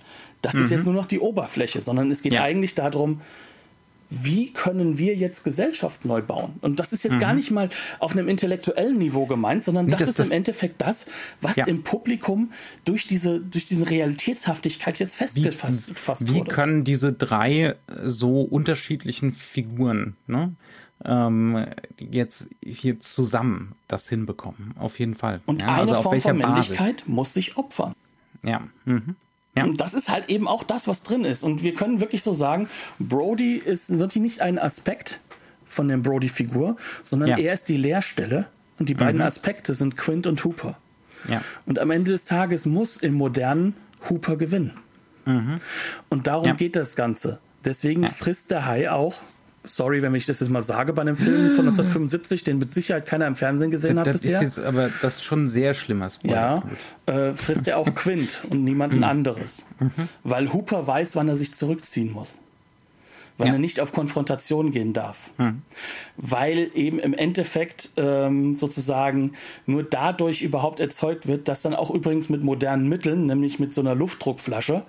Das 0.42 0.54
mhm. 0.54 0.62
ist 0.62 0.72
jetzt 0.72 0.86
nur 0.86 0.94
noch 0.94 1.06
die 1.06 1.20
Oberfläche, 1.20 1.82
sondern 1.82 2.10
es 2.12 2.22
geht 2.22 2.34
ja. 2.34 2.44
eigentlich 2.44 2.76
darum, 2.76 3.20
wie 4.16 4.54
können 4.54 5.00
wir 5.00 5.16
jetzt 5.16 5.44
Gesellschaft 5.44 6.06
neu 6.06 6.22
bauen? 6.22 6.54
Und 6.62 6.80
das 6.80 6.94
ist 6.94 7.04
jetzt 7.04 7.14
mhm. 7.14 7.20
gar 7.20 7.34
nicht 7.34 7.50
mal 7.50 7.70
auf 7.98 8.12
einem 8.12 8.28
intellektuellen 8.28 8.98
Niveau 8.98 9.26
gemeint, 9.26 9.64
sondern 9.64 9.90
das, 9.90 10.02
das 10.02 10.10
ist 10.10 10.20
das, 10.20 10.28
im 10.28 10.34
Endeffekt 10.34 10.82
das, 10.82 11.08
was 11.42 11.56
ja. 11.56 11.66
im 11.66 11.82
Publikum 11.84 12.52
durch 12.86 13.08
diese, 13.08 13.40
durch 13.40 13.66
diese 13.66 13.90
Realitätshaftigkeit 13.90 15.00
jetzt 15.00 15.16
festgefasst 15.16 15.88
wie, 15.90 16.30
wie 16.30 16.40
wurde. 16.40 16.52
Wie 16.52 16.54
können 16.54 16.84
diese 16.84 17.12
drei 17.12 17.76
so 18.04 18.42
unterschiedlichen 18.42 19.32
Figuren 19.32 20.16
ne, 20.28 20.54
ähm, 21.06 21.66
jetzt 21.98 22.48
hier 22.64 23.00
zusammen 23.00 23.76
das 23.88 24.08
hinbekommen? 24.10 24.74
Auf 24.78 25.00
jeden 25.00 25.16
Fall. 25.16 25.42
Und 25.46 25.62
ja, 25.62 25.68
eine 25.68 25.78
also 25.78 26.02
Form 26.02 26.22
von 26.22 26.38
Männlichkeit 26.38 26.98
Basis? 26.98 27.08
muss 27.08 27.34
sich 27.34 27.58
opfern. 27.58 27.94
Ja. 28.44 28.62
Mhm. 28.86 29.16
Ja. 29.56 29.66
Und 29.66 29.80
das 29.82 29.94
ist 29.94 30.10
halt 30.10 30.30
eben 30.30 30.48
auch 30.48 30.64
das, 30.64 30.88
was 30.88 31.04
drin 31.04 31.26
ist. 31.26 31.44
Und 31.44 31.62
wir 31.62 31.76
können 31.76 32.00
wirklich 32.00 32.24
so 32.24 32.34
sagen, 32.34 32.68
Brody 33.00 33.56
ist 33.56 33.90
natürlich 33.90 34.16
nicht 34.16 34.42
ein 34.42 34.58
Aspekt 34.58 35.20
von 35.66 35.88
der 35.88 35.98
Brody-Figur, 35.98 36.78
sondern 37.04 37.30
ja. 37.30 37.38
er 37.38 37.54
ist 37.54 37.70
die 37.70 37.78
Leerstelle. 37.78 38.48
Und 38.80 38.90
die 38.90 38.96
beiden 38.96 39.22
mhm. 39.22 39.28
Aspekte 39.28 39.76
sind 39.76 39.98
Quint 39.98 40.26
und 40.26 40.44
Hooper. 40.44 40.78
Ja. 41.30 41.42
Und 41.66 41.78
am 41.80 41.92
Ende 41.92 42.12
des 42.12 42.26
Tages 42.26 42.66
muss 42.66 42.98
im 42.98 43.14
modernen 43.14 43.76
Hooper 44.10 44.38
gewinnen. 44.38 44.74
Mhm. 45.26 45.62
Und 46.10 46.28
darum 46.28 46.48
ja. 46.48 46.54
geht 46.54 46.76
das 46.76 46.96
Ganze. 46.96 47.40
Deswegen 47.64 48.08
frisst 48.08 48.52
der 48.52 48.66
Hai 48.66 48.92
auch 48.92 49.22
sorry, 49.64 50.02
wenn 50.02 50.14
ich 50.16 50.26
das 50.26 50.40
jetzt 50.40 50.50
mal 50.50 50.62
sage, 50.62 50.94
bei 50.94 51.02
einem 51.02 51.18
Film 51.18 51.52
von 51.52 51.68
1975, 51.68 52.44
den 52.44 52.58
mit 52.58 52.74
Sicherheit 52.74 53.06
keiner 53.06 53.28
im 53.28 53.36
Fernsehen 53.36 53.72
gesehen 53.72 53.96
das, 53.96 54.08
hat 54.08 54.14
das 54.14 54.22
bisher. 54.22 54.42
Ist 54.42 54.58
jetzt 54.58 54.66
aber 54.66 54.90
das 55.02 55.16
ist 55.16 55.24
schon 55.24 55.46
ein 55.46 55.50
sehr 55.50 55.74
schlimmer 55.74 56.10
Spoiler. 56.10 56.64
Ja, 57.08 57.14
äh, 57.14 57.34
frisst 57.34 57.68
er 57.68 57.78
auch 57.78 57.94
Quint 57.96 58.42
und 58.50 58.64
niemanden 58.64 58.98
mhm. 58.98 59.04
anderes. 59.04 59.66
Mhm. 59.80 60.10
Weil 60.24 60.54
Hooper 60.54 60.86
weiß, 60.88 61.16
wann 61.16 61.28
er 61.30 61.38
sich 61.38 61.54
zurückziehen 61.54 62.12
muss. 62.12 62.40
Weil 63.40 63.48
ja. 63.48 63.54
er 63.54 63.60
nicht 63.60 63.80
auf 63.80 63.92
Konfrontation 63.94 64.72
gehen 64.72 64.94
darf. 64.94 65.32
Mhm. 65.40 65.64
Weil 66.18 66.70
eben 66.76 67.00
im 67.00 67.16
Endeffekt 67.16 67.90
ähm, 67.98 68.54
sozusagen 68.54 69.34
nur 69.66 69.82
dadurch 69.82 70.44
überhaupt 70.44 70.80
erzeugt 70.80 71.28
wird, 71.28 71.48
dass 71.48 71.64
dann 71.64 71.74
auch 71.74 71.90
übrigens 71.90 72.30
mit 72.30 72.44
modernen 72.44 72.88
Mitteln, 72.88 73.26
nämlich 73.26 73.60
mit 73.60 73.74
so 73.74 73.82
einer 73.82 73.96
Luftdruckflasche, 73.96 74.84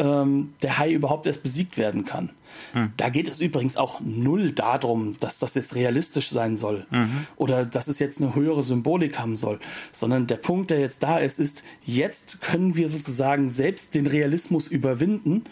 ähm, 0.00 0.54
der 0.62 0.78
Hai 0.78 0.90
überhaupt 0.90 1.28
erst 1.28 1.44
besiegt 1.44 1.78
werden 1.78 2.04
kann. 2.04 2.30
Mhm. 2.76 2.92
Da 2.98 3.08
geht 3.08 3.28
es 3.28 3.40
übrigens 3.40 3.78
auch 3.78 4.00
null 4.00 4.52
darum, 4.52 5.16
dass 5.18 5.38
das 5.38 5.54
jetzt 5.54 5.74
realistisch 5.74 6.28
sein 6.28 6.58
soll 6.58 6.86
mhm. 6.90 7.26
oder 7.36 7.64
dass 7.64 7.88
es 7.88 7.98
jetzt 7.98 8.20
eine 8.20 8.34
höhere 8.34 8.62
Symbolik 8.62 9.18
haben 9.18 9.36
soll, 9.36 9.58
sondern 9.92 10.26
der 10.26 10.36
Punkt, 10.36 10.70
der 10.70 10.80
jetzt 10.80 11.02
da 11.02 11.16
ist, 11.16 11.40
ist, 11.40 11.64
jetzt 11.84 12.42
können 12.42 12.76
wir 12.76 12.90
sozusagen 12.90 13.48
selbst 13.48 13.94
den 13.94 14.06
Realismus 14.06 14.68
überwinden, 14.68 15.44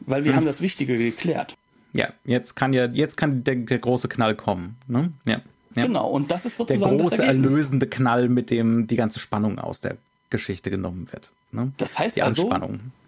weil 0.00 0.24
wir 0.24 0.32
mhm. 0.32 0.36
haben 0.36 0.46
das 0.46 0.62
Wichtige 0.62 0.96
geklärt. 0.96 1.54
Ja, 1.92 2.08
jetzt 2.24 2.56
kann 2.56 2.72
ja, 2.72 2.86
jetzt 2.86 3.16
kann 3.16 3.44
der, 3.44 3.56
der 3.56 3.78
große 3.78 4.08
Knall 4.08 4.34
kommen. 4.34 4.76
Ne? 4.88 5.12
Ja, 5.26 5.42
ja. 5.74 5.86
Genau, 5.86 6.08
und 6.08 6.30
das 6.30 6.46
ist 6.46 6.56
sozusagen 6.56 6.96
der 6.96 7.06
große 7.06 7.22
erlösende 7.22 7.88
Knall, 7.88 8.30
mit 8.30 8.50
dem 8.50 8.86
die 8.86 8.96
ganze 8.96 9.18
Spannung 9.18 9.58
aus 9.58 9.82
der 9.82 9.98
Geschichte 10.30 10.70
genommen 10.70 11.08
wird. 11.12 11.30
Ne? 11.52 11.72
Das 11.76 11.98
heißt 11.98 12.16
die 12.16 12.22
also, 12.22 12.50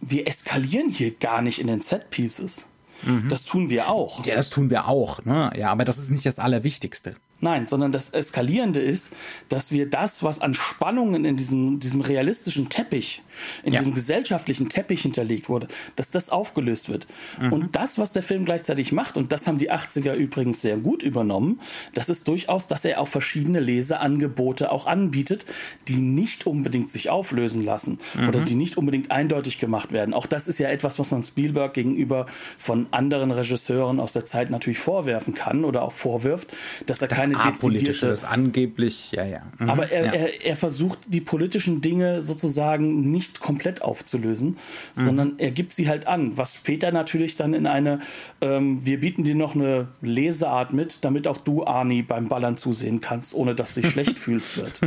wir 0.00 0.26
eskalieren 0.26 0.90
hier 0.90 1.12
gar 1.12 1.40
nicht 1.40 1.58
in 1.58 1.68
den 1.68 1.80
Set-Pieces. 1.80 2.66
Mhm. 3.03 3.28
Das 3.28 3.44
tun 3.44 3.70
wir 3.70 3.88
auch. 3.88 4.24
Ja, 4.24 4.34
das 4.34 4.50
tun 4.50 4.70
wir 4.70 4.88
auch. 4.88 5.24
Ne? 5.24 5.53
Ja, 5.57 5.70
aber 5.70 5.84
das 5.84 5.98
ist 5.98 6.11
nicht 6.11 6.26
das 6.26 6.38
Allerwichtigste. 6.38 7.14
Nein, 7.43 7.66
sondern 7.66 7.90
das 7.90 8.11
Eskalierende 8.11 8.78
ist, 8.78 9.12
dass 9.49 9.72
wir 9.72 9.90
das, 9.90 10.22
was 10.22 10.40
an 10.40 10.55
Spannungen 10.55 11.24
in 11.24 11.36
diesem, 11.36 11.80
diesem 11.80 12.01
realistischen 12.01 12.68
Teppich, 12.68 13.20
in 13.64 13.72
ja. 13.72 13.80
diesem 13.80 13.95
gesellschaftlichen 13.95 14.68
Teppich 14.68 15.03
hinterlegt 15.03 15.49
wurde, 15.49 15.66
dass 15.97 16.12
das 16.12 16.30
aufgelöst 16.30 16.88
wird. 16.88 17.09
Mhm. 17.40 17.53
Und 17.53 17.74
das, 17.74 17.99
was 17.99 18.12
der 18.12 18.22
Film 18.22 18.45
gleichzeitig 18.45 18.93
macht, 18.93 19.16
und 19.16 19.32
das 19.32 19.49
haben 19.49 19.59
die 19.59 19.72
80er 19.72 20.14
übrigens 20.14 20.62
sehr 20.62 20.76
gut 20.76 21.03
übernommen, 21.03 21.61
das 21.95 22.09
ist 22.09 22.28
durchaus, 22.28 22.68
dass 22.68 22.84
er 22.84 23.01
auch 23.01 23.09
verschiedene 23.09 23.59
Leseangebote 23.59 24.70
auch 24.70 24.86
anbietet, 24.86 25.45
die 25.88 25.97
nicht 25.97 26.47
unbedingt 26.47 26.90
sich 26.90 27.11
auflösen 27.11 27.64
lassen 27.64 27.99
mhm. 28.14 28.28
oder 28.28 28.40
die 28.43 28.55
nicht 28.55 28.76
unbedingt 28.76 29.11
eindeutig 29.11 29.59
gemacht 29.59 29.90
werden. 29.90 30.14
Auch 30.14 30.26
das 30.26 30.47
ist 30.47 30.61
ja 30.61 30.68
etwas, 30.68 31.01
was 31.01 31.11
man 31.11 31.24
Spielberg 31.24 31.74
gegenüber 31.74 32.26
von 32.57 32.86
anderen 32.93 33.32
Regisseuren 33.32 33.99
aus 33.99 34.12
der 34.12 34.26
Zeit 34.26 34.49
natürlich 34.51 34.78
vorwerfen 34.78 35.34
kann 35.34 35.64
oder 35.64 35.82
auch 35.82 35.90
vorwirft, 35.90 36.47
dass 36.86 37.03
er 37.03 37.09
keine 37.09 37.32
keine 37.33 37.53
dezidierte. 37.53 38.09
Das 38.09 38.24
angeblich, 38.24 39.12
ja, 39.12 39.24
ja. 39.24 39.43
Mhm. 39.59 39.70
Aber 39.70 39.91
er, 39.91 40.07
ja. 40.07 40.12
Er, 40.12 40.45
er 40.45 40.57
versucht 40.57 40.99
die 41.07 41.20
politischen 41.20 41.80
Dinge 41.80 42.22
sozusagen 42.22 43.11
nicht 43.11 43.41
komplett 43.41 43.83
aufzulösen, 43.83 44.57
mhm. 44.95 45.05
sondern 45.05 45.39
er 45.39 45.51
gibt 45.51 45.72
sie 45.72 45.89
halt 45.89 46.07
an, 46.07 46.37
was 46.37 46.55
später 46.55 46.93
natürlich 46.93 47.37
dann 47.37 47.55
in 47.55 47.66
eine, 47.66 48.01
ähm, 48.41 48.85
wir 48.85 49.01
bieten 49.01 49.24
dir 49.24 49.35
noch 49.35 49.55
eine 49.55 49.89
Leseart 50.01 50.72
mit, 50.72 51.05
damit 51.05 51.26
auch 51.26 51.39
du, 51.39 51.64
Arnie, 51.64 52.03
beim 52.03 52.28
Ballern 52.28 52.57
zusehen 52.57 53.01
kannst, 53.01 53.35
ohne 53.35 53.55
dass 53.55 53.74
du 53.74 53.80
dich 53.80 53.91
schlecht 53.91 54.18
fühlst 54.18 54.59
wird. 54.59 54.80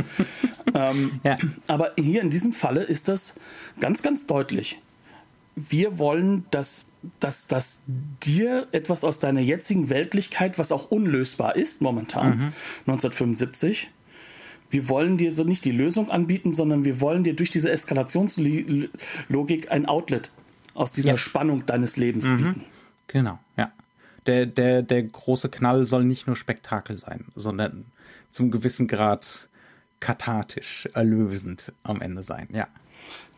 Ähm, 0.74 1.20
ja. 1.24 1.36
Aber 1.66 1.92
hier 1.98 2.22
in 2.22 2.30
diesem 2.30 2.52
Falle 2.52 2.82
ist 2.82 3.08
das 3.08 3.36
ganz, 3.80 4.02
ganz 4.02 4.26
deutlich. 4.26 4.78
Wir 5.54 5.98
wollen, 5.98 6.44
dass 6.50 6.86
dass, 7.20 7.46
dass 7.46 7.82
dir 7.86 8.68
etwas 8.72 9.04
aus 9.04 9.18
deiner 9.18 9.40
jetzigen 9.40 9.88
Weltlichkeit, 9.88 10.58
was 10.58 10.72
auch 10.72 10.90
unlösbar 10.90 11.56
ist 11.56 11.82
momentan, 11.82 12.28
mhm. 12.28 12.52
1975, 12.86 13.90
wir 14.70 14.88
wollen 14.88 15.16
dir 15.16 15.32
so 15.32 15.44
nicht 15.44 15.64
die 15.64 15.72
Lösung 15.72 16.10
anbieten, 16.10 16.52
sondern 16.52 16.84
wir 16.84 17.00
wollen 17.00 17.24
dir 17.24 17.34
durch 17.34 17.50
diese 17.50 17.70
Eskalationslogik 17.70 19.70
ein 19.70 19.86
Outlet 19.86 20.30
aus 20.74 20.92
dieser 20.92 21.12
ja. 21.12 21.16
Spannung 21.16 21.64
deines 21.66 21.96
Lebens 21.96 22.26
mhm. 22.26 22.36
bieten. 22.36 22.64
Genau, 23.06 23.38
ja. 23.56 23.72
Der, 24.26 24.46
der, 24.46 24.82
der 24.82 25.04
große 25.04 25.48
Knall 25.48 25.86
soll 25.86 26.04
nicht 26.04 26.26
nur 26.26 26.34
Spektakel 26.34 26.96
sein, 26.96 27.26
sondern 27.36 27.86
zum 28.30 28.50
gewissen 28.50 28.88
Grad 28.88 29.48
kathartisch, 30.00 30.88
erlösend 30.94 31.72
am 31.84 32.00
Ende 32.00 32.22
sein, 32.22 32.48
ja. 32.52 32.66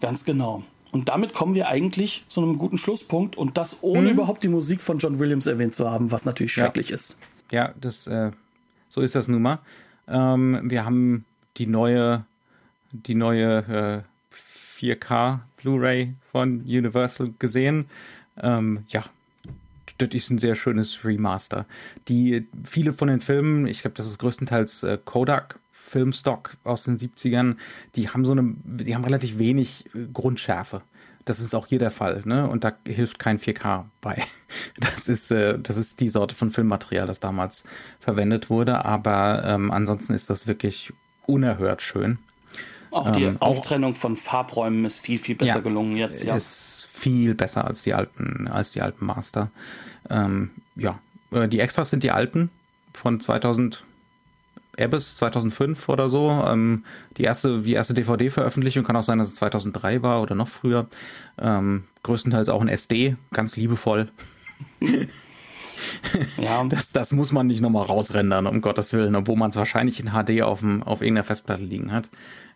Ganz 0.00 0.24
genau. 0.24 0.64
Und 0.90 1.08
damit 1.08 1.34
kommen 1.34 1.54
wir 1.54 1.68
eigentlich 1.68 2.24
zu 2.28 2.42
einem 2.42 2.58
guten 2.58 2.78
Schlusspunkt 2.78 3.36
und 3.36 3.58
das 3.58 3.78
ohne 3.82 4.02
mhm. 4.02 4.14
überhaupt 4.14 4.42
die 4.42 4.48
Musik 4.48 4.82
von 4.82 4.98
John 4.98 5.18
Williams 5.18 5.46
erwähnt 5.46 5.74
zu 5.74 5.90
haben, 5.90 6.10
was 6.10 6.24
natürlich 6.24 6.52
schrecklich 6.52 6.90
ja. 6.90 6.94
ist. 6.94 7.16
Ja, 7.50 7.74
das, 7.80 8.06
äh, 8.06 8.30
so 8.88 9.00
ist 9.00 9.14
das 9.14 9.28
nun 9.28 9.42
mal. 9.42 9.58
Ähm, 10.06 10.60
wir 10.64 10.84
haben 10.84 11.24
die 11.56 11.66
neue, 11.66 12.24
die 12.92 13.14
neue 13.14 14.04
äh, 14.04 14.36
4K 14.78 15.40
Blu-ray 15.58 16.14
von 16.30 16.60
Universal 16.60 17.34
gesehen. 17.38 17.86
Ähm, 18.40 18.84
ja, 18.88 19.04
das 19.98 20.10
ist 20.12 20.30
ein 20.30 20.38
sehr 20.38 20.54
schönes 20.54 21.04
Remaster. 21.04 21.66
Die 22.08 22.46
viele 22.64 22.92
von 22.92 23.08
den 23.08 23.20
Filmen, 23.20 23.66
ich 23.66 23.82
glaube, 23.82 23.94
das 23.94 24.06
ist 24.06 24.18
größtenteils 24.18 24.84
äh, 24.84 24.98
Kodak 25.04 25.58
Filmstock 25.88 26.56
aus 26.64 26.84
den 26.84 26.98
70ern, 26.98 27.56
die 27.96 28.08
haben 28.08 28.24
so 28.24 28.32
eine, 28.32 28.54
die 28.64 28.94
haben 28.94 29.04
relativ 29.04 29.38
wenig 29.38 29.86
äh, 29.94 30.06
Grundschärfe. 30.12 30.82
Das 31.24 31.40
ist 31.40 31.54
auch 31.54 31.66
hier 31.66 31.78
der 31.78 31.90
Fall, 31.90 32.22
ne? 32.24 32.48
Und 32.48 32.64
da 32.64 32.72
hilft 32.86 33.18
kein 33.18 33.38
4K 33.38 33.84
bei. 34.00 34.22
Das 34.80 35.08
ist, 35.08 35.30
äh, 35.30 35.58
das 35.58 35.76
ist 35.76 36.00
die 36.00 36.08
Sorte 36.08 36.34
von 36.34 36.50
Filmmaterial, 36.50 37.06
das 37.06 37.20
damals 37.20 37.64
verwendet 38.00 38.48
wurde. 38.48 38.84
Aber 38.84 39.42
ähm, 39.44 39.70
ansonsten 39.70 40.14
ist 40.14 40.30
das 40.30 40.46
wirklich 40.46 40.92
unerhört 41.26 41.82
schön. 41.82 42.18
Auch 42.90 43.10
die 43.10 43.24
ähm, 43.24 43.36
Auftrennung 43.40 43.94
von 43.94 44.16
Farbräumen 44.16 44.84
ist 44.84 44.98
viel, 44.98 45.18
viel 45.18 45.36
besser 45.36 45.56
ja, 45.56 45.60
gelungen 45.60 45.96
jetzt, 45.96 46.22
ja. 46.22 46.36
Ist 46.36 46.86
viel 46.90 47.34
besser 47.34 47.66
als 47.66 47.82
die 47.82 47.94
alten, 47.94 48.48
als 48.48 48.72
die 48.72 48.82
alten 48.82 49.04
Master. 49.04 49.50
Ähm, 50.08 50.50
ja, 50.76 50.98
äh, 51.30 51.48
die 51.48 51.60
Extras 51.60 51.90
sind 51.90 52.02
die 52.02 52.10
alten 52.10 52.50
von 52.94 53.20
2000, 53.20 53.84
Abyss 54.78 55.16
2005 55.16 55.88
oder 55.88 56.08
so. 56.08 56.30
Ähm, 56.46 56.84
die 57.16 57.24
erste, 57.24 57.62
die 57.62 57.72
erste 57.72 57.94
DVD-Veröffentlichung 57.94 58.84
kann 58.84 58.96
auch 58.96 59.02
sein, 59.02 59.18
dass 59.18 59.28
es 59.28 59.36
2003 59.36 60.02
war 60.02 60.22
oder 60.22 60.34
noch 60.34 60.48
früher. 60.48 60.86
Ähm, 61.40 61.84
größtenteils 62.02 62.48
auch 62.48 62.60
ein 62.60 62.68
SD, 62.68 63.16
ganz 63.32 63.56
liebevoll. 63.56 64.10
Ja. 66.36 66.64
Das, 66.64 66.92
das 66.92 67.12
muss 67.12 67.32
man 67.32 67.46
nicht 67.46 67.60
nochmal 67.60 67.84
rausrendern, 67.84 68.46
um 68.46 68.60
Gottes 68.60 68.92
Willen, 68.92 69.14
obwohl 69.14 69.36
man 69.36 69.50
es 69.50 69.56
wahrscheinlich 69.56 70.00
in 70.00 70.10
HD 70.10 70.42
auf, 70.42 70.60
dem, 70.60 70.82
auf 70.82 71.02
irgendeiner 71.02 71.24
Festplatte 71.24 71.62
liegen 71.62 71.92
hat. 71.92 72.10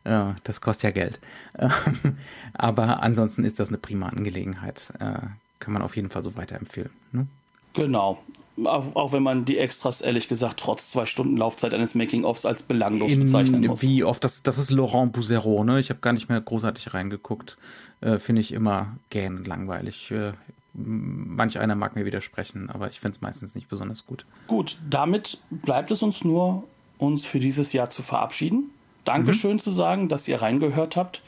Äh, 0.05 0.33
das 0.45 0.61
kostet 0.61 0.85
ja 0.85 0.91
Geld. 0.91 1.21
Aber 2.55 3.03
ansonsten 3.03 3.45
ist 3.45 3.61
das 3.61 3.69
eine 3.69 3.79
prima 3.79 4.09
Angelegenheit. 4.09 4.93
Äh, 4.99 5.21
kann 5.61 5.73
man 5.73 5.83
auf 5.83 5.97
jeden 5.97 6.11
Fall 6.11 6.25
so 6.25 6.37
weiterempfehlen. 6.37 6.91
Ne? 7.13 7.27
Genau. 7.75 8.23
Auch, 8.65 8.95
auch, 8.95 9.13
wenn 9.13 9.23
man 9.23 9.47
die 9.47 9.57
Extras, 9.57 10.03
ehrlich 10.03 10.29
gesagt, 10.29 10.61
trotz 10.61 10.91
zwei 10.91 11.07
Stunden 11.07 11.39
Laufzeit 11.39 11.73
eines 11.73 11.95
Making-ofs 11.95 12.45
als 12.45 12.63
belanglos 12.63 13.17
bezeichnen 13.17 13.67
muss. 13.67 13.81
Wie 13.81 14.05
oft, 14.05 14.23
das, 14.25 14.43
das 14.43 14.59
ist 14.59 14.71
Laurent 14.71 15.13
Boussereau, 15.13 15.65
ne? 15.65 15.81
Ich 15.81 15.89
habe 15.89 16.01
gar 16.01 16.13
nicht 16.13 16.29
mehr 16.29 16.41
großartig 16.41 16.93
reingeguckt. 16.93 17.57
Äh, 18.03 18.19
finde 18.19 18.43
ich 18.43 18.53
immer 18.53 18.97
gähnend 19.09 19.47
langweilig. 19.47 20.11
Äh, 20.11 20.33
manch 20.75 21.59
einer 21.59 21.75
mag 21.75 21.97
mir 21.97 22.05
widersprechen, 22.05 22.69
aber 22.69 22.89
ich 22.89 23.01
finde 23.01 23.17
es 23.17 23.21
meistens 23.23 23.55
nicht 23.55 23.69
besonders 23.69 24.07
gut. 24.07 24.27
Gut, 24.47 24.77
damit 24.89 25.39
bleibt 25.51 25.91
es 25.91 26.03
uns 26.03 26.25
nur, 26.25 26.65
uns 26.99 27.25
für 27.25 27.39
dieses 27.39 27.73
Jahr 27.73 27.91
zu 27.91 28.03
verabschieden. 28.03 28.71
Dankeschön 29.05 29.55
mhm. 29.55 29.61
zu 29.61 29.71
sagen, 29.71 30.09
dass 30.09 30.29
ihr 30.29 30.41
reingehört 30.41 30.97
habt. 30.97 31.23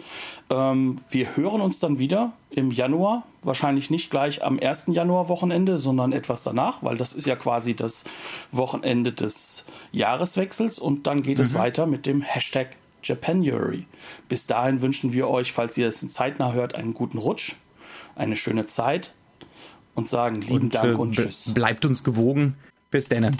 Ähm, 0.51 0.97
wir 1.11 1.37
hören 1.37 1.61
uns 1.61 1.79
dann 1.79 1.99
wieder 1.99 2.33
im 2.51 2.70
Januar. 2.70 3.25
Wahrscheinlich 3.43 3.91
nicht 3.91 4.11
gleich 4.11 4.45
am 4.45 4.59
1. 4.59 4.87
Januar-Wochenende, 4.89 5.79
sondern 5.79 6.12
etwas 6.12 6.43
danach, 6.43 6.83
weil 6.83 6.97
das 6.97 7.12
ist 7.12 7.27
ja 7.27 7.37
quasi 7.37 7.75
das 7.75 8.05
Wochenende 8.53 9.12
des 9.12 9.64
Jahreswechsels. 9.93 10.79
Und 10.79 11.07
dann 11.07 11.22
geht 11.22 11.39
mhm. 11.39 11.45
es 11.45 11.55
weiter 11.55 11.87
mit 11.87 12.07
dem 12.07 12.22
Hashtag 12.22 12.77
Japanuary. 13.03 13.87
Bis 14.29 14.47
dahin 14.47 14.81
wünschen 14.81 15.12
wir 15.12 15.29
euch, 15.29 15.53
falls 15.53 15.77
ihr 15.77 15.89
es 15.89 16.01
zeitnah 16.12 16.53
hört, 16.53 16.75
einen 16.75 16.95
guten 16.95 17.18
Rutsch, 17.18 17.55
eine 18.16 18.37
schöne 18.37 18.66
Zeit 18.66 19.12
und 19.95 20.09
sagen 20.09 20.41
lieben 20.41 20.64
und, 20.64 20.75
Dank 20.75 20.99
und 20.99 21.12
Tschüss. 21.12 21.53
Bleibt 21.53 21.85
uns 21.85 22.05
gewogen. 22.05 22.57
Bis 22.91 23.09
dann. 23.09 23.37